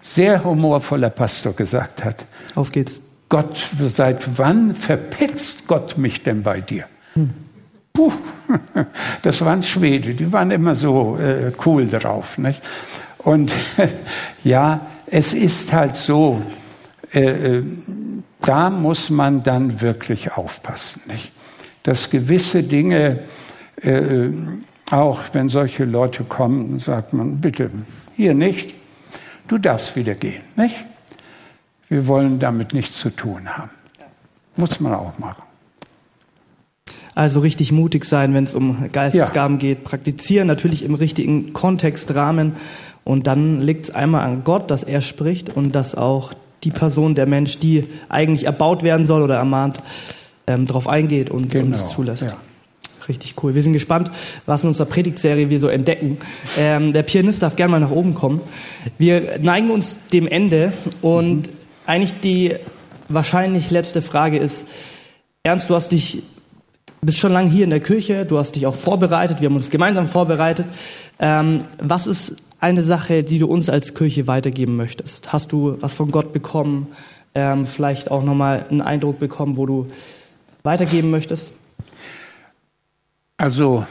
sehr 0.00 0.44
humorvoller 0.44 1.10
Pastor 1.10 1.52
gesagt 1.52 2.04
hat. 2.04 2.24
Auf 2.54 2.72
geht's. 2.72 3.00
Gott, 3.28 3.58
seit 3.88 4.38
wann 4.38 4.74
verpetzt 4.74 5.66
Gott 5.66 5.98
mich 5.98 6.22
denn 6.22 6.42
bei 6.42 6.62
dir? 6.62 6.86
Hm. 7.12 7.28
Puh, 7.92 8.10
das 9.22 9.44
waren 9.44 9.62
Schwede, 9.62 10.14
die 10.14 10.32
waren 10.32 10.50
immer 10.50 10.74
so 10.74 11.18
äh, 11.18 11.52
cool 11.66 11.86
drauf. 11.88 12.38
Nicht? 12.38 12.62
Und 13.18 13.52
ja, 14.44 14.86
es 15.04 15.34
ist 15.34 15.74
halt 15.74 15.96
so, 15.96 16.40
äh, 17.12 17.58
äh, 17.58 17.64
da 18.48 18.70
muss 18.70 19.10
man 19.10 19.42
dann 19.42 19.82
wirklich 19.82 20.32
aufpassen. 20.32 21.02
Nicht? 21.06 21.32
Dass 21.82 22.08
gewisse 22.08 22.62
Dinge, 22.62 23.18
äh, 23.82 24.30
auch 24.90 25.20
wenn 25.32 25.50
solche 25.50 25.84
Leute 25.84 26.24
kommen, 26.24 26.78
sagt 26.78 27.12
man, 27.12 27.42
bitte, 27.42 27.70
hier 28.16 28.32
nicht, 28.32 28.74
du 29.48 29.58
darfst 29.58 29.96
wieder 29.96 30.14
gehen. 30.14 30.42
Nicht? 30.56 30.76
Wir 31.90 32.06
wollen 32.06 32.38
damit 32.38 32.72
nichts 32.72 32.98
zu 32.98 33.10
tun 33.10 33.54
haben. 33.54 33.70
Muss 34.56 34.80
man 34.80 34.94
auch 34.94 35.18
machen. 35.18 35.42
Also 37.14 37.40
richtig 37.40 37.70
mutig 37.70 38.06
sein, 38.06 38.32
wenn 38.32 38.44
es 38.44 38.54
um 38.54 38.90
Geistesgaben 38.92 39.56
ja. 39.56 39.60
geht, 39.60 39.84
praktizieren, 39.84 40.46
natürlich 40.46 40.84
im 40.84 40.94
richtigen 40.94 41.52
Kontextrahmen. 41.52 42.54
Und 43.04 43.26
dann 43.26 43.60
liegt 43.60 43.86
es 43.86 43.90
einmal 43.94 44.24
an 44.24 44.42
Gott, 44.44 44.70
dass 44.70 44.84
er 44.84 45.02
spricht 45.02 45.54
und 45.54 45.72
dass 45.72 45.94
auch 45.94 46.32
die 46.64 46.70
Person, 46.70 47.14
der 47.14 47.26
Mensch, 47.26 47.58
die 47.58 47.84
eigentlich 48.08 48.44
erbaut 48.44 48.82
werden 48.82 49.06
soll 49.06 49.22
oder 49.22 49.36
ermahnt, 49.36 49.80
ähm, 50.46 50.66
darauf 50.66 50.88
eingeht 50.88 51.30
und 51.30 51.50
genau. 51.50 51.66
uns 51.66 51.86
zulässt. 51.86 52.24
Ja. 52.24 52.36
Richtig 53.08 53.42
cool. 53.42 53.54
Wir 53.54 53.62
sind 53.62 53.72
gespannt, 53.72 54.10
was 54.44 54.64
in 54.64 54.68
unserer 54.68 54.86
Predigtserie 54.86 55.48
wir 55.48 55.58
so 55.58 55.68
entdecken. 55.68 56.18
Ähm, 56.58 56.92
der 56.92 57.02
Pianist 57.02 57.42
darf 57.42 57.56
gerne 57.56 57.72
mal 57.72 57.80
nach 57.80 57.90
oben 57.90 58.14
kommen. 58.14 58.42
Wir 58.98 59.38
neigen 59.40 59.70
uns 59.70 60.08
dem 60.08 60.26
Ende 60.26 60.72
und 61.00 61.46
mhm. 61.46 61.52
eigentlich 61.86 62.20
die 62.20 62.56
wahrscheinlich 63.08 63.70
letzte 63.70 64.02
Frage 64.02 64.36
ist, 64.36 64.68
Ernst, 65.42 65.70
du 65.70 65.74
hast 65.74 65.92
dich, 65.92 66.22
bist 67.00 67.18
schon 67.18 67.32
lange 67.32 67.48
hier 67.48 67.64
in 67.64 67.70
der 67.70 67.80
Kirche, 67.80 68.26
du 68.26 68.38
hast 68.38 68.56
dich 68.56 68.66
auch 68.66 68.74
vorbereitet, 68.74 69.40
wir 69.40 69.48
haben 69.48 69.56
uns 69.56 69.70
gemeinsam 69.70 70.06
vorbereitet. 70.06 70.66
Ähm, 71.18 71.62
was 71.78 72.06
ist 72.06 72.47
eine 72.60 72.82
Sache, 72.82 73.22
die 73.22 73.38
du 73.38 73.46
uns 73.46 73.68
als 73.68 73.94
Kirche 73.94 74.26
weitergeben 74.26 74.76
möchtest? 74.76 75.32
Hast 75.32 75.52
du 75.52 75.80
was 75.80 75.94
von 75.94 76.10
Gott 76.10 76.32
bekommen? 76.32 76.88
Ähm, 77.34 77.66
vielleicht 77.66 78.10
auch 78.10 78.22
nochmal 78.22 78.66
einen 78.68 78.80
Eindruck 78.80 79.18
bekommen, 79.18 79.56
wo 79.56 79.66
du 79.66 79.86
weitergeben 80.62 81.10
möchtest? 81.10 81.52
Also, 83.36 83.86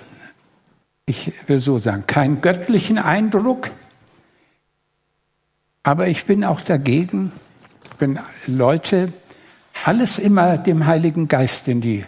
ich 1.06 1.32
will 1.48 1.60
so 1.60 1.80
sagen, 1.80 2.04
keinen 2.06 2.42
göttlichen 2.42 2.98
Eindruck, 2.98 3.72
aber 5.84 6.10
ich 6.10 6.26
bin 6.26 6.44
auch 6.44 6.60
dagegen, 6.60 7.32
wenn 8.00 8.20
Leute 8.46 9.14
alles 9.86 10.20
immer 10.20 10.58
dem 10.58 10.86
Heiligen 10.86 11.30
Geist 11.30 11.70
in 11.70 11.80
die 11.80 12.04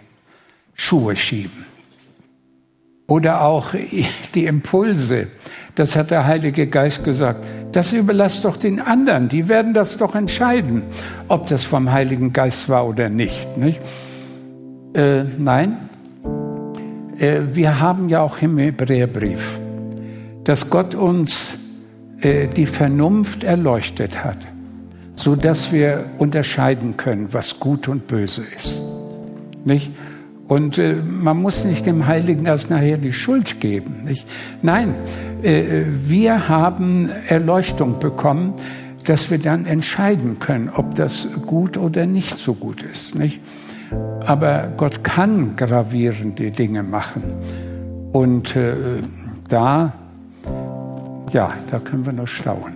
Schuhe 0.75 1.15
schieben. 1.15 1.65
Oder 3.07 3.41
auch 3.41 3.73
die 4.35 4.45
Impulse, 4.45 5.27
das 5.75 5.95
hat 5.95 6.11
der 6.11 6.25
Heilige 6.25 6.67
Geist 6.67 7.03
gesagt. 7.03 7.45
Das 7.71 7.93
überlasst 7.93 8.45
doch 8.45 8.57
den 8.57 8.79
anderen. 8.79 9.29
Die 9.29 9.47
werden 9.47 9.73
das 9.73 9.97
doch 9.97 10.15
entscheiden, 10.15 10.83
ob 11.27 11.47
das 11.47 11.63
vom 11.63 11.91
Heiligen 11.91 12.33
Geist 12.33 12.69
war 12.69 12.87
oder 12.87 13.09
nicht. 13.09 13.57
nicht? 13.57 13.79
Äh, 14.93 15.23
nein. 15.37 15.77
Äh, 17.19 17.41
wir 17.53 17.79
haben 17.79 18.09
ja 18.09 18.21
auch 18.21 18.41
im 18.41 18.57
Hebräerbrief, 18.57 19.59
dass 20.43 20.69
Gott 20.69 20.95
uns 20.95 21.57
äh, 22.21 22.47
die 22.47 22.65
Vernunft 22.65 23.43
erleuchtet 23.43 24.23
hat, 24.23 24.37
so 25.15 25.35
dass 25.35 25.71
wir 25.71 26.05
unterscheiden 26.17 26.97
können, 26.97 27.33
was 27.33 27.59
gut 27.59 27.87
und 27.87 28.07
böse 28.07 28.43
ist. 28.57 28.81
Nicht? 29.63 29.91
Und 30.49 30.79
äh, 30.79 30.95
man 30.95 31.41
muss 31.41 31.63
nicht 31.63 31.85
dem 31.85 32.07
Heiligen 32.07 32.45
Geist 32.45 32.71
nachher 32.71 32.97
die 32.97 33.13
Schuld 33.13 33.61
geben. 33.61 34.01
Nicht? 34.05 34.27
Nein, 34.63 34.95
äh, 35.43 35.83
wir 35.85 36.49
haben 36.49 37.07
Erleuchtung 37.27 37.99
bekommen, 37.99 38.55
dass 39.05 39.29
wir 39.29 39.37
dann 39.37 39.67
entscheiden 39.67 40.39
können, 40.39 40.69
ob 40.69 40.95
das 40.95 41.27
gut 41.45 41.77
oder 41.77 42.07
nicht 42.07 42.39
so 42.39 42.55
gut 42.55 42.81
ist. 42.81 43.13
Nicht? 43.13 43.39
Aber 44.25 44.73
Gott 44.75 45.03
kann 45.03 45.55
gravierende 45.55 46.49
Dinge 46.49 46.81
machen. 46.81 47.21
Und 48.11 48.55
äh, 48.55 48.73
da, 49.49 49.93
ja, 51.31 51.53
da 51.69 51.77
können 51.77 52.07
wir 52.07 52.13
nur 52.13 52.27
staunen. 52.27 52.73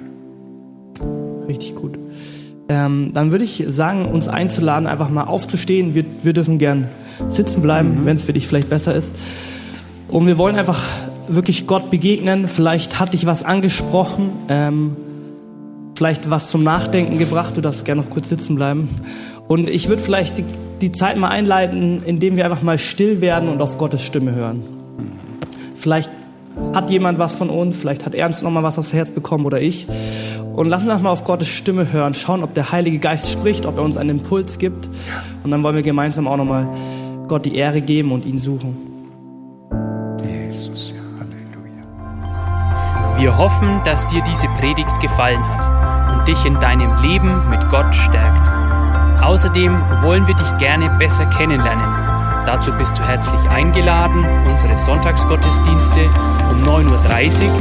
Richtig 1.47 1.73
gut. 1.73 1.97
Ähm, 2.69 3.11
dann 3.13 3.31
würde 3.31 3.43
ich 3.43 3.63
sagen, 3.67 4.05
uns 4.05 4.27
einzuladen, 4.27 4.87
einfach 4.87 5.09
mal 5.09 5.25
aufzustehen. 5.25 5.95
Wir, 5.95 6.05
wir 6.23 6.33
dürfen 6.33 6.59
gern 6.59 6.87
sitzen 7.29 7.61
bleiben, 7.61 8.01
mhm. 8.01 8.05
wenn 8.05 8.15
es 8.15 8.23
für 8.23 8.33
dich 8.33 8.47
vielleicht 8.47 8.69
besser 8.69 8.95
ist. 8.95 9.15
Und 10.09 10.27
wir 10.27 10.37
wollen 10.37 10.55
einfach 10.55 10.83
wirklich 11.27 11.67
Gott 11.67 11.89
begegnen. 11.89 12.47
Vielleicht 12.47 12.99
hat 12.99 13.13
dich 13.13 13.25
was 13.25 13.43
angesprochen, 13.43 14.31
ähm, 14.49 14.95
vielleicht 15.95 16.29
was 16.29 16.49
zum 16.49 16.63
Nachdenken 16.63 17.17
gebracht. 17.17 17.57
Du 17.57 17.61
darfst 17.61 17.85
gerne 17.85 18.01
noch 18.01 18.09
kurz 18.09 18.29
sitzen 18.29 18.55
bleiben. 18.55 18.89
Und 19.47 19.69
ich 19.69 19.89
würde 19.89 20.01
vielleicht 20.01 20.37
die, 20.37 20.45
die 20.81 20.91
Zeit 20.91 21.17
mal 21.17 21.29
einleiten, 21.29 22.01
indem 22.05 22.35
wir 22.37 22.45
einfach 22.45 22.61
mal 22.61 22.77
still 22.77 23.21
werden 23.21 23.49
und 23.49 23.61
auf 23.61 23.77
Gottes 23.77 24.03
Stimme 24.03 24.33
hören. 24.33 24.63
Vielleicht 25.75 26.09
hat 26.73 26.89
jemand 26.89 27.19
was 27.19 27.33
von 27.33 27.49
uns, 27.49 27.75
vielleicht 27.75 28.05
hat 28.05 28.15
Ernst 28.15 28.43
noch 28.43 28.51
mal 28.51 28.63
was 28.63 28.79
aufs 28.79 28.93
Herz 28.93 29.11
bekommen 29.11 29.45
oder 29.45 29.59
ich. 29.59 29.87
Und 30.55 30.69
lass 30.69 30.87
uns 30.87 31.01
mal 31.01 31.09
auf 31.09 31.23
Gottes 31.23 31.47
Stimme 31.47 31.91
hören, 31.91 32.13
schauen, 32.13 32.43
ob 32.43 32.53
der 32.53 32.71
Heilige 32.71 32.99
Geist 32.99 33.31
spricht, 33.31 33.65
ob 33.65 33.77
er 33.77 33.83
uns 33.83 33.97
einen 33.97 34.11
Impuls 34.11 34.59
gibt. 34.59 34.87
Und 35.43 35.49
dann 35.49 35.63
wollen 35.63 35.75
wir 35.75 35.83
gemeinsam 35.83 36.27
auch 36.27 36.37
noch 36.37 36.45
mal 36.45 36.69
Gott 37.27 37.45
die 37.45 37.55
Ehre 37.55 37.81
geben 37.81 38.11
und 38.11 38.23
ihn 38.25 38.37
suchen. 38.37 38.77
Jesus, 40.23 40.91
ja, 40.91 41.01
Halleluja. 41.17 43.19
Wir 43.19 43.35
hoffen, 43.35 43.81
dass 43.83 44.07
dir 44.07 44.21
diese 44.21 44.47
Predigt 44.59 44.99
gefallen 45.01 45.41
hat 45.43 46.19
und 46.19 46.27
dich 46.27 46.45
in 46.45 46.59
deinem 46.59 47.01
Leben 47.01 47.49
mit 47.49 47.67
Gott 47.71 47.95
stärkt. 47.95 48.47
Außerdem 49.23 49.75
wollen 50.01 50.27
wir 50.27 50.35
dich 50.35 50.57
gerne 50.59 50.95
besser 50.99 51.25
kennenlernen. 51.25 51.95
Dazu 52.45 52.71
bist 52.73 52.99
du 52.99 53.03
herzlich 53.03 53.41
eingeladen, 53.49 54.23
unsere 54.47 54.77
Sonntagsgottesdienste 54.77 56.01
um 56.51 56.63
9.30 56.63 57.45
Uhr 57.45 57.53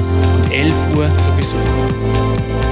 und 0.44 0.52
11 0.52 0.74
Uhr 0.96 1.18
zu 1.20 1.30
besuchen. 1.36 2.71